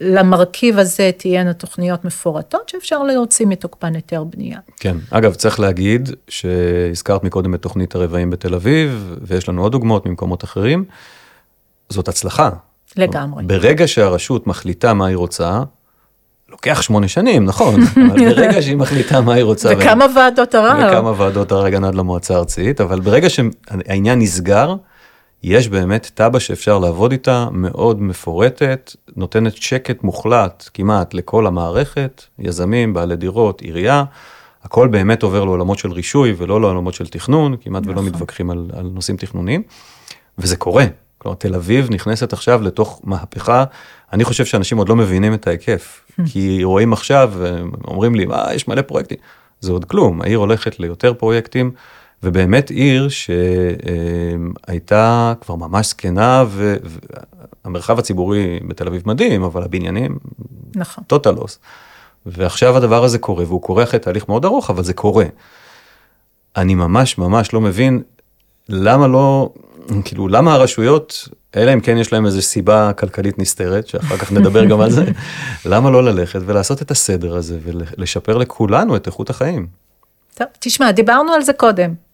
שלמרכיב 0.00 0.78
הזה 0.78 1.10
תהיינה 1.16 1.52
תוכניות 1.52 2.04
מפורטות 2.04 2.68
שאפשר 2.68 3.02
להוציא 3.02 3.46
מתוקפן 3.46 3.94
היתר 3.94 4.24
בנייה. 4.24 4.58
כן, 4.80 4.96
אגב, 5.10 5.34
צריך 5.34 5.60
להגיד 5.60 6.10
שהזכרת 6.28 7.24
מקודם 7.24 7.54
את 7.54 7.62
תוכנית 7.62 7.94
הרבעים 7.94 8.30
בתל 8.30 8.54
אביב, 8.54 9.14
ויש 9.22 9.48
לנו 9.48 9.62
עוד 9.62 9.72
דוגמאות 9.72 10.06
ממקומות 10.06 10.44
אחרים, 10.44 10.84
זאת 11.88 12.08
הצלחה. 12.08 12.50
לגמרי. 12.96 13.44
ברגע 13.44 13.88
שהרשות 13.88 14.46
מחליטה 14.46 14.94
מה 14.94 15.06
היא 15.06 15.16
רוצה, 15.16 15.62
לוקח 16.48 16.82
שמונה 16.82 17.08
שנים, 17.08 17.44
נכון, 17.44 17.80
אבל 18.10 18.34
ברגע 18.34 18.62
שהיא 18.62 18.76
מחליטה 18.76 19.20
מה 19.20 19.34
היא 19.34 19.44
רוצה. 19.44 19.72
וכמה. 19.78 20.06
ועדות 20.16 20.54
ערר. 20.54 20.88
וכמה 20.88 21.12
ועדות 21.16 21.52
ערר 21.52 21.86
עד 21.86 21.94
למועצה 21.94 22.34
הארצית, 22.34 22.80
אבל 22.80 23.00
ברגע 23.00 23.28
שהעניין 23.30 24.18
נסגר, 24.18 24.74
יש 25.42 25.68
באמת 25.68 26.10
תב"ע 26.14 26.40
שאפשר 26.40 26.78
לעבוד 26.78 27.12
איתה, 27.12 27.48
מאוד 27.52 28.02
מפורטת, 28.02 28.96
נותנת 29.16 29.56
שקט 29.56 30.02
מוחלט 30.02 30.68
כמעט 30.74 31.14
לכל 31.14 31.46
המערכת, 31.46 32.24
יזמים, 32.38 32.94
בעלי 32.94 33.16
דירות, 33.16 33.60
עירייה, 33.60 34.04
הכל 34.64 34.88
באמת 34.88 35.22
עובר 35.22 35.44
לעולמות 35.44 35.78
של 35.78 35.92
רישוי 35.92 36.34
ולא 36.36 36.60
לעולמות 36.60 36.94
של 36.94 37.06
תכנון, 37.06 37.56
כמעט 37.60 37.82
נכון. 37.82 37.98
ולא 37.98 38.06
מתווכחים 38.06 38.50
על, 38.50 38.70
על 38.72 38.90
נושאים 38.94 39.16
תכנוניים, 39.16 39.62
וזה 40.38 40.56
קורה. 40.56 40.84
כלומר, 41.18 41.36
תל 41.36 41.54
אביב 41.54 41.88
נכנסת 41.90 42.32
עכשיו 42.32 42.62
לתוך 42.62 43.00
מהפכה, 43.04 43.64
אני 44.12 44.24
חושב 44.24 44.44
שאנשים 44.44 44.78
עוד 44.78 44.88
לא 44.88 44.96
מבינים 44.96 45.34
את 45.34 45.46
ההיקף, 45.46 46.04
כי 46.26 46.64
רואים 46.64 46.92
עכשיו, 46.92 47.32
אומרים 47.84 48.14
לי, 48.14 48.26
מה, 48.26 48.44
יש 48.54 48.68
מלא 48.68 48.82
פרויקטים. 48.82 49.18
זה 49.60 49.72
עוד 49.72 49.84
כלום, 49.84 50.22
העיר 50.22 50.38
הולכת 50.38 50.80
ליותר 50.80 51.14
פרויקטים, 51.14 51.70
ובאמת 52.22 52.70
עיר 52.70 53.08
שהייתה 54.68 55.34
כבר 55.40 55.54
ממש 55.54 55.88
זקנה, 55.88 56.44
והמרחב 57.64 57.98
הציבורי 57.98 58.60
בתל 58.68 58.86
אביב 58.86 59.02
מדהים, 59.06 59.42
אבל 59.42 59.62
הבניינים, 59.62 60.18
נכון. 60.74 61.04
טוטלוס. 61.04 61.58
ועכשיו 62.26 62.76
הדבר 62.76 63.04
הזה 63.04 63.18
קורה, 63.18 63.44
והוא 63.46 63.62
קורה 63.62 63.82
אחרי 63.82 64.00
תהליך 64.00 64.28
מאוד 64.28 64.44
ארוך, 64.44 64.70
אבל 64.70 64.84
זה 64.84 64.94
קורה. 64.94 65.24
אני 66.56 66.74
ממש 66.74 67.18
ממש 67.18 67.52
לא 67.52 67.60
מבין 67.60 68.02
למה 68.68 69.08
לא, 69.08 69.52
כאילו, 70.04 70.28
למה 70.28 70.54
הרשויות, 70.54 71.28
אלא 71.56 71.72
אם 71.72 71.80
כן 71.80 71.96
יש 71.96 72.12
להם 72.12 72.26
איזו 72.26 72.42
סיבה 72.42 72.92
כלכלית 72.92 73.38
נסתרת, 73.38 73.86
שאחר 73.86 74.16
כך 74.16 74.32
נדבר 74.32 74.64
גם 74.64 74.80
על 74.80 74.90
זה, 74.90 75.04
למה 75.72 75.90
לא 75.90 76.04
ללכת 76.04 76.40
ולעשות 76.46 76.82
את 76.82 76.90
הסדר 76.90 77.36
הזה 77.36 77.58
ולשפר 77.64 78.38
לכולנו 78.38 78.96
את 78.96 79.06
איכות 79.06 79.30
החיים. 79.30 79.66
טוב, 80.34 80.46
תשמע, 80.58 80.92
דיברנו 80.92 81.32
על 81.32 81.42
זה 81.42 81.52
קודם. 81.52 82.09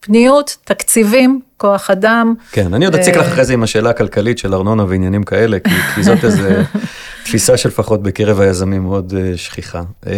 פניות, 0.00 0.56
תקציבים, 0.64 1.40
כוח 1.56 1.90
אדם. 1.90 2.34
כן, 2.52 2.74
אני 2.74 2.84
עוד 2.84 2.94
אציק 2.94 3.16
לך 3.16 3.26
אחרי 3.26 3.44
זה 3.44 3.52
עם 3.52 3.62
השאלה 3.62 3.90
הכלכלית 3.90 4.38
של 4.38 4.54
ארנונה 4.54 4.84
ועניינים 4.88 5.22
כאלה, 5.22 5.58
כי, 5.60 5.70
כי 5.94 6.02
זאת 6.02 6.24
איזו 6.24 6.42
תפיסה 7.24 7.56
שלפחות 7.56 8.02
בקרב 8.02 8.40
היזמים 8.40 8.82
מאוד 8.82 9.12
uh, 9.12 9.36
שכיחה. 9.36 9.82
Uh, 10.04 10.08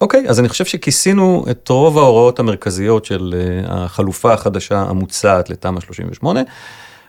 אוקיי, 0.00 0.24
אז 0.28 0.40
אני 0.40 0.48
חושב 0.48 0.64
שכיסינו 0.64 1.44
את 1.50 1.68
רוב 1.68 1.98
ההוראות 1.98 2.38
המרכזיות 2.38 3.04
של 3.04 3.34
החלופה 3.66 4.32
החדשה 4.32 4.78
המוצעת 4.78 5.50
לתמ"א 5.50 5.80
38, 5.80 6.40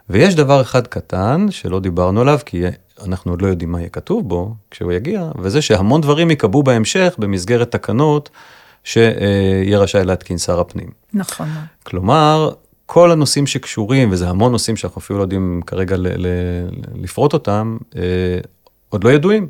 ויש 0.10 0.36
דבר 0.36 0.62
אחד 0.62 0.88
קטן 0.88 1.45
שלא 1.50 1.80
דיברנו 1.80 2.22
עליו, 2.22 2.39
כי 2.45 2.64
אנחנו 3.06 3.32
עוד 3.32 3.41
לא 3.41 3.48
יודעים 3.48 3.72
מה 3.72 3.80
יהיה 3.80 3.89
כתוב 3.89 4.30
בו 4.30 4.56
כשהוא 4.72 4.91
יגיע, 4.91 5.32
וזה 5.39 5.62
שהמון 5.62 6.02
דברים 6.02 6.30
ייקבעו 6.30 6.64
בהמשך 6.64 7.16
במסגרת 7.18 7.72
תקנות. 7.72 8.30
שיהיה 8.88 9.80
רשאי 9.80 10.04
להתקין 10.04 10.38
שר 10.38 10.60
הפנים. 10.60 10.88
נכון. 11.14 11.48
כלומר, 11.84 12.52
כל 12.86 13.12
הנושאים 13.12 13.48
שקשורים, 13.48 14.12
וזה 14.12 14.30
המון 14.30 14.52
נושאים 14.52 14.76
שאנחנו 14.76 15.00
אפילו 15.00 15.20
לא 15.20 15.24
יודעים 15.24 15.62
כרגע 15.68 15.96
לפרוט 16.96 17.34
אותם, 17.34 17.78
אה, 17.96 18.02
עוד 18.90 19.04
לא 19.04 19.10
ידועים. 19.10 19.48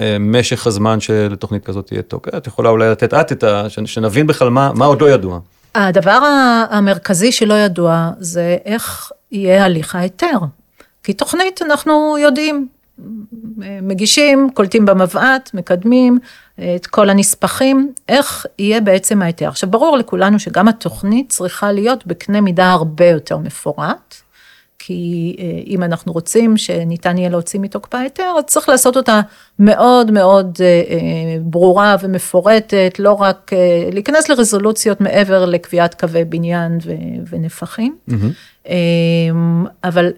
אה, 0.00 0.16
משך 0.20 0.66
הזמן 0.66 1.00
שלתוכנית 1.00 1.64
כזאת 1.64 1.86
תהיה 1.86 2.02
תוקף, 2.02 2.34
את 2.36 2.46
יכולה 2.46 2.68
אולי 2.68 2.90
לתת 2.90 3.14
את, 3.14 3.32
את 3.32 3.42
ה... 3.42 3.66
שנבין 3.68 4.26
בכלל 4.26 4.48
מה, 4.48 4.72
מה 4.74 4.84
עוד 4.84 5.00
לא 5.00 5.10
ידוע. 5.10 5.38
הדבר 5.74 6.18
המרכזי 6.70 7.32
שלא 7.32 7.54
ידוע 7.54 8.10
זה 8.18 8.56
איך 8.64 9.12
יהיה 9.32 9.64
הליך 9.64 9.94
ההיתר. 9.94 10.38
כי 11.02 11.12
תוכנית 11.12 11.62
אנחנו 11.62 12.16
יודעים, 12.18 12.68
מגישים, 13.82 14.50
קולטים 14.54 14.86
במבעט, 14.86 15.50
מקדמים 15.54 16.18
את 16.76 16.86
כל 16.86 17.10
הנספחים, 17.10 17.92
איך 18.08 18.46
יהיה 18.58 18.80
בעצם 18.80 19.22
ההיתר. 19.22 19.48
עכשיו, 19.48 19.70
ברור 19.70 19.96
לכולנו 19.96 20.38
שגם 20.38 20.68
התוכנית 20.68 21.28
צריכה 21.28 21.72
להיות 21.72 22.06
בקנה 22.06 22.40
מידה 22.40 22.70
הרבה 22.70 23.06
יותר 23.08 23.38
מפורט, 23.38 24.14
כי 24.78 25.36
אה, 25.38 25.44
אם 25.66 25.82
אנחנו 25.82 26.12
רוצים 26.12 26.56
שניתן 26.56 27.18
יהיה 27.18 27.28
להוציא 27.28 27.60
מתוקפה 27.60 27.98
היתר, 27.98 28.34
אז 28.38 28.44
צריך 28.44 28.68
לעשות 28.68 28.96
אותה 28.96 29.20
מאוד 29.58 30.10
מאוד 30.10 30.58
אה, 30.60 30.66
אה, 30.66 31.36
ברורה 31.40 31.96
ומפורטת, 32.00 32.96
לא 32.98 33.12
רק 33.12 33.50
להיכנס 33.92 34.28
לרזולוציות 34.28 35.00
מעבר 35.00 35.44
לקביעת 35.44 36.00
קווי 36.00 36.24
בניין 36.24 36.78
ונפחים. 37.30 37.96
Mm-hmm. 38.10 38.70
אבל 39.84 40.12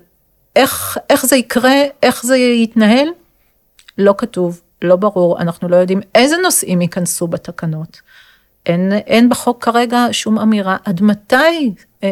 איך, 0.57 0.99
איך 1.11 1.27
זה 1.27 1.37
יקרה, 1.37 1.83
איך 2.03 2.27
זה 2.27 2.37
יתנהל, 2.37 3.09
לא 3.99 4.15
כתוב, 4.19 4.61
לא 4.83 4.97
ברור, 4.97 5.41
אנחנו 5.41 5.69
לא 5.69 5.77
יודעים 5.77 6.01
איזה 6.15 6.37
נושאים 6.37 6.83
ייכנסו 6.83 7.27
בתקנות. 7.27 8.01
אין, 8.67 8.93
אין 8.93 9.29
בחוק 9.29 9.65
כרגע 9.65 10.07
שום 10.13 10.39
אמירה 10.39 10.77
עד 10.85 11.03
מתי 11.03 11.73
אה, 12.05 12.09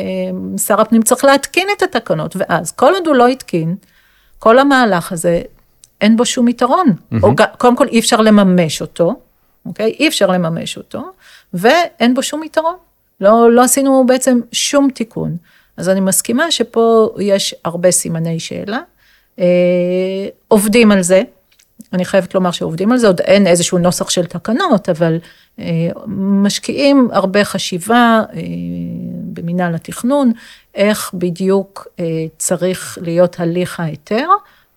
שר 0.57 0.81
הפנים 0.81 1.03
צריך 1.03 1.25
להתקין 1.25 1.69
את 1.77 1.83
התקנות, 1.83 2.37
ואז 2.37 2.73
כל 2.73 2.93
עוד 2.95 3.07
הוא 3.07 3.15
לא 3.15 3.29
התקין, 3.29 3.77
כל 4.39 4.59
המהלך 4.59 5.13
הזה, 5.13 5.43
אין 6.01 6.17
בו 6.17 6.27
שום 6.27 6.49
יתרון. 6.49 6.87
Mm-hmm. 6.89 7.17
או, 7.23 7.31
קודם 7.59 7.77
כל 7.77 7.89
אי 7.89 7.99
אפשר 7.99 8.21
לממש 8.21 8.81
אותו, 8.81 9.15
אוקיי? 9.67 9.97
אי 9.99 10.09
אפשר 10.09 10.27
לממש 10.27 10.77
אותו, 10.77 11.03
ואין 11.55 12.15
בו 12.15 12.23
שום 12.23 12.43
יתרון. 12.43 12.75
לא, 13.21 13.53
לא 13.53 13.63
עשינו 13.63 14.05
בעצם 14.07 14.41
שום 14.53 14.91
תיקון. 14.91 15.37
אז 15.77 15.89
אני 15.89 16.01
מסכימה 16.01 16.51
שפה 16.51 17.14
יש 17.18 17.55
הרבה 17.64 17.91
סימני 17.91 18.41
שאלה. 18.41 18.81
אה, 19.39 20.29
עובדים 20.49 20.93
על 20.93 21.03
זה, 21.03 21.22
אני 21.93 22.05
חייבת 22.05 22.35
לומר 22.35 22.51
שעובדים 22.51 22.93
על 22.93 22.99
זה, 22.99 23.07
עוד 23.07 23.20
אין 23.20 23.47
איזשהו 23.47 23.79
נוסח 23.79 24.11
של 24.11 24.27
תקנות, 24.27 24.89
אבל 24.89 25.18
אה, 25.59 25.89
משקיעים 26.16 27.09
הרבה 27.12 27.45
חשיבה 27.45 28.22
אה, 28.33 28.41
במינהל 29.33 29.75
התכנון, 29.75 30.33
איך 30.75 31.11
בדיוק 31.14 31.89
צריך 32.39 32.99
להיות 33.03 33.41
הליך 33.41 33.81
ההיתר, 33.81 34.29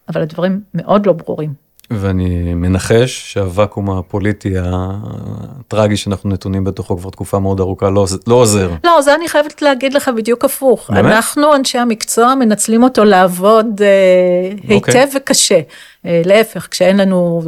אבל 0.09 0.21
הדברים 0.21 0.61
מאוד 0.73 1.05
לא 1.05 1.13
ברורים. 1.13 1.66
ואני 1.91 2.53
מנחש 2.53 3.33
שהוואקום 3.33 3.89
הפוליטי 3.89 4.53
הטרגי 4.57 5.97
שאנחנו 5.97 6.29
נתונים 6.29 6.63
בתוכו 6.63 6.97
כבר 6.97 7.09
תקופה 7.09 7.39
מאוד 7.39 7.59
ארוכה 7.59 7.89
לא, 7.89 8.05
לא 8.27 8.35
עוזר. 8.35 8.71
לא, 8.83 9.01
זה 9.01 9.15
אני 9.15 9.27
חייבת 9.27 9.61
להגיד 9.61 9.93
לך 9.93 10.11
בדיוק 10.17 10.45
הפוך. 10.45 10.91
באמת? 10.91 11.05
אנחנו, 11.05 11.55
אנשי 11.55 11.77
המקצוע, 11.77 12.35
מנצלים 12.35 12.83
אותו 12.83 13.03
לעבוד 13.03 13.81
אה, 13.81 13.87
היטב 14.63 14.85
okay. 14.85 14.89
אוקיי. 14.89 15.05
וקשה. 15.15 15.59
אה, 16.05 16.21
להפך, 16.25 16.67
כשאין 16.71 16.97
לנו 16.97 17.41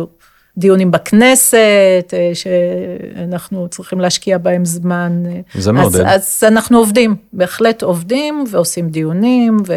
דיונים 0.58 0.92
בכנסת, 0.92 2.14
אה, 2.14 2.32
שאנחנו 2.34 3.68
צריכים 3.68 4.00
להשקיע 4.00 4.38
בהם 4.38 4.66
זמן. 4.66 5.24
אה, 5.26 5.40
זה 5.54 5.72
מעודד. 5.72 6.00
אז, 6.00 6.06
אז 6.06 6.44
אנחנו 6.44 6.78
עובדים, 6.78 7.16
בהחלט 7.34 7.84
עובדים 7.84 8.44
ועושים 8.52 8.90
דיונים. 8.90 9.58
ו... 9.68 9.74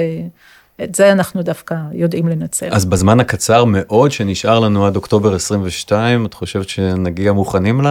את 0.84 0.94
זה 0.94 1.12
אנחנו 1.12 1.42
דווקא 1.42 1.74
יודעים 1.92 2.28
לנצל. 2.28 2.68
אז 2.70 2.84
בזמן 2.84 3.20
הקצר 3.20 3.64
מאוד 3.64 4.12
שנשאר 4.12 4.60
לנו 4.60 4.86
עד 4.86 4.96
אוקטובר 4.96 5.34
22, 5.34 6.26
את 6.26 6.34
חושבת 6.34 6.68
שנגיע 6.68 7.32
מוכנים 7.32 7.80
ל, 7.80 7.86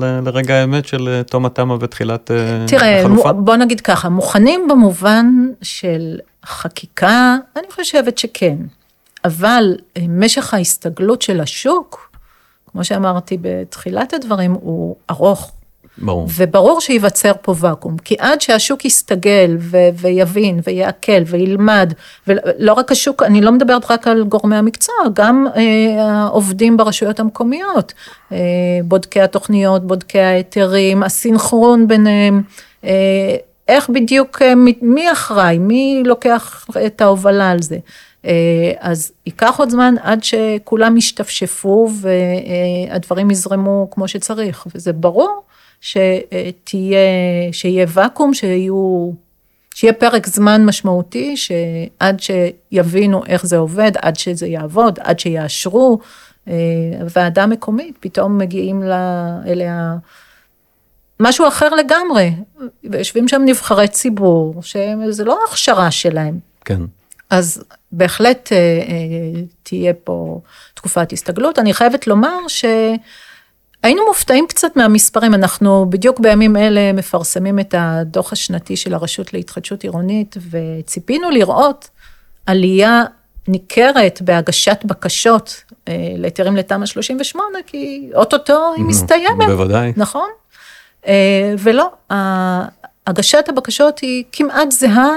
ל, 0.00 0.20
לרגע 0.24 0.54
האמת 0.54 0.86
של 0.86 1.08
אה, 1.08 1.22
תום 1.22 1.46
התמה 1.46 1.76
ותחילת 1.80 2.30
אה, 2.30 2.64
תראה, 2.66 3.00
החלופה? 3.00 3.22
תראה, 3.22 3.32
בוא 3.32 3.56
נגיד 3.56 3.80
ככה, 3.80 4.08
מוכנים 4.08 4.68
במובן 4.70 5.26
של 5.62 6.18
חקיקה, 6.44 7.36
אני 7.56 7.66
חושבת 7.70 8.18
שכן, 8.18 8.56
אבל 9.24 9.76
אה, 9.96 10.02
משך 10.08 10.54
ההסתגלות 10.54 11.22
של 11.22 11.40
השוק, 11.40 12.10
כמו 12.72 12.84
שאמרתי 12.84 13.38
בתחילת 13.40 14.14
הדברים, 14.14 14.52
הוא 14.52 14.96
ארוך. 15.10 15.52
ברור. 15.98 16.28
וברור 16.36 16.80
שייווצר 16.80 17.32
פה 17.42 17.54
ואקום, 17.58 17.96
כי 17.98 18.16
עד 18.18 18.40
שהשוק 18.40 18.84
יסתגל 18.84 19.56
ו- 19.60 19.88
ויבין 19.94 20.60
ויעכל 20.66 21.22
וילמד, 21.26 21.92
ולא 22.26 22.72
רק 22.72 22.92
השוק, 22.92 23.22
אני 23.22 23.40
לא 23.40 23.52
מדברת 23.52 23.90
רק 23.90 24.08
על 24.08 24.24
גורמי 24.24 24.56
המקצוע, 24.56 24.94
גם 25.12 25.46
אה, 25.56 26.02
העובדים 26.02 26.76
ברשויות 26.76 27.20
המקומיות, 27.20 27.92
אה, 28.32 28.38
בודקי 28.84 29.20
התוכניות, 29.20 29.86
בודקי 29.86 30.18
ההיתרים, 30.18 31.02
הסינכרון 31.02 31.88
ביניהם, 31.88 32.42
אה, 32.84 33.36
איך 33.68 33.90
בדיוק, 33.90 34.42
אה, 34.42 34.52
מי 34.82 35.12
אחראי, 35.12 35.58
מי 35.58 36.02
לוקח 36.06 36.66
את 36.86 37.00
ההובלה 37.00 37.50
על 37.50 37.62
זה. 37.62 37.78
אה, 38.24 38.72
אז 38.80 39.12
ייקח 39.26 39.58
עוד 39.58 39.70
זמן 39.70 39.94
עד 40.02 40.24
שכולם 40.24 40.96
ישתפשפו 40.96 41.88
והדברים 42.90 43.30
יזרמו 43.30 43.88
כמו 43.90 44.08
שצריך, 44.08 44.66
וזה 44.74 44.92
ברור 44.92 45.44
שתהיה, 45.84 46.98
שיהיה 47.52 47.86
ואקום, 47.88 48.34
שיהיו, 48.34 49.10
שיהיה 49.74 49.92
פרק 49.92 50.26
זמן 50.26 50.64
משמעותי, 50.64 51.36
שעד 51.36 52.20
שיבינו 52.20 53.22
איך 53.26 53.46
זה 53.46 53.56
עובד, 53.56 53.92
עד 54.02 54.16
שזה 54.16 54.46
יעבוד, 54.46 54.98
עד 55.02 55.18
שיאשרו, 55.18 55.98
אה, 56.48 56.54
ועדה 57.14 57.46
מקומית, 57.46 57.96
פתאום 58.00 58.38
מגיעים 58.38 58.82
לה, 58.82 59.36
אליה 59.46 59.94
משהו 61.20 61.48
אחר 61.48 61.68
לגמרי, 61.68 62.30
ויושבים 62.84 63.28
שם 63.28 63.42
נבחרי 63.44 63.88
ציבור, 63.88 64.62
שזה 64.62 65.24
לא 65.24 65.38
הכשרה 65.48 65.90
שלהם. 65.90 66.38
כן. 66.64 66.80
אז 67.30 67.64
בהחלט 67.92 68.52
אה, 68.52 68.58
אה, 68.58 69.42
תהיה 69.62 69.92
פה 70.04 70.40
תקופת 70.74 71.12
הסתגלות. 71.12 71.58
אני 71.58 71.74
חייבת 71.74 72.06
לומר 72.06 72.38
ש... 72.48 72.64
היינו 73.84 74.02
מופתעים 74.06 74.46
קצת 74.48 74.76
מהמספרים, 74.76 75.34
אנחנו 75.34 75.86
בדיוק 75.90 76.20
בימים 76.20 76.56
אלה 76.56 76.92
מפרסמים 76.92 77.58
את 77.58 77.74
הדוח 77.78 78.32
השנתי 78.32 78.76
של 78.76 78.94
הרשות 78.94 79.32
להתחדשות 79.32 79.82
עירונית, 79.82 80.36
וציפינו 80.50 81.30
לראות 81.30 81.90
עלייה 82.46 83.04
ניכרת 83.48 84.22
בהגשת 84.22 84.78
בקשות 84.84 85.62
אה, 85.88 85.94
להיתרים 86.16 86.56
לתמ"א 86.56 86.86
38, 86.86 87.58
כי 87.66 88.10
אוטוטו 88.14 88.72
היא 88.76 88.84
מסתיימת. 88.84 89.46
בוודאי. 89.46 89.92
נכון? 89.96 90.28
אה, 91.06 91.54
ולא, 91.58 91.90
הגשת 93.06 93.48
הבקשות 93.48 93.98
היא 93.98 94.24
כמעט 94.32 94.70
זהה, 94.70 95.10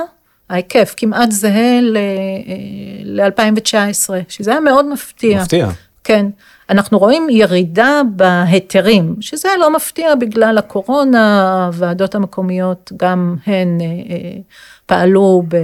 ההיקף 0.50 0.94
כמעט 0.98 1.32
זהה 1.32 1.82
ל-2019, 1.82 4.14
אה, 4.14 4.20
שזה 4.30 4.52
היה 4.52 4.60
מאוד 4.60 4.86
מפתיע. 4.86 5.42
מפתיע. 5.42 5.68
כן. 6.04 6.26
אנחנו 6.70 7.00
רואים 7.00 7.28
ירידה 7.30 8.02
בהיתרים, 8.16 9.16
שזה 9.22 9.50
לא 9.60 9.76
מפתיע 9.76 10.16
בגלל 10.16 10.58
הקורונה, 10.58 11.66
הוועדות 11.66 12.16
המקומיות 12.16 12.92
גם 12.98 13.36
הן 13.46 13.82
אה, 13.82 13.86
אה, 13.86 14.40
פעלו 14.86 15.44
ב... 15.48 15.58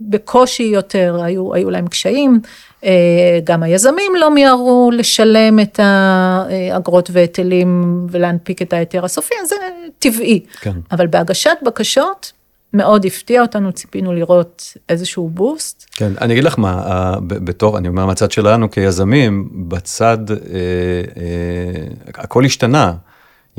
בקושי 0.00 0.62
יותר, 0.62 1.20
היו, 1.22 1.54
היו 1.54 1.70
להם 1.70 1.88
קשיים, 1.88 2.40
אה, 2.84 3.38
גם 3.44 3.62
היזמים 3.62 4.12
לא 4.16 4.30
מיהרו 4.30 4.90
לשלם 4.92 5.60
את 5.60 5.80
האגרות 5.82 7.10
והיטלים 7.12 8.00
ולהנפיק 8.10 8.62
את 8.62 8.72
ההיתר 8.72 9.04
הסופי, 9.04 9.34
אז 9.42 9.48
זה 9.48 9.56
טבעי. 9.98 10.40
כן. 10.60 10.72
אבל 10.92 11.06
בהגשת 11.06 11.56
בקשות, 11.62 12.32
מאוד 12.76 13.06
הפתיע 13.06 13.42
אותנו, 13.42 13.72
ציפינו 13.72 14.12
לראות 14.12 14.76
איזשהו 14.88 15.28
בוסט. 15.28 15.86
כן, 15.92 16.12
אני 16.20 16.32
אגיד 16.32 16.44
לך 16.44 16.58
מה, 16.58 17.14
בתור, 17.26 17.78
אני 17.78 17.88
אומר 17.88 18.06
מהצד 18.06 18.30
שלנו 18.30 18.70
כיזמים, 18.70 19.48
בצד, 19.52 20.18
אה, 20.30 20.36
אה, 21.16 22.22
הכל 22.22 22.44
השתנה. 22.44 22.92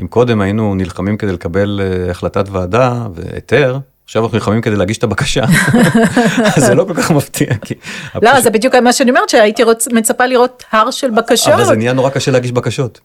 אם 0.00 0.06
קודם 0.06 0.40
היינו 0.40 0.74
נלחמים 0.74 1.16
כדי 1.16 1.32
לקבל 1.32 1.80
אה, 1.82 2.10
החלטת 2.10 2.44
ועדה 2.48 3.06
והיתר, 3.14 3.78
עכשיו 4.04 4.24
אנחנו 4.24 4.38
נלחמים 4.38 4.60
כדי 4.60 4.76
להגיש 4.76 4.98
את 4.98 5.04
הבקשה. 5.04 5.44
זה 6.66 6.74
לא 6.74 6.84
כל 6.84 6.94
כך 6.94 7.10
מפתיע, 7.10 7.54
כי... 7.54 7.74
לא, 8.22 8.28
הפשוט... 8.28 8.42
זה 8.42 8.50
בדיוק 8.50 8.74
מה 8.74 8.92
שאני 8.92 9.10
אומרת, 9.10 9.28
שהייתי 9.28 9.62
רוצ... 9.62 9.88
מצפה 9.88 10.26
לראות 10.26 10.64
הר 10.72 10.90
של 10.90 11.10
בקשות. 11.10 11.54
אבל 11.54 11.64
זה 11.64 11.76
נהיה 11.76 11.92
נורא 11.92 12.10
קשה 12.10 12.30
להגיש 12.30 12.52
בקשות. 12.52 13.00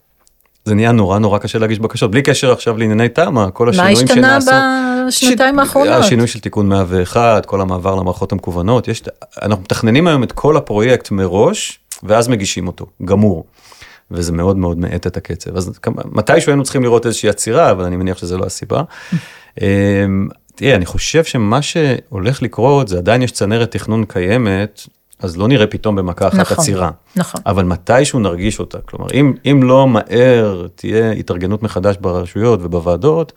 זה 0.66 0.76
נהיה 0.76 0.92
נורא 0.92 1.20
נורא 1.20 1.38
קשה 1.38 1.60
להגיש 1.60 1.80
בקשות, 1.80 2.12
בלי 2.12 2.22
קשר 2.22 2.52
עכשיו 2.52 2.78
לענייני 2.78 3.10
תמ"א, 3.10 3.46
כל 3.54 3.70
השינויים 3.70 3.96
שנעשו. 3.96 4.20
מה 4.22 4.38
השתנה 4.38 4.93
בשנתיים 5.08 5.60
האחרונות? 5.60 5.94
השינוי 5.94 6.28
של 6.28 6.40
תיקון 6.40 6.70
101, 6.70 7.46
כל 7.46 7.62
המעבר 7.62 7.96
למערכות 7.96 8.32
המקוונות, 8.32 8.88
יש, 8.88 9.04
אנחנו 9.42 9.64
מתכננים 9.64 10.08
היום 10.08 10.24
את 10.24 10.32
כל 10.32 10.58
הפרויקט 10.58 11.12
מראש, 11.12 11.80
ואז 12.04 12.28
מגישים 12.28 12.68
אותו, 12.68 12.86
גמור. 13.06 13.46
וזה 14.12 14.32
מאוד 14.32 14.58
מאוד 14.58 14.78
מאט 14.78 15.08
את 15.08 15.18
הקצב. 15.18 15.58
אז 15.58 15.72
מתישהו 16.06 16.52
היינו 16.52 16.64
צריכים 16.64 16.84
לראות 16.84 17.06
איזושהי 17.06 17.30
עצירה, 17.30 17.72
אבל 17.72 17.84
אני 17.84 17.96
מניח 17.96 18.18
שזה 18.18 18.38
לא 18.38 18.46
הסיבה. 18.46 18.82
אמ, 19.62 20.28
תראה, 20.56 20.76
אני 20.76 20.86
חושב 20.86 21.24
שמה 21.24 21.62
שהולך 21.62 22.42
לקרות, 22.42 22.88
זה 22.88 22.98
עדיין 22.98 23.22
יש 23.22 23.32
צנרת 23.32 23.72
תכנון 23.72 24.06
קיימת, 24.06 24.88
אז 25.20 25.38
לא 25.38 25.48
נראה 25.48 25.68
פתאום 25.68 25.96
במכה 25.96 26.28
אחת 26.28 26.40
נכון, 26.40 26.58
עצירה. 26.58 26.92
נכון. 27.16 27.42
אבל 27.46 27.64
מתישהו 27.66 28.20
נרגיש 28.20 28.60
אותה. 28.60 28.78
כלומר, 28.86 29.08
אם, 29.14 29.34
אם 29.46 29.64
לא 29.64 29.88
מהר 29.88 30.68
תהיה 30.76 31.12
התארגנות 31.12 31.64
מחדש 31.64 31.96
ברשויות 32.02 32.60
ובוועדות, 32.64 33.34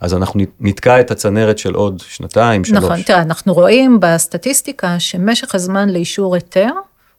אז 0.00 0.14
אנחנו 0.14 0.40
נתקע 0.60 1.00
את 1.00 1.10
הצנרת 1.10 1.58
של 1.58 1.74
עוד 1.74 2.02
שנתיים, 2.08 2.64
שלוש. 2.64 2.84
נכון, 2.84 3.02
תראה, 3.02 3.22
אנחנו 3.22 3.54
רואים 3.54 3.98
בסטטיסטיקה 4.00 5.00
שמשך 5.00 5.54
הזמן 5.54 5.88
לאישור 5.88 6.34
היתר, 6.34 6.70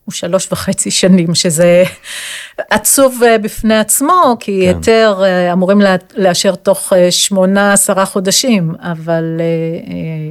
הוא 0.10 0.14
שלוש 0.14 0.48
וחצי 0.52 0.92
שנים, 0.92 1.36
שזה 1.36 1.84
עצוב 2.70 3.22
אה, 3.26 3.38
בפני 3.38 3.78
עצמו, 3.78 4.38
כי 4.40 4.62
כן. 4.62 4.78
היתר 4.78 5.22
אה, 5.24 5.54
אמורים 5.54 5.82
לאשר 6.16 6.56
תוך 6.56 6.94
אה, 6.94 7.12
שמונה, 7.12 7.74
עשרה 7.74 8.06
חודשים, 8.06 8.74
אבל... 8.80 9.42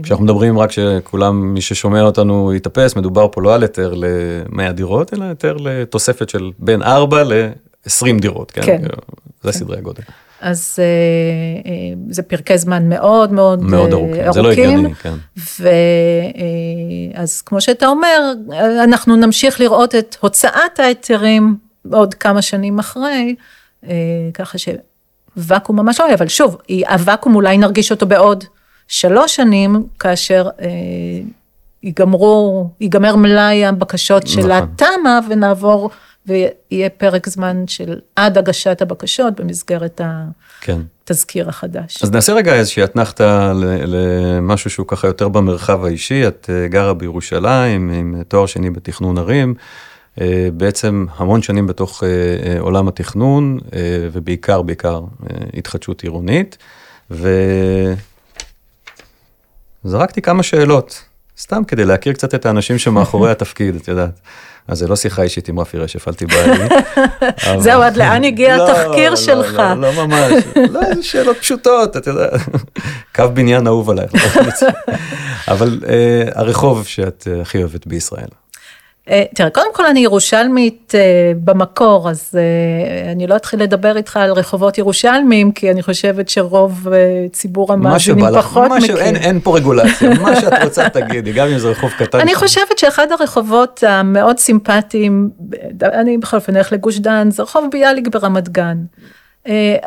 כשאנחנו 0.03 0.25
מדברים 0.25 0.59
רק 0.59 0.73
שכולם, 0.73 1.55
מי 1.55 1.61
ששומע 1.61 2.03
אותנו 2.03 2.55
יתאפס, 2.55 2.97
מדובר 2.97 3.29
פה 3.33 3.43
לא 3.43 3.55
על 3.55 3.63
היתר 3.63 3.95
ל-100 3.95 4.73
דירות, 4.73 5.15
אלא 5.15 5.25
היתר 5.25 5.57
לתוספת 5.61 6.29
של 6.29 6.51
בין 6.59 6.83
4 6.83 7.23
ל-20 7.23 8.21
דירות, 8.21 8.51
כן? 8.51 8.63
כן. 8.63 8.83
זה 9.43 9.53
כן. 9.53 9.53
סדרי 9.53 9.79
הגודל. 9.79 10.03
אז 10.41 10.77
אה, 10.79 10.85
אה, 11.71 11.95
זה 12.11 12.23
פרקי 12.23 12.59
זמן 12.59 12.89
מאוד 12.89 13.33
מאוד, 13.33 13.63
מאוד 13.63 13.93
ארוכים, 13.93 14.15
ארוכים, 14.15 14.33
זה 14.33 14.43
לא 14.43 14.53
הגיוני, 14.53 14.95
כן. 14.95 15.15
ואז 15.37 17.43
אה, 17.43 17.47
כמו 17.47 17.61
שאתה 17.61 17.87
אומר, 17.87 18.33
אנחנו 18.85 19.17
נמשיך 19.17 19.61
לראות 19.61 19.95
את 19.95 20.17
הוצאת 20.21 20.79
ההיתרים 20.79 21.57
עוד 21.93 22.15
כמה 22.15 22.43
שנים 22.43 22.79
אחרי, 22.79 23.35
ככה 24.35 24.59
שוואקום 24.59 25.77
ממש 25.77 26.01
לא 26.01 26.05
יהיה, 26.05 26.15
אבל 26.15 26.29
שוב, 26.29 26.57
הוואקום 26.89 27.35
אולי 27.35 27.59
נרגיש 27.59 27.91
אותו 27.91 28.07
בעוד 28.07 28.45
שלוש 28.89 29.37
שנים, 29.37 29.87
כאשר 29.99 30.49
ייגמרו, 31.83 32.71
ייגמר 32.81 33.17
מלאי 33.17 33.67
הבקשות 33.67 34.27
של 34.27 34.41
נכון. 34.41 34.53
התמ"א 34.53 35.21
ונעבור 35.29 35.91
ויהיה 36.27 36.91
פרק 36.91 37.29
זמן 37.29 37.65
של 37.67 37.99
עד 38.17 38.39
הגשת 38.39 38.83
הבקשות 38.83 39.41
במסגרת 39.41 40.01
כן. 40.61 40.81
התזכיר 41.05 41.49
החדש. 41.49 42.03
אז 42.03 42.11
נעשה 42.11 42.33
רגע 42.33 42.55
איזושהי 42.55 42.85
אתנחתא 42.85 43.53
למשהו 43.87 44.71
שהוא 44.71 44.87
ככה 44.87 45.07
יותר 45.07 45.29
במרחב 45.29 45.85
האישי. 45.85 46.29
את 46.29 46.51
אה, 46.53 46.69
גרה 46.69 46.95
בירושלים 46.95 47.91
עם 47.91 48.23
תואר 48.29 48.47
שני 48.47 48.71
בתכנון 48.71 49.19
ערים. 49.19 49.55
אה, 50.21 50.49
בעצם 50.53 51.07
המון 51.17 51.43
שנים 51.43 51.67
בתוך 51.67 52.03
אה, 52.05 52.61
עולם 52.61 52.89
התכנון, 52.89 53.59
ובעיקר, 54.13 54.63
בעיקר 54.63 55.01
התחדשות 55.55 56.03
עירונית. 56.03 56.59
וזרקתי 59.85 60.23
כמה 60.23 60.43
שאלות, 60.43 61.08
סתם 61.39 61.65
כדי 61.65 61.85
להכיר 61.85 62.13
קצת 62.13 62.35
את 62.35 62.47
האנשים 62.47 62.79
שמאחורי 62.79 63.31
התפקיד, 63.31 63.75
את 63.75 63.89
יודעת. 63.89 64.21
אז 64.69 64.79
זה 64.79 64.89
לא 64.89 64.97
שיחה 64.97 65.23
אישית 65.23 65.49
עם 65.49 65.61
רפי 65.61 65.79
רשף, 65.79 66.09
אל 66.09 66.15
תיבהלי. 66.15 66.65
זהו, 67.65 67.83
עד 67.83 67.97
לאן 67.97 68.25
הגיע 68.25 68.57
לא, 68.57 68.71
התחקיר 68.71 69.11
לא, 69.11 69.17
שלך? 69.17 69.53
לא, 69.55 69.75
לא, 69.75 69.95
לא 69.95 70.07
ממש, 70.07 70.33
לא, 70.71 70.95
זה 70.95 71.03
שאלות 71.03 71.37
פשוטות, 71.37 71.97
אתה 71.97 72.11
יודע, 72.11 72.29
קו 73.15 73.25
בניין 73.35 73.67
אהוב 73.67 73.91
עלייך. 73.91 74.13
אבל 75.49 75.81
אה, 75.89 76.23
הרחוב 76.35 76.87
שאת 76.87 77.29
אה, 77.31 77.41
הכי 77.41 77.59
אוהבת 77.59 77.87
בישראל. 77.87 78.29
אה, 79.11 79.25
תראה, 79.35 79.51
קודם 79.51 79.75
כל 79.75 79.87
אני 79.87 80.01
ירושלמית 80.01 80.93
אה, 80.95 81.33
במקור, 81.45 82.11
אז 82.11 82.35
אה, 82.35 83.13
אני 83.13 83.27
לא 83.27 83.37
אתחיל 83.37 83.63
לדבר 83.63 83.97
איתך 83.97 84.17
על 84.17 84.33
רחובות 84.33 84.79
ירושלמים, 84.79 85.53
כי 85.53 85.71
אני 85.71 85.83
חושבת 85.83 86.29
שרוב 86.29 86.87
ציבור 87.33 87.73
המאזינים 87.73 88.25
פחות 88.35 88.71
מכיר. 88.71 88.99
אין, 88.99 89.17
אין 89.17 89.41
פה 89.41 89.57
רגולציה, 89.57 90.15
מה 90.15 90.41
שאת 90.41 90.53
רוצה 90.65 90.89
תגידי, 90.89 91.33
גם 91.33 91.49
אם 91.49 91.59
זה 91.59 91.69
רחוב 91.69 91.91
קטן. 91.91 92.21
אני 92.21 92.35
חושבת 92.35 92.79
שאחד 92.79 93.13
הרחובות 93.13 93.85
המאוד 93.87 94.39
סימפטיים, 94.39 95.31
אני 95.83 96.19
בכל 96.19 96.37
אופן 96.37 96.57
אלך 96.57 96.73
לגוש 96.73 96.99
דן, 96.99 97.31
זה 97.31 97.43
רחוב 97.43 97.65
ביאליק 97.73 98.09
ברמת 98.09 98.49
גן. 98.49 98.77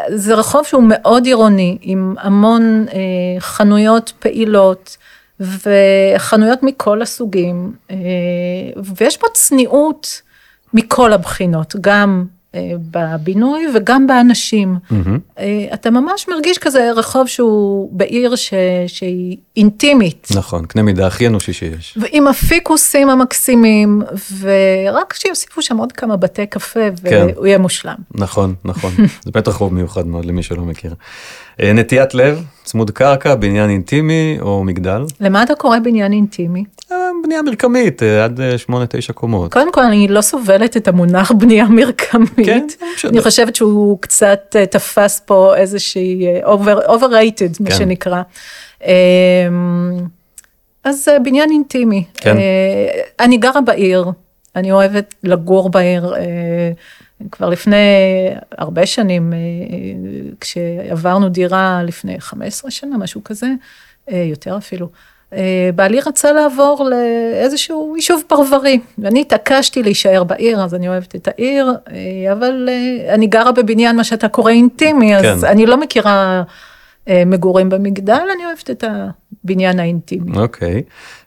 זה 0.09 0.35
רחוב 0.35 0.65
שהוא 0.65 0.83
מאוד 0.87 1.25
עירוני, 1.25 1.77
עם 1.81 2.15
המון 2.19 2.85
חנויות 3.39 4.13
פעילות. 4.19 4.97
וחנויות 5.41 6.63
מכל 6.63 7.01
הסוגים, 7.01 7.73
אה, 7.91 7.95
ויש 8.97 9.17
פה 9.17 9.27
צניעות 9.33 10.21
מכל 10.73 11.13
הבחינות, 11.13 11.75
גם 11.81 12.25
בבינוי 12.91 13.65
וגם 13.75 14.07
באנשים. 14.07 14.75
Mm-hmm. 14.91 15.41
אתה 15.73 15.91
ממש 15.91 16.27
מרגיש 16.29 16.57
כזה 16.57 16.91
רחוב 16.91 17.27
שהוא 17.27 17.89
בעיר 17.91 18.35
ש... 18.35 18.53
שהיא 18.87 19.37
אינטימית. 19.57 20.27
נכון, 20.35 20.65
קנה 20.65 20.81
מידה 20.81 21.07
הכי 21.07 21.27
אנושי 21.27 21.53
שיש. 21.53 21.97
ועם 22.01 22.27
הפיקוסים 22.27 23.09
המקסימים, 23.09 24.01
ורק 24.39 25.13
שיוסיפו 25.13 25.61
שם 25.61 25.77
עוד 25.77 25.91
כמה 25.91 26.15
בתי 26.15 26.45
קפה 26.45 26.79
כן. 27.03 27.27
והוא 27.35 27.45
יהיה 27.47 27.57
מושלם. 27.57 27.95
נכון, 28.15 28.53
נכון. 28.65 28.91
זה 29.25 29.31
בטח 29.33 29.51
רחוב 29.51 29.73
מיוחד 29.73 30.07
מאוד 30.07 30.25
למי 30.25 30.43
שלא 30.43 30.63
מכיר. 30.63 30.93
אה, 31.61 31.73
נטיית 31.73 32.13
לב, 32.13 32.43
צמוד 32.63 32.91
קרקע, 32.91 33.35
בניין 33.35 33.69
אינטימי 33.69 34.37
או 34.41 34.63
מגדל? 34.63 35.01
למה 35.19 35.43
אתה 35.43 35.55
קורא 35.55 35.79
בניין 35.79 36.13
אינטימי? 36.13 36.63
אה, 37.31 37.41
בנייה 37.41 37.41
מרקמית, 37.41 38.03
אה, 38.03 38.23
עד 38.23 38.39
8-9 39.09 39.13
קומות. 39.13 39.53
קודם 39.53 39.71
כל, 39.71 39.81
אני 39.81 40.07
לא 40.07 40.21
סובלת 40.21 40.77
את 40.77 40.87
המונח 40.87 41.31
בנייה 41.39 41.65
מרקמית. 41.65 42.45
כן, 42.45 42.67
אני 43.09 43.21
חושבת 43.21 43.55
שהוא 43.55 43.97
קצת 44.01 44.55
תפס 44.71 45.19
פה 45.25 45.55
איזושהי 45.55 46.41
overrated, 46.85 47.57
מה 47.59 47.69
כן. 47.69 47.75
שנקרא. 47.75 48.21
אז 50.83 51.07
בניין 51.23 51.49
אינטימי. 51.51 52.03
כן. 52.13 52.37
אני 53.19 53.37
גרה 53.37 53.61
בעיר, 53.61 54.05
אני 54.55 54.71
אוהבת 54.71 55.15
לגור 55.23 55.69
בעיר. 55.69 56.13
כבר 57.31 57.49
לפני 57.49 57.75
הרבה 58.57 58.85
שנים, 58.85 59.33
אה, 59.33 59.37
כשעברנו 60.39 61.29
דירה 61.29 61.83
לפני 61.83 62.19
15 62.19 62.71
שנה, 62.71 62.97
משהו 62.97 63.23
כזה, 63.23 63.47
אה, 64.11 64.25
יותר 64.29 64.57
אפילו, 64.57 64.85
אה, 64.85 64.91
בעלי 65.75 65.99
רצה 65.99 66.31
לעבור 66.31 66.89
לאיזשהו 66.89 67.93
יישוב 67.95 68.23
פרברי, 68.27 68.79
ואני 68.97 69.21
התעקשתי 69.21 69.83
להישאר 69.83 70.23
בעיר, 70.23 70.63
אז 70.63 70.75
אני 70.75 70.87
אוהבת 70.87 71.15
את 71.15 71.27
העיר, 71.27 71.71
אבל 72.31 72.69
אני 73.09 73.27
גרה 73.27 73.51
בבניין, 73.51 73.95
מה 73.95 74.03
שאתה 74.03 74.27
קורא 74.27 74.51
אינטימי, 74.51 75.15
אז 75.15 75.41
כן. 75.41 75.47
אני 75.47 75.65
לא 75.65 75.77
מכירה 75.77 76.43
מגורים 77.09 77.69
במגדל, 77.69 78.23
אני 78.35 78.45
אוהבת 78.45 78.69
את 78.69 78.83
הבניין 79.43 79.79
האינטימי. 79.79 80.37
אוקיי. 80.37 80.83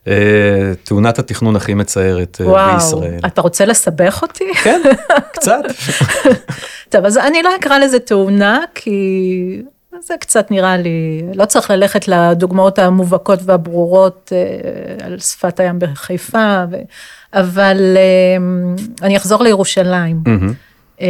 אה, 0.09 0.73
תאונת 0.85 1.19
התכנון 1.19 1.57
הכי 1.57 1.75
מצערת 1.75 2.39
אה, 2.41 2.47
וואו, 2.47 2.75
בישראל. 2.75 3.11
וואו, 3.11 3.27
אתה 3.27 3.41
רוצה 3.41 3.65
לסבך 3.65 4.23
אותי? 4.23 4.55
כן, 4.65 4.81
קצת. 5.35 5.63
טוב, 6.89 7.05
אז 7.05 7.19
אני 7.19 7.43
לא 7.43 7.57
אקרא 7.57 7.79
לזה 7.79 7.99
תאונה, 7.99 8.61
כי 8.75 9.63
זה 10.03 10.15
קצת 10.21 10.51
נראה 10.51 10.77
לי, 10.77 11.23
לא 11.35 11.45
צריך 11.45 11.71
ללכת 11.71 12.09
לדוגמאות 12.09 12.79
המובהקות 12.79 13.39
והברורות 13.45 14.33
אה, 14.35 15.07
על 15.07 15.19
שפת 15.19 15.61
הים 15.61 15.79
בחיפה, 15.79 16.65
ו... 16.71 16.77
אבל 17.33 17.97
אה, 17.97 18.37
אני 19.03 19.17
אחזור 19.17 19.43
לירושלים. 19.43 20.23
אה, 21.01 21.07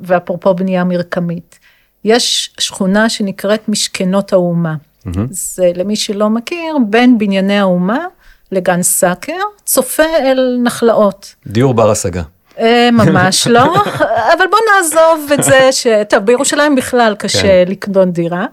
ואפרופו 0.00 0.54
בנייה 0.54 0.84
מרקמית, 0.84 1.58
יש 2.04 2.54
שכונה 2.58 3.08
שנקראת 3.08 3.68
משכנות 3.68 4.32
האומה. 4.32 4.74
זה 5.30 5.70
למי 5.74 5.96
שלא 5.96 6.30
מכיר, 6.30 6.76
בין 6.90 7.18
בנייני 7.18 7.58
האומה 7.58 8.06
לגן 8.52 8.82
סאקר, 8.82 9.40
צופה 9.64 10.02
אל 10.02 10.58
נחלאות. 10.62 11.34
דיור 11.46 11.74
בר 11.74 11.90
השגה. 11.90 12.22
אה, 12.58 12.88
ממש 12.92 13.46
לא, 13.46 13.74
אבל 14.34 14.46
בוא 14.50 14.58
נעזוב 14.74 15.32
את 15.34 15.42
זה, 15.42 15.72
ש... 15.72 15.86
טוב, 16.08 16.24
בירושלים 16.24 16.74
בכלל 16.74 17.14
קשה 17.18 17.42
כן. 17.42 17.64
לקנות 17.66 18.08
דירה. 18.08 18.46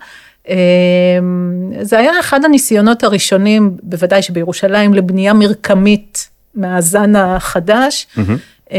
אה, 0.49 0.55
זה 1.81 1.99
היה 1.99 2.19
אחד 2.19 2.45
הניסיונות 2.45 3.03
הראשונים, 3.03 3.77
בוודאי 3.83 4.21
שבירושלים, 4.21 4.93
לבנייה 4.93 5.33
מרקמית 5.33 6.29
מהזן 6.55 7.15
החדש, 7.15 8.07
אה, 8.71 8.77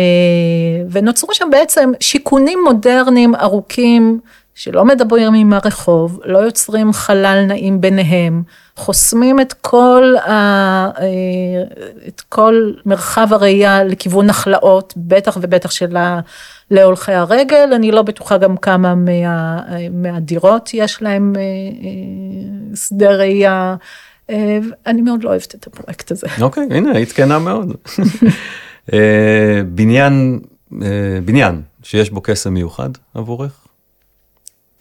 ונוצרו 0.90 1.34
שם 1.34 1.48
בעצם 1.50 1.92
שיכונים 2.00 2.58
מודרניים 2.64 3.34
ארוכים, 3.34 4.20
שלא 4.54 4.84
מדברים 4.84 5.34
עם 5.34 5.52
הרחוב, 5.52 6.20
לא 6.24 6.38
יוצרים 6.38 6.92
חלל 6.92 7.44
נעים 7.48 7.80
ביניהם, 7.80 8.42
חוסמים 8.76 9.40
את 9.40 9.52
כל, 9.52 10.14
ה, 10.26 10.30
אה, 10.30 11.62
את 12.08 12.20
כל 12.20 12.72
מרחב 12.86 13.28
הראייה 13.30 13.84
לכיוון 13.84 14.26
נחלאות, 14.26 14.94
בטח 14.96 15.38
ובטח 15.42 15.70
של 15.70 15.96
ה- 15.96 16.20
להולכי 16.70 17.12
הרגל, 17.12 17.70
אני 17.74 17.90
לא 17.92 18.02
בטוחה 18.02 18.38
גם 18.38 18.56
כמה 18.56 18.94
מה, 18.94 19.60
מהדירות 19.90 20.70
יש 20.74 21.02
להם 21.02 21.32
אה, 21.36 21.40
אה, 21.42 22.76
שדה 22.76 23.10
ראייה. 23.10 23.76
אני 24.86 25.02
מאוד 25.02 25.24
לא 25.24 25.28
אוהבת 25.28 25.54
את 25.54 25.66
הפרויקט 25.66 26.10
הזה. 26.10 26.26
אוקיי, 26.40 26.66
הנה, 26.70 26.92
היית 26.92 27.12
כנה 27.12 27.38
מאוד. 27.38 27.72
בניין, 29.74 30.40
בניין 31.24 31.62
שיש 31.82 32.10
בו 32.10 32.20
קסם 32.20 32.54
מיוחד 32.54 32.90
עבורך? 33.14 33.61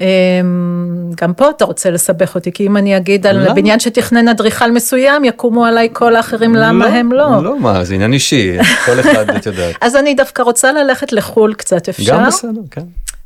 אמ, 0.02 1.12
גם 1.22 1.34
פה 1.34 1.50
אתה 1.50 1.66
רוצה 1.66 1.92
לסבך 1.92 2.36
אותי, 2.36 2.52
כי 2.52 2.68
אם 2.68 2.78
אני 2.78 2.98
אגיד 2.98 3.28
על 3.28 3.44
למה? 3.44 3.54
בניין 3.54 3.80
שתכנן 3.80 4.28
אדריכל 4.28 4.72
מסוים, 4.72 5.26
יקומו 5.26 5.66
עליי 5.66 5.90
כל 5.94 6.16
האחרים 6.16 6.56
למה 6.56 6.86
הם 6.86 7.12
לא. 7.12 7.44
לא, 7.44 7.60
מה, 7.60 7.84
זה 7.84 7.94
עניין 7.94 8.14
אישי, 8.14 8.58
כל 8.86 9.00
אחד, 9.00 9.30
את 9.30 9.46
יודעת. 9.46 9.76
אז 9.82 9.96
אני 9.96 10.14
דווקא 10.14 10.42
רוצה 10.42 10.72
ללכת 10.72 11.14
לחו"ל 11.14 11.54
קצת, 11.54 11.90
אפשר? 11.90 12.14
גם 12.14 12.26
בסדר, 12.28 12.62
כן. 12.72 12.82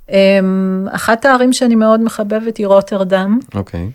אמ, 0.09 0.87
אחת 0.91 1.25
הערים 1.25 1.53
שאני 1.53 1.75
מאוד 1.75 2.01
מחבבת 2.01 2.57
היא 2.57 2.67
רוטרדם, 2.67 3.39
אוקיי. 3.55 3.89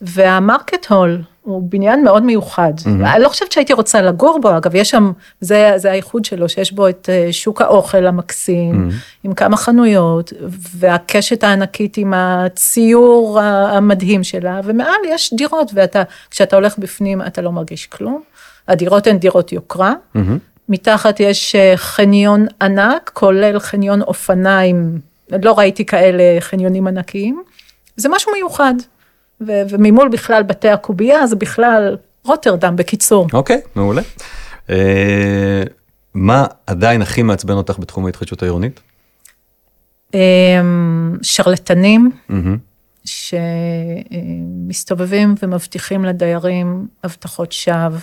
והמרקט 0.00 0.86
הול 0.86 1.22
הוא 1.46 1.62
בניין 1.68 2.04
מאוד 2.04 2.22
מיוחד. 2.22 2.72
אני 2.86 3.22
לא 3.22 3.28
חושבת 3.28 3.52
שהייתי 3.52 3.72
רוצה 3.72 4.02
לגור 4.02 4.38
בו, 4.42 4.56
אגב, 4.56 4.74
יש 4.74 4.90
שם, 4.90 5.12
זה, 5.40 5.72
זה 5.76 5.90
הייחוד 5.90 6.24
שלו, 6.24 6.48
שיש 6.48 6.72
בו 6.72 6.88
את 6.88 7.08
אה, 7.12 7.32
שוק 7.32 7.62
האוכל 7.62 8.06
המקסים, 8.06 8.88
עם 9.24 9.34
כמה 9.34 9.56
חנויות, 9.56 10.32
והקשת 10.76 11.44
הענקית 11.44 11.96
עם 11.96 12.14
הציור 12.16 13.40
המדהים 13.40 14.24
שלה, 14.24 14.60
ומעל 14.64 15.00
יש 15.08 15.34
דירות, 15.34 15.70
ואתה, 15.74 16.02
כשאתה 16.30 16.56
הולך 16.56 16.78
בפנים, 16.78 17.22
אתה 17.22 17.42
לא 17.42 17.52
מרגיש 17.52 17.86
כלום. 17.86 18.22
הדירות 18.68 19.06
הן 19.06 19.18
דירות 19.18 19.52
יוקרה. 19.52 19.92
מתחת 20.68 21.20
יש 21.20 21.54
אה, 21.54 21.72
חניון 21.76 22.46
ענק, 22.62 23.10
כולל 23.14 23.58
חניון 23.58 24.02
אופניים, 24.02 24.98
לא 25.42 25.58
ראיתי 25.58 25.86
כאלה 25.86 26.40
חניונים 26.40 26.86
ענקיים. 26.86 27.42
זה 27.96 28.08
משהו 28.08 28.32
מיוחד. 28.32 28.74
ו- 29.40 29.62
וממול 29.70 30.08
בכלל 30.08 30.42
בתי 30.42 30.68
הקובייה, 30.68 31.26
זה 31.26 31.36
בכלל 31.36 31.96
רוטרדם, 32.24 32.76
בקיצור. 32.76 33.26
אוקיי, 33.32 33.60
מעולה. 33.74 34.02
אה, 34.70 35.62
מה 36.14 36.46
עדיין 36.66 37.02
הכי 37.02 37.22
מעצבן 37.22 37.54
אותך 37.54 37.78
בתחום 37.78 38.06
ההתחדשות 38.06 38.42
העירונית? 38.42 38.80
אמ, 40.14 40.18
שרלטנים, 41.22 42.10
מהמם. 42.28 42.56
שמסתובבים 44.68 45.34
ומבטיחים 45.42 46.04
לדיירים 46.04 46.86
הבטחות 47.04 47.52
שווא. 47.52 47.98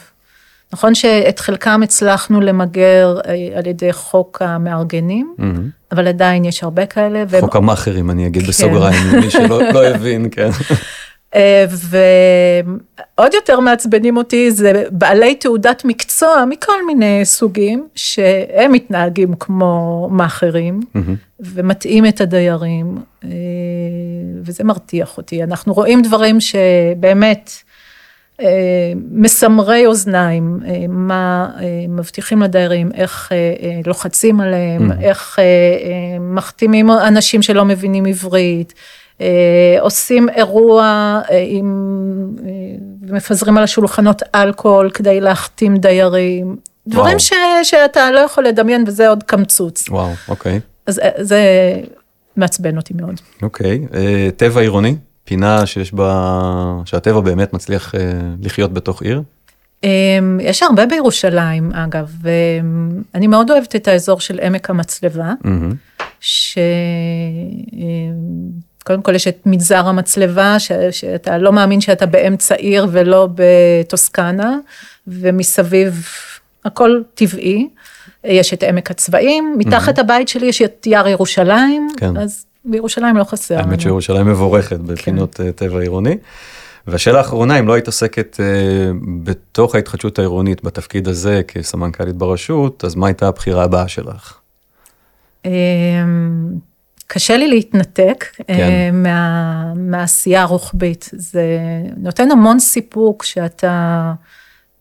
נכון 0.74 0.96
שאת 0.96 1.40
חלקם 1.40 1.82
הצלחנו 1.84 2.42
למגר 2.42 3.18
אה, 3.28 3.34
על 3.60 3.68
ידי 3.68 3.94
חוק 3.94 4.42
המארגנים, 4.42 5.34
מהמם. 5.38 5.70
אבל 5.92 6.08
עדיין 6.08 6.46
יש 6.46 6.64
הרבה 6.64 6.86
כאלה. 6.86 7.24
והם- 7.30 7.42
חוק 7.42 7.56
המאכערים, 7.56 8.12
אני 8.12 8.28
אגיד 8.28 8.42
כן. 8.42 8.48
בסוגריים, 8.48 9.02
למי 9.14 9.30
שלא 9.32 9.62
לא 9.74 9.86
הבין, 9.88 10.28
כן. 10.32 10.50
אה, 11.36 11.66
ועוד 11.70 13.34
יותר 13.34 13.60
מעצבנים 13.60 14.18
אותי 14.18 14.52
זה 14.52 14.84
בעלי 14.92 15.36
תעודת 15.36 15.86
מקצוע 15.86 16.46
מכל 16.50 16.86
מיני 16.86 17.22
סוגים, 17.24 17.88
שהם 17.96 18.72
מתנהגים 18.72 19.36
כמו 19.40 20.10
מאכערים, 20.12 20.80
ומטעים 21.40 22.06
את 22.06 22.22
הדיירים, 22.22 22.98
אה, 23.24 23.30
וזה 24.44 24.64
מרתיח 24.64 25.18
אותי. 25.18 25.44
אנחנו 25.44 25.74
רואים 25.74 26.02
דברים 26.02 26.40
שבאמת 26.40 27.52
אה, 28.42 28.94
מסמרי 29.12 29.86
אוזניים, 29.86 30.60
מה 30.90 31.50
מבטיחים 31.90 32.42
לדיירים, 32.42 32.92
איך 32.94 33.32
לוחצים 33.86 34.40
עליהם, 34.40 34.92
איך 35.02 35.40
אה, 35.40 35.44
אה, 35.44 36.20
מחתימים 36.20 36.92
אנשים 36.92 37.42
שלא 37.42 37.66
מבינים 37.66 38.06
עברית. 38.06 38.74
אה, 39.22 39.78
עושים 39.80 40.30
אירוע 40.30 40.84
אה, 41.32 41.46
עם, 41.48 42.36
אה, 42.46 42.52
ומפזרים 43.08 43.58
על 43.58 43.64
השולחנות 43.64 44.22
אלכוהול 44.36 44.90
כדי 44.90 45.22
להחתים 45.22 45.78
דיירים. 45.78 46.56
דברים 46.88 47.18
וואו. 47.18 47.20
ש, 47.20 47.34
שאתה 47.64 48.12
לא 48.12 48.20
יכול 48.20 48.44
לדמיין 48.44 48.84
וזה 48.88 49.10
עוד 49.10 49.24
קמצוץ. 49.24 49.90
וואו, 49.90 50.10
אוקיי. 50.28 50.60
אז 50.88 51.00
אה, 51.00 51.10
זה 51.20 51.42
מעצבן 52.36 52.78
אותי 52.78 52.94
מאוד. 52.94 53.22
אוקיי. 53.42 53.88
אה, 53.94 54.30
טבע 54.38 54.62
עירוני, 54.62 54.96
פינה 55.24 55.66
שיש 55.66 55.94
בה, 55.94 56.82
שהטבע 56.86 57.20
באמת 57.20 57.54
מצליח 57.54 57.96
אה, 57.96 58.00
לחיות 58.42 58.74
בתוך 58.74 59.02
עיר. 59.02 59.22
אמ, 59.84 60.40
יש 60.42 60.64
הרבה 60.64 60.86
בירושלים 60.86 61.72
אגב, 61.74 62.12
ואני 62.22 63.28
מאוד 63.28 63.52
אוהבת 63.52 63.76
את 63.76 63.88
האזור 63.88 64.20
של 64.20 64.40
עמק 64.40 64.70
המצלבה, 64.70 65.34
מהמם. 65.44 65.76
שקודם 68.84 69.02
כל 69.02 69.16
יש 69.16 69.28
את 69.28 69.38
מנזר 69.46 69.88
המצלבה, 69.88 70.60
ש... 70.60 70.72
שאתה 70.92 71.38
לא 71.38 71.54
מאמין 71.54 71.82
שאתה 71.82 72.06
באמצע 72.06 72.56
עיר 72.56 72.88
ולא 72.92 73.28
בטוסקנה, 73.36 74.58
ומסביב 75.08 76.08
הכל 76.66 77.02
טבעי. 77.14 77.68
יש 78.24 78.54
את 78.54 78.64
עמק 78.64 78.92
הצבעים, 78.92 79.56
מתחת 79.58 80.00
הבית 80.00 80.28
שלי 80.28 80.46
יש 80.46 80.62
את 80.62 80.88
יער 80.88 81.08
ירושלים, 81.08 81.88
כן. 81.98 82.18
אז 82.18 82.46
בירושלים 82.66 83.18
לא 83.18 83.24
חסר. 83.24 83.58
האמת 83.58 83.82
שירושלים 83.82 84.28
מבורכת 84.28 84.80
בפינות 84.80 85.40
אה, 85.40 85.52
טבע 85.52 85.80
עירוני. 85.80 86.18
והשאלה 86.88 87.18
האחרונה, 87.18 87.60
אם 87.60 87.68
לא 87.68 87.74
היית 87.74 87.88
עוסקת 87.88 88.40
אה, 88.40 88.46
בתוך 89.24 89.76
ההתחדשות 89.76 90.20
העירונית 90.20 90.64
בתפקיד 90.64 91.08
הזה 91.08 91.42
כסמנכ"לית 91.48 92.16
ברשות, 92.16 92.86
אז 92.86 92.96
מה 92.96 93.08
הייתה 93.08 93.28
הבחירה 93.28 93.64
הבאה 93.64 93.88
שלך? 93.88 94.38
אמ, 95.46 95.52
קשה 97.14 97.38
לי 97.38 97.48
להתנתק 97.48 98.26
כן. 98.48 98.54
אה, 98.54 98.90
מה, 98.94 99.74
מהעשייה 99.76 100.42
הרוחבית. 100.42 101.10
זה 101.14 101.44
נותן 101.98 102.32
המון 102.32 102.60
סיפוק 102.60 103.24
שאתה 103.24 104.14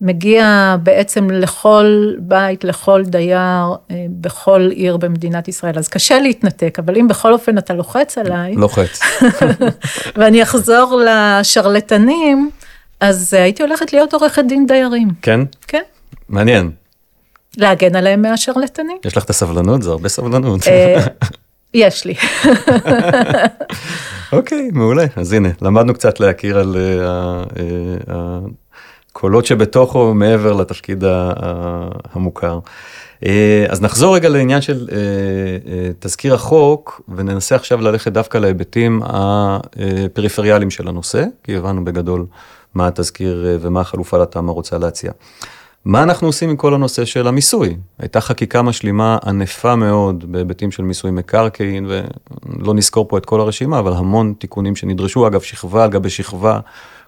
מגיע 0.01 0.77
בעצם 0.83 1.31
לכל 1.31 2.15
בית, 2.19 2.65
לכל 2.65 3.03
דייר, 3.05 3.39
אה, 3.91 4.07
בכל 4.11 4.69
עיר 4.71 4.97
במדינת 4.97 5.49
ישראל. 5.49 5.79
אז 5.79 5.89
קשה 5.89 6.19
להתנתק, 6.21 6.79
אבל 6.79 6.97
אם 6.97 7.09
בכל 7.09 7.33
אופן 7.33 7.59
אתה 7.59 7.75
לוחץ 7.75 8.19
עליי, 8.19 8.55
לוחץ. 8.55 9.01
ואני 10.17 10.43
אחזור 10.43 11.03
לשרלטנים, 11.07 12.51
אז 13.01 13.35
אה, 13.35 13.43
הייתי 13.43 13.63
הולכת 13.63 13.93
להיות 13.93 14.15
עורכת 14.15 14.45
דין 14.49 14.67
דיירים. 14.67 15.09
כן? 15.23 15.41
כן, 15.67 15.83
מעניין. 16.29 16.71
להגן 17.57 17.97
עליהם 17.97 18.23
מהשרלטנים. 18.23 18.97
יש 19.05 19.17
לך 19.17 19.25
את 19.25 19.31
הסבלנות? 19.31 19.83
זה 19.83 19.91
הרבה 19.91 20.09
סבלנות. 20.09 20.61
יש 21.75 22.05
לי. 22.05 22.15
אוקיי, 24.33 24.69
מעולה. 24.73 25.05
אז 25.17 25.33
הנה, 25.33 25.49
למדנו 25.63 25.95
קצת 25.95 26.21
להכיר 26.21 26.59
על 26.59 26.77
אה, 26.77 27.07
אה, 27.59 28.39
הקולות 29.13 29.47
שבתוכו 29.47 30.15
מעבר 30.15 30.53
לתפקיד 30.53 31.05
ה- 31.05 31.33
המוכר. 32.13 32.59
אה, 33.27 33.67
אז 33.69 33.83
נחזור 33.83 34.15
רגע 34.15 34.29
לעניין 34.29 34.61
של 34.61 34.89
תזכיר 35.99 36.35
החוק, 36.35 37.01
וננסה 37.17 37.55
עכשיו 37.55 37.81
ללכת 37.81 38.13
דווקא 38.13 38.39
להיבטים 38.39 39.01
הפריפריאליים 39.05 40.71
של 40.71 40.89
הנושא, 40.89 41.25
כי 41.45 41.57
הבנו 41.57 41.85
בגדול 41.85 42.27
מה 42.75 42.87
התזכיר 42.87 43.59
ומה 43.61 43.81
החלופה 43.81 44.19
לתמ"א 44.19 44.51
רוצה 44.51 44.79
להציע. 44.79 45.13
מה 45.85 46.03
אנחנו 46.03 46.27
עושים 46.27 46.51
עם 46.51 46.57
כל 46.57 46.75
הנושא 46.75 47.05
של 47.05 47.27
המיסוי? 47.27 47.77
הייתה 47.99 48.21
חקיקה 48.21 48.63
משלימה 48.63 49.19
ענפה 49.27 49.77
מאוד 49.77 50.33
בהיבטים 50.33 50.71
של 50.71 50.83
מיסוי 50.83 51.11
מקרקעין, 51.11 51.87
ולא 51.89 52.75
נזכור 52.75 53.09
פה 53.09 53.19
את 53.19 53.27
כל 53.27 53.41
הרשימה, 53.41 53.79
אבל 53.79 53.93
המון 53.93 54.35
תיקונים 54.39 54.77
שנדרשו, 54.77 55.27
אגב, 55.27 55.41
שכבה 55.41 55.85
על 55.85 55.91
גבי 55.91 56.11
שכבה, 56.11 56.61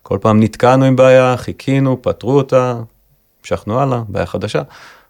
כל 0.02 0.18
פעם 0.20 0.42
נתקענו 0.42 0.84
עם 0.84 0.96
בעיה, 0.96 1.36
חיכינו, 1.36 2.02
פתרו 2.02 2.36
אותה, 2.36 2.76
המשכנו 3.40 3.80
הלאה, 3.80 4.02
בעיה 4.08 4.26
חדשה. 4.26 4.62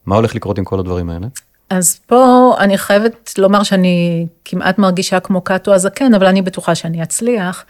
מה 0.06 0.16
הולך 0.16 0.34
לקרות 0.34 0.58
עם 0.58 0.64
כל 0.64 0.78
הדברים 0.78 1.10
האלה? 1.10 1.26
אז 1.70 2.00
פה 2.06 2.54
אני 2.58 2.78
חייבת 2.78 3.34
לומר 3.38 3.62
שאני 3.62 4.26
כמעט 4.44 4.78
מרגישה 4.78 5.20
כמו 5.20 5.40
קאטו 5.40 5.74
הזקן, 5.74 6.14
אבל 6.14 6.26
אני 6.26 6.42
בטוחה 6.42 6.74
שאני 6.74 7.02
אצליח. 7.02 7.64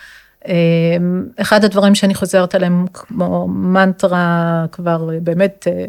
אמ, 0.48 1.26
אחד 1.36 1.64
הדברים 1.64 1.94
שאני 1.94 2.14
חוזרת 2.14 2.54
עליהם 2.54 2.86
כמו 2.92 3.48
מנטרה 3.48 4.64
כבר 4.72 5.10
באמת 5.22 5.66
אה, 5.70 5.84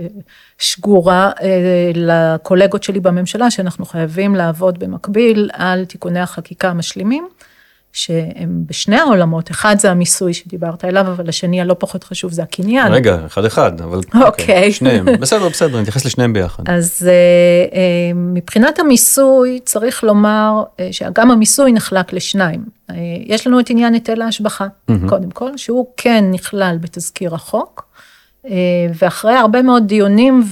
שגורה 0.57 1.31
אה, 1.41 1.91
לקולגות 1.95 2.83
שלי 2.83 2.99
בממשלה, 2.99 3.51
שאנחנו 3.51 3.85
חייבים 3.85 4.35
לעבוד 4.35 4.79
במקביל 4.79 5.49
על 5.53 5.85
תיקוני 5.85 6.19
החקיקה 6.19 6.69
המשלימים. 6.69 7.27
שהם 7.95 8.63
בשני 8.65 8.95
העולמות, 8.95 9.51
אחד 9.51 9.75
זה 9.79 9.91
המיסוי 9.91 10.33
שדיברת 10.33 10.83
עליו, 10.83 11.01
אבל 11.07 11.29
השני 11.29 11.61
הלא 11.61 11.75
פחות 11.79 12.03
חשוב 12.03 12.31
זה 12.31 12.43
הקניין. 12.43 12.93
רגע, 12.93 13.19
אחד 13.25 13.45
אחד, 13.45 13.81
אבל 13.81 13.97
אוקיי. 14.05 14.19
Okay. 14.19 14.25
אוקיי, 14.25 14.71
שניהם, 14.71 15.05
בסדר, 15.19 15.49
בסדר, 15.49 15.81
נתייחס 15.81 16.05
לשניהם 16.05 16.33
ביחד. 16.33 16.63
אז 16.67 17.01
uh, 17.01 17.71
uh, 17.71 17.77
מבחינת 18.15 18.79
המיסוי, 18.79 19.59
צריך 19.65 20.03
לומר 20.03 20.63
uh, 20.63 20.81
שגם 20.91 21.31
המיסוי 21.31 21.71
נחלק 21.71 22.13
לשניים. 22.13 22.65
Uh, 22.91 22.93
יש 23.25 23.47
לנו 23.47 23.59
את 23.59 23.69
עניין 23.69 23.93
היטל 23.93 24.21
ההשבחה, 24.21 24.65
mm-hmm. 24.67 24.93
קודם 25.09 25.31
כל, 25.31 25.57
שהוא 25.57 25.85
כן 25.97 26.25
נכלל 26.31 26.77
בתזכיר 26.81 27.35
החוק. 27.35 27.85
uh, 28.45 28.47
ואחרי 28.95 29.35
הרבה 29.35 29.61
מאוד 29.61 29.87
דיונים 29.87 30.43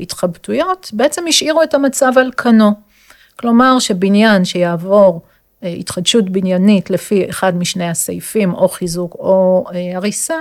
והתחבטויות, 0.00 0.90
בעצם 0.92 1.24
השאירו 1.28 1.62
את 1.62 1.74
המצב 1.74 2.12
על 2.16 2.30
כנו. 2.36 2.70
כלומר, 3.36 3.78
שבניין 3.78 4.44
שיעבור 4.44 5.22
התחדשות 5.62 6.30
בניינית 6.30 6.90
לפי 6.90 7.30
אחד 7.30 7.56
משני 7.56 7.88
הסעיפים, 7.88 8.54
או 8.54 8.68
חיזוק 8.68 9.14
או 9.18 9.64
אה, 9.74 9.96
הריסה, 9.96 10.38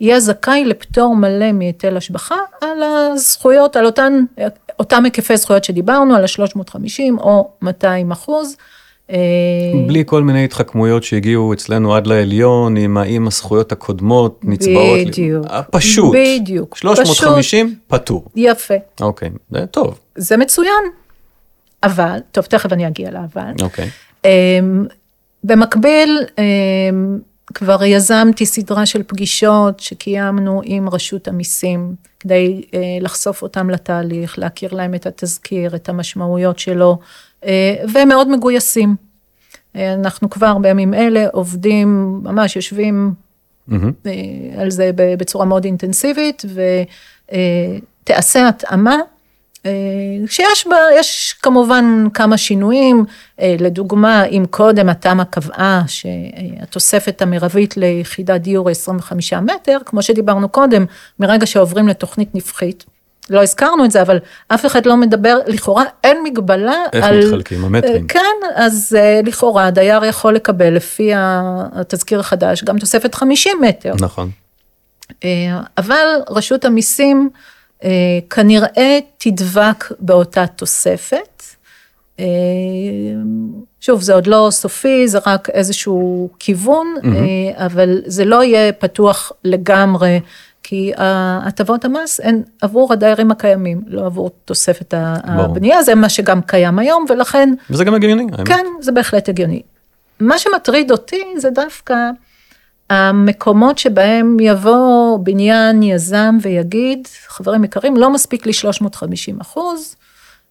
יהיה 0.00 0.20
זכאי 0.20 0.64
לפטור 0.64 1.16
מלא 1.16 1.52
מהיטל 1.52 1.96
השבחה 1.96 2.36
על 2.60 2.82
הזכויות, 2.82 3.76
על 3.76 3.86
אותן, 3.86 4.24
אותם 4.78 5.04
היקפי 5.04 5.36
זכויות 5.36 5.64
שדיברנו, 5.64 6.14
על 6.14 6.24
ה-350 6.24 7.20
או 7.20 7.50
200 7.62 8.10
אחוז. 8.10 8.56
אה, 9.10 9.16
בלי 9.86 10.02
כל 10.06 10.22
מיני 10.22 10.44
התחכמויות 10.44 11.04
שהגיעו 11.04 11.52
אצלנו 11.52 11.94
עד 11.94 12.06
לעליון, 12.06 12.76
עם 12.76 12.96
האם 12.96 13.26
הזכויות 13.26 13.72
הקודמות 13.72 14.40
נצבעות. 14.44 14.98
בדיוק. 15.06 15.46
פשוט. 15.70 16.14
בדיוק. 16.16 16.76
350 16.76 17.66
פשוט. 17.66 17.78
פטור. 17.88 18.24
יפה. 18.36 18.74
אוקיי, 19.00 19.30
זה 19.50 19.66
טוב. 19.66 19.98
זה 20.14 20.36
מצוין. 20.36 20.84
אבל, 21.82 22.18
טוב, 22.32 22.44
תכף 22.44 22.72
אני 22.72 22.86
אגיע 22.86 23.10
לאבל. 23.10 23.52
אוקיי. 23.62 23.88
אמ, 24.24 24.86
במקביל, 25.44 26.18
אמ, 26.38 27.18
כבר 27.54 27.84
יזמתי 27.84 28.46
סדרה 28.46 28.86
של 28.86 29.02
פגישות 29.02 29.80
שקיימנו 29.80 30.60
עם 30.64 30.88
רשות 30.88 31.28
המיסים, 31.28 31.94
כדי 32.20 32.62
אה, 32.74 32.80
לחשוף 33.00 33.42
אותם 33.42 33.70
לתהליך, 33.70 34.38
להכיר 34.38 34.74
להם 34.74 34.94
את 34.94 35.06
התזכיר, 35.06 35.76
את 35.76 35.88
המשמעויות 35.88 36.58
שלו, 36.58 36.98
אה, 37.44 37.74
והם 37.92 38.08
מאוד 38.08 38.28
מגויסים. 38.28 38.96
אה, 39.76 39.92
אנחנו 39.94 40.30
כבר 40.30 40.58
בימים 40.58 40.94
אלה 40.94 41.26
עובדים, 41.32 42.20
ממש 42.22 42.56
יושבים 42.56 43.12
mm-hmm. 43.70 44.08
על 44.58 44.70
זה 44.70 44.90
בצורה 44.94 45.44
מאוד 45.44 45.64
אינטנסיבית, 45.64 46.42
ותעשה 47.28 48.48
התאמה 48.48 48.96
שיש 50.26 50.66
בה, 50.66 50.76
יש 50.94 51.34
כמובן 51.42 52.06
כמה 52.14 52.38
שינויים, 52.38 53.04
אה, 53.40 53.56
לדוגמה, 53.60 54.24
אם 54.24 54.44
קודם 54.50 54.88
התמ"א 54.88 55.24
קבעה 55.24 55.82
שהתוספת 55.86 57.22
המרבית 57.22 57.76
ליחידת 57.76 58.40
דיור 58.40 58.68
היא 58.68 58.72
25 58.72 59.32
מטר, 59.32 59.78
כמו 59.86 60.02
שדיברנו 60.02 60.48
קודם, 60.48 60.84
מרגע 61.20 61.46
שעוברים 61.46 61.88
לתוכנית 61.88 62.34
נפחית, 62.34 62.84
לא 63.30 63.42
הזכרנו 63.42 63.84
את 63.84 63.90
זה, 63.90 64.02
אבל 64.02 64.18
אף 64.48 64.66
אחד 64.66 64.86
לא 64.86 64.96
מדבר, 64.96 65.38
לכאורה 65.46 65.84
אין 66.04 66.22
מגבלה 66.24 66.76
איך 66.92 67.04
על... 67.04 67.14
איך 67.16 67.24
מתחלקים 67.24 67.64
המטרים? 67.64 68.02
אה, 68.02 68.08
כן, 68.08 68.46
אז 68.54 68.96
לכאורה 69.26 69.70
דייר 69.70 70.04
יכול 70.04 70.34
לקבל 70.34 70.74
לפי 70.74 71.10
התזכיר 71.14 72.20
החדש 72.20 72.64
גם 72.64 72.78
תוספת 72.78 73.14
50 73.14 73.58
מטר. 73.60 73.92
נכון. 74.00 74.30
אבל 75.78 76.06
רשות 76.30 76.64
המיסים, 76.64 77.30
אה, 77.34 77.40
כנראה 78.30 78.98
תדבק 79.18 79.84
באותה 80.00 80.46
תוספת. 80.46 81.42
אה, 82.20 82.24
שוב, 83.80 84.00
זה 84.00 84.14
עוד 84.14 84.26
לא 84.26 84.48
סופי, 84.50 85.08
זה 85.08 85.18
רק 85.26 85.50
איזשהו 85.50 86.28
כיוון, 86.38 86.94
mm-hmm. 86.96 87.06
אבל 87.56 88.00
זה 88.06 88.24
לא 88.24 88.44
יהיה 88.44 88.72
פתוח 88.72 89.32
לגמרי, 89.44 90.20
כי 90.62 90.92
הטבות 90.96 91.84
המס 91.84 92.20
הן 92.20 92.42
עבור 92.62 92.92
הדיירים 92.92 93.30
הקיימים, 93.30 93.80
לא 93.86 94.06
עבור 94.06 94.30
תוספת 94.44 94.94
הבנייה, 94.96 95.82
זה 95.82 95.94
מה 95.94 96.08
שגם 96.08 96.42
קיים 96.42 96.78
היום, 96.78 97.04
ולכן... 97.08 97.54
וזה 97.70 97.84
גם 97.84 97.94
הגיוני. 97.94 98.26
כן, 98.44 98.66
זה 98.80 98.92
בהחלט 98.92 99.28
הגיוני. 99.28 99.62
מה 100.20 100.38
שמטריד 100.38 100.90
אותי 100.90 101.24
זה 101.36 101.50
דווקא 101.50 101.94
המקומות 102.90 103.78
שבהם 103.78 104.36
יבוא 104.40 105.18
בניין 105.18 105.82
יזם 105.82 106.38
ויגיד, 106.42 107.08
חברים 107.26 107.64
יקרים, 107.64 107.96
לא 107.96 108.10
מספיק 108.10 108.46
לי 108.46 108.52
350 108.52 109.40
אחוז, 109.40 109.96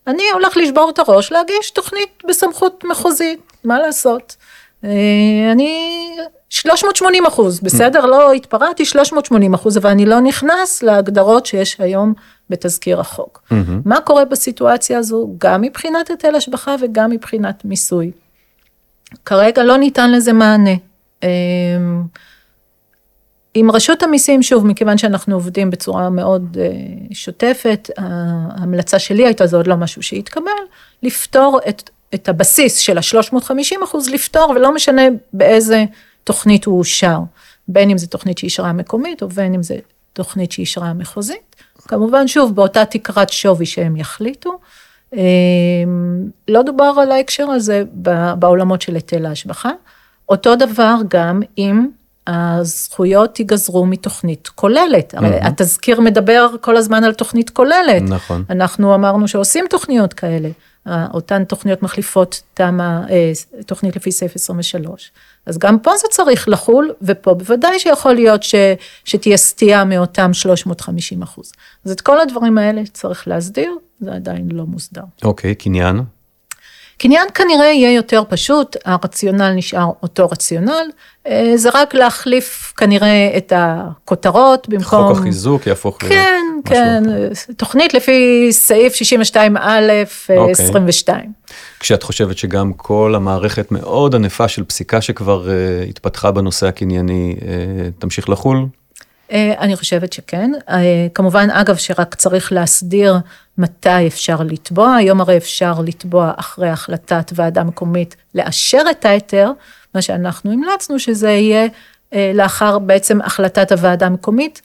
אני 0.07 0.23
הולך 0.33 0.57
לשבור 0.57 0.89
את 0.89 0.99
הראש 0.99 1.31
להגיש 1.31 1.71
תוכנית 1.71 2.23
בסמכות 2.27 2.83
מחוזית, 2.83 3.39
מה 3.63 3.79
לעשות? 3.79 4.35
אה, 4.83 4.89
אני 5.51 6.09
380 6.49 7.25
אחוז, 7.25 7.59
בסדר? 7.59 8.05
לא 8.05 8.33
התפרעתי 8.33 8.85
380 8.85 9.53
אחוז, 9.53 9.77
אבל 9.77 9.89
אני 9.89 10.05
לא 10.05 10.19
נכנס 10.19 10.83
להגדרות 10.83 11.45
שיש 11.45 11.75
היום 11.79 12.13
בתזכיר 12.49 12.99
החוק. 12.99 13.43
מה 13.85 14.01
קורה 14.01 14.25
בסיטואציה 14.25 14.97
הזו, 14.99 15.29
גם 15.37 15.61
מבחינת 15.61 16.09
היטל 16.09 16.35
השבחה 16.35 16.75
וגם 16.81 17.09
מבחינת 17.09 17.65
מיסוי? 17.65 18.11
כרגע 19.25 19.63
לא 19.63 19.77
ניתן 19.77 20.11
לזה 20.11 20.33
מענה. 20.33 20.75
אה, 23.57 23.59
עם 23.59 23.71
רשות 23.71 24.03
המיסים, 24.03 24.43
שוב, 24.43 24.65
מכיוון 24.65 24.97
שאנחנו 24.97 25.35
עובדים 25.35 25.69
בצורה 25.69 26.09
מאוד 26.09 26.57
uh, 26.57 27.15
שוטפת, 27.15 27.89
ההמלצה 27.97 28.99
שלי 28.99 29.25
הייתה, 29.25 29.47
זה 29.47 29.57
עוד 29.57 29.67
לא 29.67 29.75
משהו 29.75 30.03
שהתקבל, 30.03 30.51
לפתור 31.03 31.59
את, 31.69 31.89
את 32.13 32.29
הבסיס 32.29 32.77
של 32.77 32.97
ה-350 32.97 33.83
אחוז, 33.83 34.09
לפתור, 34.09 34.53
ולא 34.55 34.75
משנה 34.75 35.01
באיזה 35.33 35.85
תוכנית 36.23 36.65
הוא 36.65 36.79
אושר, 36.79 37.19
בין 37.67 37.89
אם 37.89 37.97
זו 37.97 38.07
תוכנית 38.07 38.37
שאישרה 38.37 38.69
המקומית, 38.69 39.23
או 39.23 39.29
בין 39.29 39.53
אם 39.53 39.63
זו 39.63 39.75
תוכנית 40.13 40.51
שאישרה 40.51 40.87
המחוזית. 40.87 41.55
כמובן, 41.77 42.27
שוב, 42.27 42.55
באותה 42.55 42.85
תקרת 42.85 43.29
שווי 43.29 43.65
שהם 43.65 43.97
יחליטו. 43.97 44.59
Um, 45.13 45.17
לא 46.47 46.61
דובר 46.61 46.93
על 47.01 47.11
ההקשר 47.11 47.49
הזה 47.49 47.83
בעולמות 48.39 48.81
של 48.81 48.95
היטל 48.95 49.25
ההשבחה. 49.25 49.71
אותו 50.29 50.55
דבר 50.55 50.95
גם 51.07 51.41
עם 51.55 51.87
הזכויות 52.27 53.39
ייגזרו 53.39 53.85
מתוכנית 53.85 54.47
כוללת. 54.47 55.13
Mm-hmm. 55.13 55.17
הרי 55.17 55.39
התזכיר 55.39 56.01
מדבר 56.01 56.49
כל 56.61 56.77
הזמן 56.77 57.03
על 57.03 57.13
תוכנית 57.13 57.49
כוללת. 57.49 58.01
נכון. 58.01 58.43
אנחנו 58.49 58.95
אמרנו 58.95 59.27
שעושים 59.27 59.65
תוכניות 59.69 60.13
כאלה. 60.13 60.49
אותן 61.13 61.43
תוכניות 61.43 61.83
מחליפות 61.83 62.41
תמ"א, 62.53 63.01
אה, 63.09 63.31
תוכנית 63.65 63.95
לפי 63.95 64.11
סעיף 64.11 64.35
23. 64.35 65.11
אז 65.45 65.57
גם 65.57 65.79
פה 65.79 65.91
זה 65.97 66.07
צריך 66.11 66.49
לחול, 66.49 66.93
ופה 67.01 67.33
בוודאי 67.33 67.79
שיכול 67.79 68.13
להיות 68.13 68.43
ש, 68.43 68.55
שתהיה 69.05 69.37
סטייה 69.37 69.83
מאותם 69.83 70.33
350 70.33 71.21
אחוז. 71.21 71.51
אז 71.85 71.91
את 71.91 72.01
כל 72.01 72.19
הדברים 72.19 72.57
האלה 72.57 72.81
צריך 72.93 73.27
להסדיר, 73.27 73.71
זה 73.99 74.13
עדיין 74.13 74.49
לא 74.51 74.65
מוסדר. 74.65 75.03
אוקיי, 75.23 75.55
קניין? 75.55 76.01
קניין 76.97 77.27
כנראה 77.33 77.65
יהיה 77.65 77.93
יותר 77.93 78.23
פשוט, 78.29 78.75
הרציונל 78.85 79.51
נשאר 79.55 79.89
אותו 80.03 80.27
רציונל, 80.29 80.89
אה, 81.27 81.51
זה 81.55 81.69
רק 81.73 81.93
להחליף 81.93 82.73
כנראה 82.77 83.33
את 83.37 83.53
הכותרות 83.55 84.69
במקום... 84.69 85.07
חוק 85.07 85.17
החיזוק 85.17 85.67
יהפוך 85.67 86.03
להיות 86.03 86.13
כן, 86.15 86.43
כן, 86.65 87.03
אחר. 87.05 87.53
תוכנית 87.53 87.93
לפי 87.93 88.47
סעיף 88.51 88.93
62א 88.93 89.37
אוקיי. 90.29 90.51
22. 90.51 91.31
כשאת 91.79 92.03
חושבת 92.03 92.37
שגם 92.37 92.73
כל 92.73 93.13
המערכת 93.15 93.71
מאוד 93.71 94.15
ענפה 94.15 94.47
של 94.47 94.63
פסיקה 94.63 95.01
שכבר 95.01 95.47
uh, 95.47 95.89
התפתחה 95.89 96.31
בנושא 96.31 96.67
הקנייני 96.67 97.35
uh, 97.39 97.43
תמשיך 97.99 98.29
לחול? 98.29 98.65
אה, 99.31 99.53
אני 99.59 99.75
חושבת 99.75 100.13
שכן. 100.13 100.51
אה, 100.69 101.07
כמובן, 101.13 101.49
אגב, 101.51 101.75
שרק 101.75 102.15
צריך 102.15 102.51
להסדיר 102.51 103.15
מתי 103.57 104.07
אפשר 104.07 104.43
לתבוע. 104.43 104.95
היום 104.95 105.21
הרי 105.21 105.37
אפשר 105.37 105.73
לתבוע 105.81 106.31
אחרי 106.35 106.69
החלטת 106.69 107.31
ועדה 107.35 107.63
מקומית 107.63 108.15
לאשר 108.35 108.81
את 108.91 109.05
ההיתר, 109.05 109.51
מה 109.95 110.01
שאנחנו 110.01 110.51
המלצנו 110.51 110.99
שזה 110.99 111.29
יהיה 111.29 111.67
אה, 112.13 112.31
לאחר 112.33 112.79
בעצם 112.79 113.21
החלטת 113.21 113.71
הוועדה 113.71 114.05
המקומית, 114.05 114.61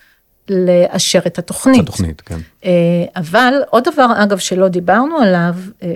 לאשר 0.48 1.20
את 1.26 1.38
התוכנית. 1.38 1.82
התוכנית, 1.82 2.20
כן. 2.20 2.38
אה, 2.64 2.70
אבל 3.16 3.54
עוד 3.70 3.88
דבר, 3.92 4.06
אגב, 4.16 4.38
שלא 4.38 4.68
דיברנו 4.68 5.18
עליו, 5.18 5.54
אה, 5.82 5.88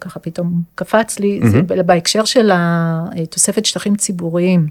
ככה 0.00 0.20
פתאום 0.20 0.62
קפץ 0.74 1.18
לי, 1.18 1.40
זה 1.44 1.62
בהקשר 1.62 2.24
של 2.24 2.50
התוספת 2.54 3.64
שטחים 3.66 3.96
ציבוריים. 3.96 4.66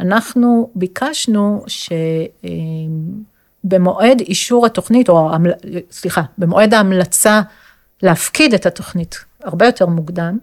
אנחנו 0.00 0.70
ביקשנו 0.74 1.64
שבמועד 3.68 4.20
אישור 4.20 4.66
התוכנית, 4.66 5.08
או 5.08 5.30
סליחה, 5.90 6.22
במועד 6.38 6.74
ההמלצה 6.74 7.40
להפקיד 8.02 8.54
את 8.54 8.66
התוכנית 8.66 9.18
הרבה 9.44 9.66
יותר 9.66 9.86
מוקדם, 9.86 10.38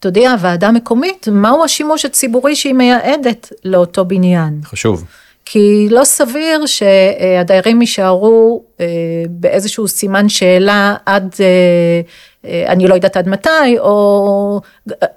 תודיע 0.00 0.30
הוועדה 0.30 0.68
המקומית 0.68 1.28
מהו 1.32 1.64
השימוש 1.64 2.04
הציבורי 2.04 2.56
שהיא 2.56 2.74
מייעדת 2.74 3.52
לאותו 3.64 4.04
בניין. 4.04 4.60
חשוב. 4.64 5.04
כי 5.44 5.88
לא 5.90 6.04
סביר 6.04 6.66
שהדיירים 6.66 7.80
יישארו 7.80 8.64
אה, 8.80 8.86
באיזשהו 9.30 9.88
סימן 9.88 10.28
שאלה 10.28 10.94
עד, 11.06 11.34
אה, 11.40 12.00
אני 12.66 12.88
לא 12.88 12.94
יודעת 12.94 13.16
עד 13.16 13.28
מתי, 13.28 13.78
או 13.78 14.60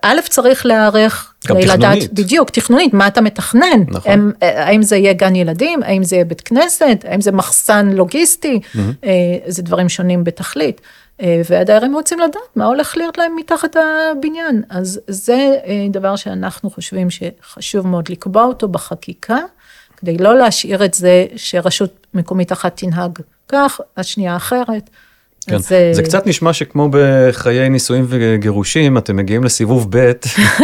א', 0.02 0.20
צריך 0.30 0.66
להיערך. 0.66 1.34
גם 1.48 1.62
תכנונית. 1.62 2.14
בדיוק, 2.14 2.50
תכנונית, 2.50 2.94
מה 2.94 3.08
אתה 3.08 3.22
מתכנן? 3.22 3.84
נכון. 3.88 4.12
הם, 4.12 4.32
אה, 4.44 4.66
האם 4.66 4.84
זה 4.84 4.98
יהיה 4.98 5.14
גן 5.14 5.36
ילדים, 5.36 5.84
האם 5.84 6.04
זה 6.04 6.16
יהיה 6.16 6.26
בית 6.26 6.42
כנסת, 6.42 7.06
האם 7.08 7.22
זה 7.22 7.32
מחסן 7.32 7.90
לוגיסטי, 7.90 8.60
אה, 9.04 9.12
זה 9.48 9.64
דברים 9.64 9.90
שונים 9.90 10.24
בתכלית. 10.24 10.82
אה, 11.22 11.42
והדיירים 11.50 11.94
רוצים 11.94 12.20
לדעת 12.20 12.56
מה 12.56 12.66
הולך 12.66 12.98
להיות 12.98 13.18
להם 13.18 13.36
מתחת 13.36 13.76
הבניין. 13.76 14.64
אז 14.70 15.00
זה 15.08 15.58
אה, 15.66 15.88
דבר 15.90 16.16
שאנחנו 16.16 16.70
חושבים 16.70 17.08
שחשוב 17.10 17.88
מאוד 17.88 18.10
לקבוע 18.10 18.44
אותו 18.44 18.68
בחקיקה, 18.68 19.38
כדי 19.98 20.18
לא 20.18 20.38
להשאיר 20.38 20.86
את 20.86 20.94
זה 20.94 21.26
שרשות 21.36 22.08
מקומית 22.14 22.52
אחת 22.52 22.78
תנהג 22.78 23.20
כך, 23.48 23.80
השנייה 23.98 24.36
אחרת. 24.36 24.90
כן. 25.50 25.56
אז, 25.56 25.72
אה, 25.72 25.90
זה 25.94 26.04
קצת 26.04 26.28
נשמע 26.28 26.54
שכמו 26.54 26.90
בחיי 26.92 27.70
נישואים 27.70 28.06
וגירושים, 28.08 28.98
אתם 28.98 29.16
מגיעים 29.16 29.44
לסיבוב 29.44 29.88
ב' 29.90 30.12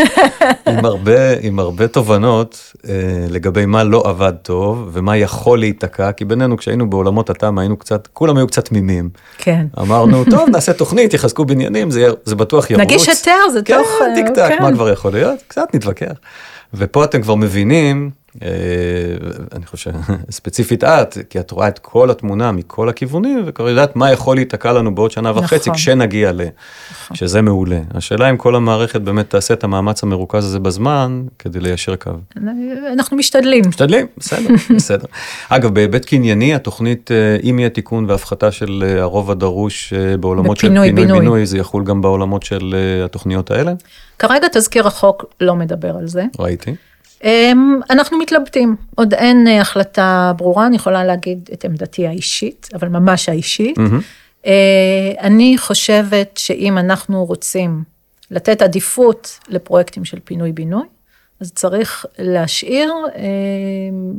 עם 0.69 0.86
הרבה, 0.86 1.39
עם 1.41 1.59
הרבה 1.59 1.88
תובנות 1.88 2.73
אה, 2.89 2.93
לגבי 3.29 3.65
מה 3.65 3.83
לא 3.83 4.03
עבד 4.05 4.33
טוב 4.41 4.89
ומה 4.93 5.17
יכול 5.17 5.59
להיתקע, 5.59 6.11
כי 6.11 6.25
בינינו 6.25 6.57
כשהיינו 6.57 6.89
בעולמות 6.89 7.29
התמ"א 7.29 7.61
היינו 7.61 7.77
קצת, 7.77 8.07
כולם 8.13 8.38
היו 8.38 8.47
קצת 8.47 8.65
תמימים. 8.65 9.09
כן. 9.38 9.65
אמרנו, 9.79 10.23
טוב, 10.25 10.49
נעשה 10.53 10.73
תוכנית, 10.73 11.13
יחזקו 11.13 11.45
בניינים, 11.45 11.91
זה, 11.91 12.07
זה 12.23 12.36
בטוח 12.36 12.71
ירוץ. 12.71 12.81
נגיש 12.81 13.09
היתר, 13.09 13.49
זה 13.53 13.59
כן, 13.65 13.77
תוך, 13.77 13.88
אה, 14.01 14.15
טיק 14.15 14.27
טק, 14.27 14.49
כן. 14.49 14.63
מה 14.63 14.71
כבר 14.71 14.89
יכול 14.89 15.11
להיות? 15.11 15.39
קצת 15.47 15.67
נתווכח. 15.73 16.13
ופה 16.73 17.03
אתם 17.03 17.21
כבר 17.21 17.36
מבינים, 17.36 18.09
אני 19.55 19.65
חושב, 19.65 19.91
ספציפית 20.29 20.83
את, 20.83 21.17
כי 21.29 21.39
את 21.39 21.51
רואה 21.51 21.67
את 21.67 21.79
כל 21.79 22.09
התמונה 22.09 22.51
מכל 22.51 22.89
הכיוונים, 22.89 23.43
וכבר 23.45 23.69
יודעת 23.69 23.95
מה 23.95 24.11
יכול 24.11 24.36
להיתקע 24.36 24.73
לנו 24.73 24.95
בעוד 24.95 25.11
שנה 25.11 25.31
וחצי, 25.36 25.69
נכון. 25.69 25.73
כשנגיע 25.73 26.31
ל... 26.31 26.41
שזה 27.13 27.41
מעולה. 27.41 27.79
השאלה 27.93 28.29
אם 28.29 28.38
כל 28.38 28.55
המערכת 28.55 29.01
באמת 29.01 29.29
תעשה 29.29 29.53
את 29.53 29.63
המאמץ 29.63 30.03
המרוכז 30.03 30.45
הזה 30.45 30.59
בזמן, 30.59 31.23
כדי 31.39 31.59
ליישר 31.59 31.95
קו. 31.95 32.11
אנחנו 32.93 33.17
משתדלים. 33.17 33.63
משתדלים, 33.67 34.07
בסדר, 34.17 34.49
בסדר. 34.75 35.05
אגב, 35.49 35.73
בהיבט 35.73 36.05
קנייני, 36.05 36.55
התוכנית, 36.55 37.11
אה, 37.11 37.38
אם 37.49 37.59
יהיה 37.59 37.69
תיקון 37.69 38.09
והפחתה 38.09 38.51
של 38.51 38.83
אה, 38.88 39.01
הרוב 39.01 39.31
הדרוש 39.31 39.93
אה, 39.93 40.17
בעולמות 40.17 40.57
של. 40.57 40.67
פינוי-בינוי, 40.67 41.45
זה 41.45 41.57
יחול 41.57 41.83
גם 41.83 42.01
בעולמות 42.01 42.43
של 42.43 42.75
אה, 42.75 43.05
התוכניות 43.05 43.51
האלה? 43.51 43.73
כרגע 44.19 44.47
תזכיר 44.53 44.88
החוק 44.88 45.25
לא 45.41 45.55
מדבר 45.55 45.95
על 45.97 46.07
זה. 46.07 46.23
ראיתי. 46.39 46.75
אמ, 47.24 47.80
אנחנו 47.89 48.18
מתלבטים, 48.18 48.76
עוד 48.95 49.13
אין 49.13 49.47
אה, 49.47 49.61
החלטה 49.61 50.32
ברורה, 50.38 50.68
אני 50.68 50.76
יכולה 50.76 51.03
להגיד 51.03 51.49
את 51.53 51.66
עמדתי 51.66 52.07
האישית, 52.07 52.70
אבל 52.74 52.88
ממש 52.88 53.30
האישית. 53.30 53.78
אה, 54.45 55.11
אני 55.22 55.57
חושבת 55.57 56.38
שאם 56.38 56.78
אנחנו 56.78 57.26
רוצים 57.26 57.84
לתת 58.32 58.61
עדיפות 58.61 59.39
לפרויקטים 59.49 60.05
של 60.05 60.20
פינוי-בינוי, 60.24 60.84
אז 61.41 61.51
צריך 61.53 62.05
להשאיר 62.20 62.93
אמ, 63.16 64.13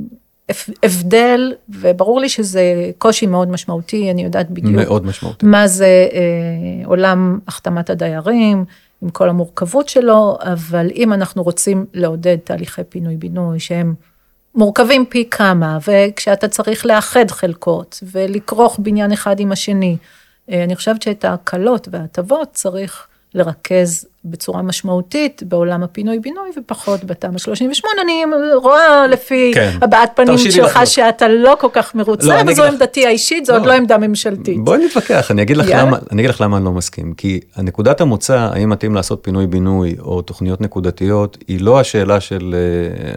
הבדל, 0.82 1.52
וברור 1.68 2.20
לי 2.20 2.28
שזה 2.28 2.90
קושי 2.98 3.26
מאוד 3.26 3.50
משמעותי, 3.50 4.10
אני 4.10 4.24
יודעת 4.24 4.50
בדיוק. 4.50 4.74
מאוד 4.74 5.06
משמעותי. 5.06 5.46
מה 5.46 5.66
זה 5.66 6.08
אה, 6.12 6.86
עולם 6.86 7.38
החתמת 7.48 7.90
הדיירים, 7.90 8.64
עם 9.02 9.10
כל 9.10 9.28
המורכבות 9.28 9.88
שלו, 9.88 10.38
אבל 10.40 10.90
אם 10.94 11.12
אנחנו 11.12 11.42
רוצים 11.42 11.86
לעודד 11.94 12.36
תהליכי 12.36 12.84
פינוי-בינוי 12.84 13.60
שהם 13.60 13.94
מורכבים 14.54 15.06
פי 15.06 15.28
כמה, 15.30 15.78
וכשאתה 15.88 16.48
צריך 16.48 16.86
לאחד 16.86 17.30
חלקות 17.30 18.02
ולכרוך 18.12 18.78
בניין 18.82 19.12
אחד 19.12 19.40
עם 19.40 19.52
השני, 19.52 19.96
אה, 20.50 20.64
אני 20.64 20.76
חושבת 20.76 21.02
שאת 21.02 21.24
ההקלות 21.24 21.88
וההטבות 21.90 22.48
צריך 22.52 23.06
לרכז 23.36 24.06
בצורה 24.24 24.62
משמעותית 24.62 25.42
בעולם 25.46 25.82
הפינוי-בינוי 25.82 26.50
ופחות 26.58 27.04
בתמ"א 27.04 27.38
38. 27.38 28.02
אני 28.02 28.22
רואה 28.54 29.06
לפי 29.06 29.50
כן. 29.54 29.70
הבעת 29.82 30.10
פנים 30.16 30.38
שלך 30.38 30.56
לחלוק. 30.66 30.84
שאתה 30.84 31.28
לא 31.28 31.56
כל 31.60 31.68
כך 31.72 31.92
לא, 31.94 32.00
מרוצה, 32.02 32.40
אני 32.40 32.52
וזו 32.52 32.62
אגיד 32.62 32.74
לך- 32.74 32.80
עמדתי 32.80 33.06
האישית, 33.06 33.44
זו 33.46 33.52
עוד 33.52 33.62
לא. 33.62 33.68
לא 33.68 33.72
עמדה 33.72 33.98
ממשלתית. 33.98 34.64
בואי 34.64 34.84
נתווכח, 34.86 35.30
אני 35.30 35.42
אגיד 35.42 35.56
לך 35.56 35.68
יאללה. 35.68 35.82
למה, 35.82 35.98
אני 36.12 36.22
אגיד 36.22 36.30
לך 36.30 36.40
למה 36.40 36.56
אני 36.56 36.64
לא 36.64 36.72
מסכים. 36.72 37.14
כי 37.14 37.40
הנקודת 37.56 38.00
המוצא, 38.00 38.38
האם 38.52 38.70
מתאים 38.70 38.94
לעשות 38.94 39.18
פינוי-בינוי 39.22 39.96
או 39.98 40.22
תוכניות 40.22 40.60
נקודתיות, 40.60 41.38
היא 41.48 41.60
לא 41.60 41.80
השאלה 41.80 42.20
של 42.20 42.54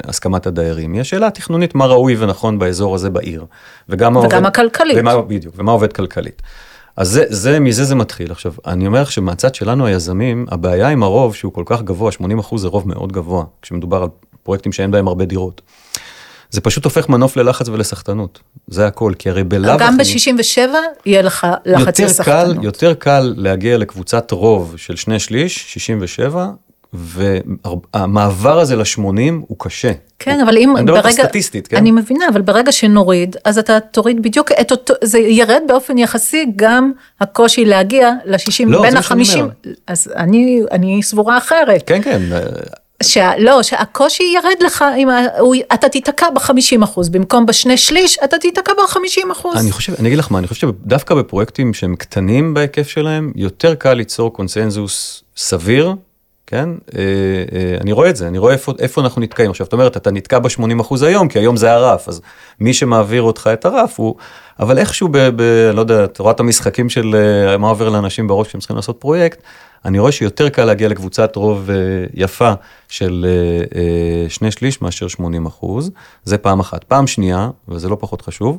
uh, 0.03 0.09
הסכמת 0.09 0.47
הדיירים, 0.47 0.93
היא 0.93 1.01
השאלה 1.01 1.27
התכנונית 1.27 1.75
מה 1.75 1.85
ראוי 1.85 2.15
ונכון 2.19 2.59
באזור 2.59 2.95
הזה 2.95 3.09
בעיר. 3.09 3.45
וגם 3.89 4.15
וגם 4.15 4.23
עובד- 4.35 4.45
הכלכלית. 4.47 4.97
ומה, 4.99 5.21
בדיוק, 5.21 5.55
ומה 5.57 5.71
עובד 5.71 5.93
כלכלית. 5.93 6.41
אז 6.99 7.09
זה, 7.09 7.23
זה, 7.29 7.59
מזה 7.59 7.83
זה 7.83 7.95
מתחיל. 7.95 8.31
עכשיו, 8.31 8.53
אני 8.67 8.87
אומר 8.87 9.01
לך 9.01 9.11
שמהצד 9.11 9.55
שלנו 9.55 9.85
היזמים, 9.85 10.45
הבעיה 10.51 10.87
עם 10.89 11.03
הרוב 11.03 11.35
שהוא 11.35 11.53
כל 11.53 11.63
כך 11.65 11.81
גבוה, 11.81 12.11
80 12.11 12.39
אחוז 12.39 12.61
זה 12.61 12.67
רוב 12.67 12.87
מאוד 12.87 13.11
גבוה, 13.11 13.43
כשמדובר 13.61 14.03
על 14.03 14.07
פרויקטים 14.43 14.71
שאין 14.71 14.91
בהם 14.91 15.07
הרבה 15.07 15.25
דירות. 15.25 15.61
זה 16.49 16.61
פשוט 16.61 16.83
הופך 16.85 17.09
מנוף 17.09 17.37
ללחץ 17.37 17.67
ולסחטנות, 17.69 18.39
זה 18.67 18.87
הכל, 18.87 19.13
כי 19.19 19.29
הרי 19.29 19.43
בלאו 19.43 19.77
גם 19.79 19.99
הכי- 19.99 20.31
ב-67 20.33 20.59
יהיה 21.05 21.21
לך 21.21 21.47
לחץ 21.65 21.79
יותר 21.99 22.03
קל, 22.03 22.05
לסחטנות. 22.05 22.63
יותר 22.63 22.93
קל 22.93 23.33
להגיע 23.37 23.77
לקבוצת 23.77 24.31
רוב 24.31 24.73
של 24.77 24.95
שני 24.95 25.19
שליש, 25.19 25.73
67, 25.73 26.47
והמעבר 26.93 28.59
הזה 28.59 28.75
ל-80 28.75 29.33
הוא 29.47 29.57
קשה. 29.59 29.91
כן, 30.19 30.39
אבל 30.41 30.57
אם 30.57 30.77
אני 30.77 30.83
מדבר 30.83 31.01
ברגע, 31.01 31.11
סטטיסטית, 31.11 31.67
כן? 31.67 31.77
אני 31.77 31.91
מבינה, 31.91 32.25
אבל 32.29 32.41
ברגע 32.41 32.71
שנוריד, 32.71 33.35
אז 33.45 33.57
אתה 33.57 33.79
תוריד 33.79 34.23
בדיוק 34.23 34.51
את 34.51 34.71
אותו, 34.71 34.93
זה 35.03 35.19
ירד 35.19 35.61
באופן 35.67 35.97
יחסי 35.97 36.45
גם 36.55 36.91
הקושי 37.21 37.65
להגיע 37.65 38.11
ל-60, 38.25 38.65
לא, 38.67 38.81
בין 38.81 38.91
זה 38.91 38.97
מה 38.97 39.03
שאני 39.03 39.23
ה-50, 39.23 39.39
אומר. 39.39 39.51
אז 39.87 40.11
אני, 40.15 40.61
אני 40.71 41.03
סבורה 41.03 41.37
אחרת. 41.37 41.83
כן, 41.85 42.01
כן, 42.01 42.21
שה, 43.03 43.31
לא, 43.37 43.63
שהקושי 43.63 44.23
ירד 44.23 44.63
לך, 44.65 44.85
אם 44.97 45.07
הוא, 45.39 45.55
אתה 45.73 45.89
תיתקע 45.89 46.29
ב-50 46.29 46.83
אחוז, 46.83 47.09
במקום 47.09 47.45
בשני 47.45 47.77
שליש, 47.77 48.17
אתה 48.23 48.37
תיתקע 48.37 48.73
ב-50 48.73 49.31
אחוז. 49.31 49.57
אני 49.57 49.71
חושב, 49.71 49.93
אני 49.99 50.07
אגיד 50.07 50.19
לך 50.19 50.31
מה, 50.31 50.39
אני 50.39 50.47
חושב 50.47 50.67
שדווקא 50.67 51.15
בפרויקטים 51.15 51.73
שהם 51.73 51.95
קטנים 51.95 52.53
בהיקף 52.53 52.87
שלהם, 52.87 53.31
יותר 53.35 53.75
קל 53.75 53.93
ליצור 53.93 54.33
קונסנזוס 54.33 55.23
סביר, 55.37 55.93
כן? 56.49 56.69
אה, 56.97 57.01
אה, 57.53 57.77
אני 57.81 57.91
רואה 57.91 58.09
את 58.09 58.15
זה, 58.15 58.27
אני 58.27 58.37
רואה 58.37 58.53
איפה, 58.53 58.73
איפה 58.79 59.01
אנחנו 59.01 59.21
נתקעים. 59.21 59.49
עכשיו, 59.49 59.67
את 59.67 59.73
אומרת, 59.73 59.97
אתה 59.97 60.11
נתקע 60.11 60.39
ב-80% 60.39 61.05
היום, 61.05 61.27
כי 61.27 61.39
היום 61.39 61.57
זה 61.57 61.71
הרף, 61.71 62.07
אז 62.07 62.21
מי 62.59 62.73
שמעביר 62.73 63.21
אותך 63.21 63.49
את 63.53 63.65
הרף 63.65 63.99
הוא, 63.99 64.15
אבל 64.59 64.77
איכשהו, 64.77 65.07
ב, 65.11 65.17
ב, 65.17 65.41
לא 65.73 65.81
יודע, 65.81 66.03
את 66.03 66.19
רואה 66.19 66.31
את 66.31 66.39
המשחקים 66.39 66.89
של 66.89 67.15
אה, 67.15 67.57
מה 67.57 67.69
עובר 67.69 67.89
לאנשים 67.89 68.27
בראש 68.27 68.47
כשהם 68.47 68.59
צריכים 68.59 68.75
לעשות 68.75 68.97
פרויקט, 68.99 69.43
אני 69.85 69.99
רואה 69.99 70.11
שיותר 70.11 70.49
קל 70.49 70.65
להגיע 70.65 70.87
לקבוצת 70.87 71.35
רוב 71.35 71.69
יפה 72.13 72.53
של 72.89 73.25
שני 74.29 74.51
שליש 74.51 74.81
מאשר 74.81 75.07
80 75.07 75.45
אחוז, 75.45 75.91
זה 76.23 76.37
פעם 76.37 76.59
אחת. 76.59 76.83
פעם 76.83 77.07
שנייה, 77.07 77.49
וזה 77.67 77.89
לא 77.89 77.97
פחות 77.99 78.21
חשוב, 78.21 78.57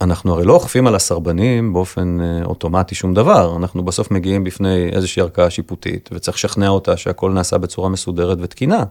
אנחנו 0.00 0.32
הרי 0.32 0.44
לא 0.44 0.52
אוכפים 0.52 0.86
על 0.86 0.94
הסרבנים 0.94 1.72
באופן 1.72 2.20
אה, 2.20 2.44
אוטומטי 2.44 2.94
שום 2.94 3.14
דבר, 3.14 3.56
אנחנו 3.56 3.84
בסוף 3.84 4.10
מגיעים 4.10 4.44
בפני 4.44 4.90
איזושהי 4.92 5.22
ערכאה 5.22 5.50
שיפוטית 5.50 6.10
וצריך 6.12 6.36
לשכנע 6.36 6.68
אותה 6.68 6.96
שהכל 6.96 7.30
נעשה 7.30 7.58
בצורה 7.58 7.88
מסודרת 7.88 8.38
ותקינה. 8.40 8.84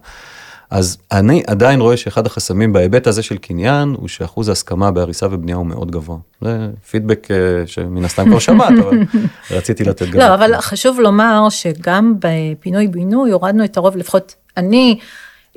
אז 0.70 0.98
אני 1.12 1.44
עדיין 1.48 1.82
רואה 1.82 1.98
שאחד 1.98 2.26
החסמים 2.26 2.74
בהיבט 2.74 3.08
הזה 3.08 3.24
של 3.24 3.38
קניין 3.38 3.96
הוא 3.98 4.08
שאחוז 4.08 4.50
ההסכמה 4.50 4.92
בהריסה 4.92 5.28
ובנייה 5.32 5.58
הוא 5.58 5.66
מאוד 5.66 5.92
גבוה. 5.92 6.18
זה 6.42 6.70
פידבק 6.90 7.28
אה, 7.32 7.68
שמן 7.68 8.06
הסתם 8.06 8.30
כבר 8.30 8.40
שמעת, 8.40 8.74
אבל 8.80 8.98
רציתי 9.52 9.84
לתת 9.84 10.10
גם. 10.10 10.20
לא, 10.20 10.34
אבל 10.34 10.62
חשוב 10.62 11.00
לומר 11.00 11.48
שגם 11.50 12.14
בפינוי-בינוי 12.20 13.32
הורדנו 13.32 13.66
את 13.66 13.78
הרוב, 13.78 13.98
לפחות 13.98 14.36
אני 14.58 15.00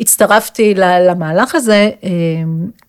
הצטרפתי 0.01 0.75
למהלך 0.77 1.55
הזה, 1.55 1.91
אה, 2.05 2.11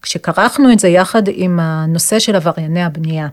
כשכרכנו 0.02 0.72
את 0.72 0.80
זה 0.80 0.88
יחד 0.88 1.24
עם 1.28 1.60
הנושא 1.60 2.20
של 2.20 2.36
עברייני 2.36 2.84
הבנייה. 2.84 3.28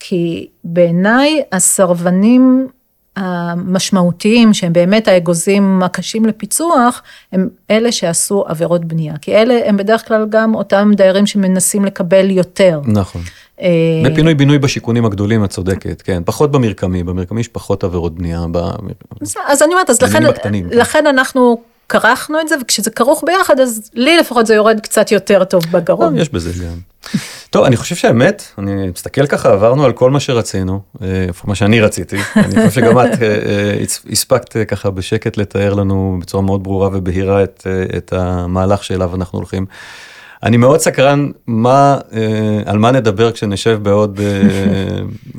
כי 0.00 0.48
בעיניי 0.64 1.42
הסרבנים 1.52 2.68
המשמעותיים, 3.16 4.54
שהם 4.54 4.72
באמת 4.72 5.08
האגוזים 5.08 5.82
הקשים 5.82 6.26
לפיצוח, 6.26 7.02
הם 7.32 7.48
אלה 7.70 7.92
שעשו 7.92 8.44
עבירות 8.48 8.84
בנייה. 8.84 9.14
כי 9.20 9.34
אלה 9.34 9.60
הם 9.64 9.76
בדרך 9.76 10.08
כלל 10.08 10.26
גם 10.28 10.54
אותם 10.54 10.90
דיירים 10.96 11.26
שמנסים 11.26 11.84
לקבל 11.84 12.30
יותר. 12.30 12.80
נכון. 12.84 13.22
אה, 13.60 14.02
בפינוי 14.04 14.34
בינוי 14.34 14.58
בשיכונים 14.58 15.04
הגדולים 15.04 15.44
את 15.44 15.50
צודקת, 15.50 16.02
כן, 16.02 16.22
פחות 16.24 16.50
במרקמי, 16.50 17.02
במרקמי 17.02 17.40
יש 17.40 17.48
פחות 17.48 17.84
עבירות 17.84 18.14
בנייה. 18.14 18.40
במר... 18.40 18.72
אז, 19.46 19.62
אני 19.62 19.72
אומרת, 19.72 19.90
אז 19.90 20.02
לכן, 20.02 20.32
כן. 20.32 20.52
לכן 20.70 21.06
אנחנו 21.06 21.60
כרכנו 21.88 22.40
את 22.40 22.48
זה, 22.48 22.54
וכשזה 22.60 22.90
כרוך 22.90 23.24
ביחד, 23.26 23.60
אז 23.60 23.90
לי 23.94 24.16
לפחות 24.16 24.46
זה 24.46 24.54
יורד 24.54 24.80
קצת 24.80 25.12
יותר 25.12 25.44
טוב 25.44 25.62
בגרון. 25.70 26.18
יש 26.18 26.28
בזה 26.28 26.64
גם. 26.64 26.78
טוב, 27.50 27.64
אני 27.64 27.76
חושב 27.76 27.96
שהאמת, 27.96 28.42
אני 28.58 28.88
מסתכל 28.88 29.26
ככה, 29.26 29.52
עברנו 29.52 29.84
על 29.84 29.92
כל 29.92 30.10
מה 30.10 30.20
שרצינו, 30.20 30.80
אה, 31.02 31.26
מה 31.44 31.54
שאני 31.54 31.80
רציתי, 31.80 32.16
אני 32.36 32.54
חושב 32.54 32.70
שגם 32.70 32.98
את 32.98 33.22
אה, 33.22 33.28
אה, 33.28 33.84
הספקת 34.10 34.56
ככה 34.68 34.90
בשקט 34.90 35.36
לתאר 35.36 35.74
לנו 35.74 36.18
בצורה 36.20 36.42
מאוד 36.42 36.62
ברורה 36.62 36.88
ובהירה 36.92 37.44
את, 37.44 37.66
את 37.96 38.12
המהלך 38.12 38.84
שאליו 38.84 39.14
אנחנו 39.14 39.38
הולכים. 39.38 39.66
אני 40.42 40.56
מאוד 40.56 40.80
סקרן 40.80 41.30
מה, 41.46 41.98
אה, 42.12 42.60
על 42.66 42.78
מה 42.78 42.90
נדבר 42.90 43.32
כשנשב 43.32 43.78
בעוד 43.82 44.20
אה, 44.20 44.26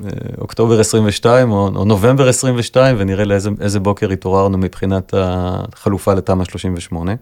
אה, 0.05 0.09
אוקטובר 0.41 0.79
22 0.79 1.51
או, 1.51 1.69
או 1.75 1.85
נובמבר 1.85 2.29
22 2.29 2.95
ונראה 2.99 3.25
לאיזה 3.25 3.49
איזה 3.61 3.79
בוקר 3.79 4.09
התעוררנו 4.09 4.57
מבחינת 4.57 5.13
החלופה 5.17 6.13
לתמ"א 6.13 6.43
38. 6.43 7.13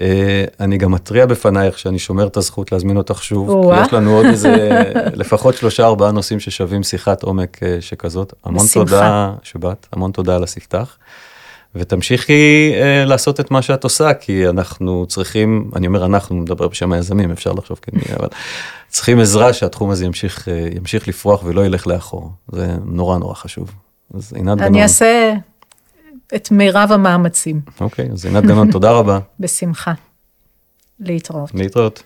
אה, 0.00 0.44
אני 0.60 0.78
גם 0.78 0.92
מתריע 0.92 1.26
בפנייך 1.26 1.78
שאני 1.78 1.98
שומר 1.98 2.26
את 2.26 2.36
הזכות 2.36 2.72
להזמין 2.72 2.96
אותך 2.96 3.22
שוב. 3.22 3.72
כי 3.74 3.80
יש 3.82 3.92
לנו 3.92 4.16
עוד 4.16 4.26
איזה 4.26 4.82
לפחות 5.22 5.54
שלושה 5.54 5.86
ארבעה 5.86 6.12
נושאים 6.12 6.40
ששווים 6.40 6.82
שיחת 6.82 7.22
עומק 7.22 7.62
אה, 7.62 7.76
שכזאת. 7.80 8.32
המון 8.44 8.64
בשמחה. 8.64 8.84
תודה 8.84 9.32
שבאת, 9.42 9.86
המון 9.92 10.10
תודה 10.10 10.36
על 10.36 10.42
הספתח. 10.42 10.96
ותמשיכי 11.78 12.72
אה, 12.74 13.04
לעשות 13.04 13.40
את 13.40 13.50
מה 13.50 13.62
שאת 13.62 13.84
עושה, 13.84 14.14
כי 14.14 14.48
אנחנו 14.48 15.06
צריכים, 15.08 15.70
אני 15.76 15.86
אומר 15.86 16.06
אנחנו, 16.06 16.36
מדבר 16.36 16.68
בשם 16.68 16.92
היזמים, 16.92 17.30
אפשר 17.30 17.52
לחשוב 17.52 17.78
כמי, 17.82 18.02
אבל 18.18 18.28
צריכים 18.88 19.20
עזרה 19.20 19.52
שהתחום 19.52 19.90
הזה 19.90 20.04
ימשיך, 20.04 20.48
אה, 20.48 20.68
ימשיך 20.76 21.08
לפרוח 21.08 21.42
ולא 21.44 21.66
ילך 21.66 21.86
לאחור. 21.86 22.30
זה 22.52 22.76
נורא 22.84 23.18
נורא 23.18 23.34
חשוב. 23.34 23.70
אז 24.14 24.32
עינת 24.32 24.58
גנון. 24.58 24.68
אני 24.68 24.82
אעשה 24.82 25.34
את 26.34 26.50
מירב 26.50 26.88
המאמצים, 26.92 27.60
אוקיי, 27.80 28.08
אז 28.12 28.26
עינת 28.26 28.44
גנון, 28.44 28.70
תודה 28.70 28.90
רבה. 28.90 29.18
בשמחה. 29.40 29.92
להתראות. 31.00 31.50
להתראות. 31.54 32.02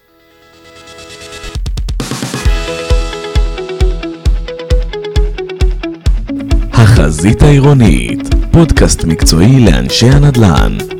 החזית 6.72 7.42
העירונית, 7.42 8.29
פודקאסט 8.52 9.04
מקצועי 9.04 9.64
לאנשי 9.64 10.06
הנדל"ן. 10.06 10.99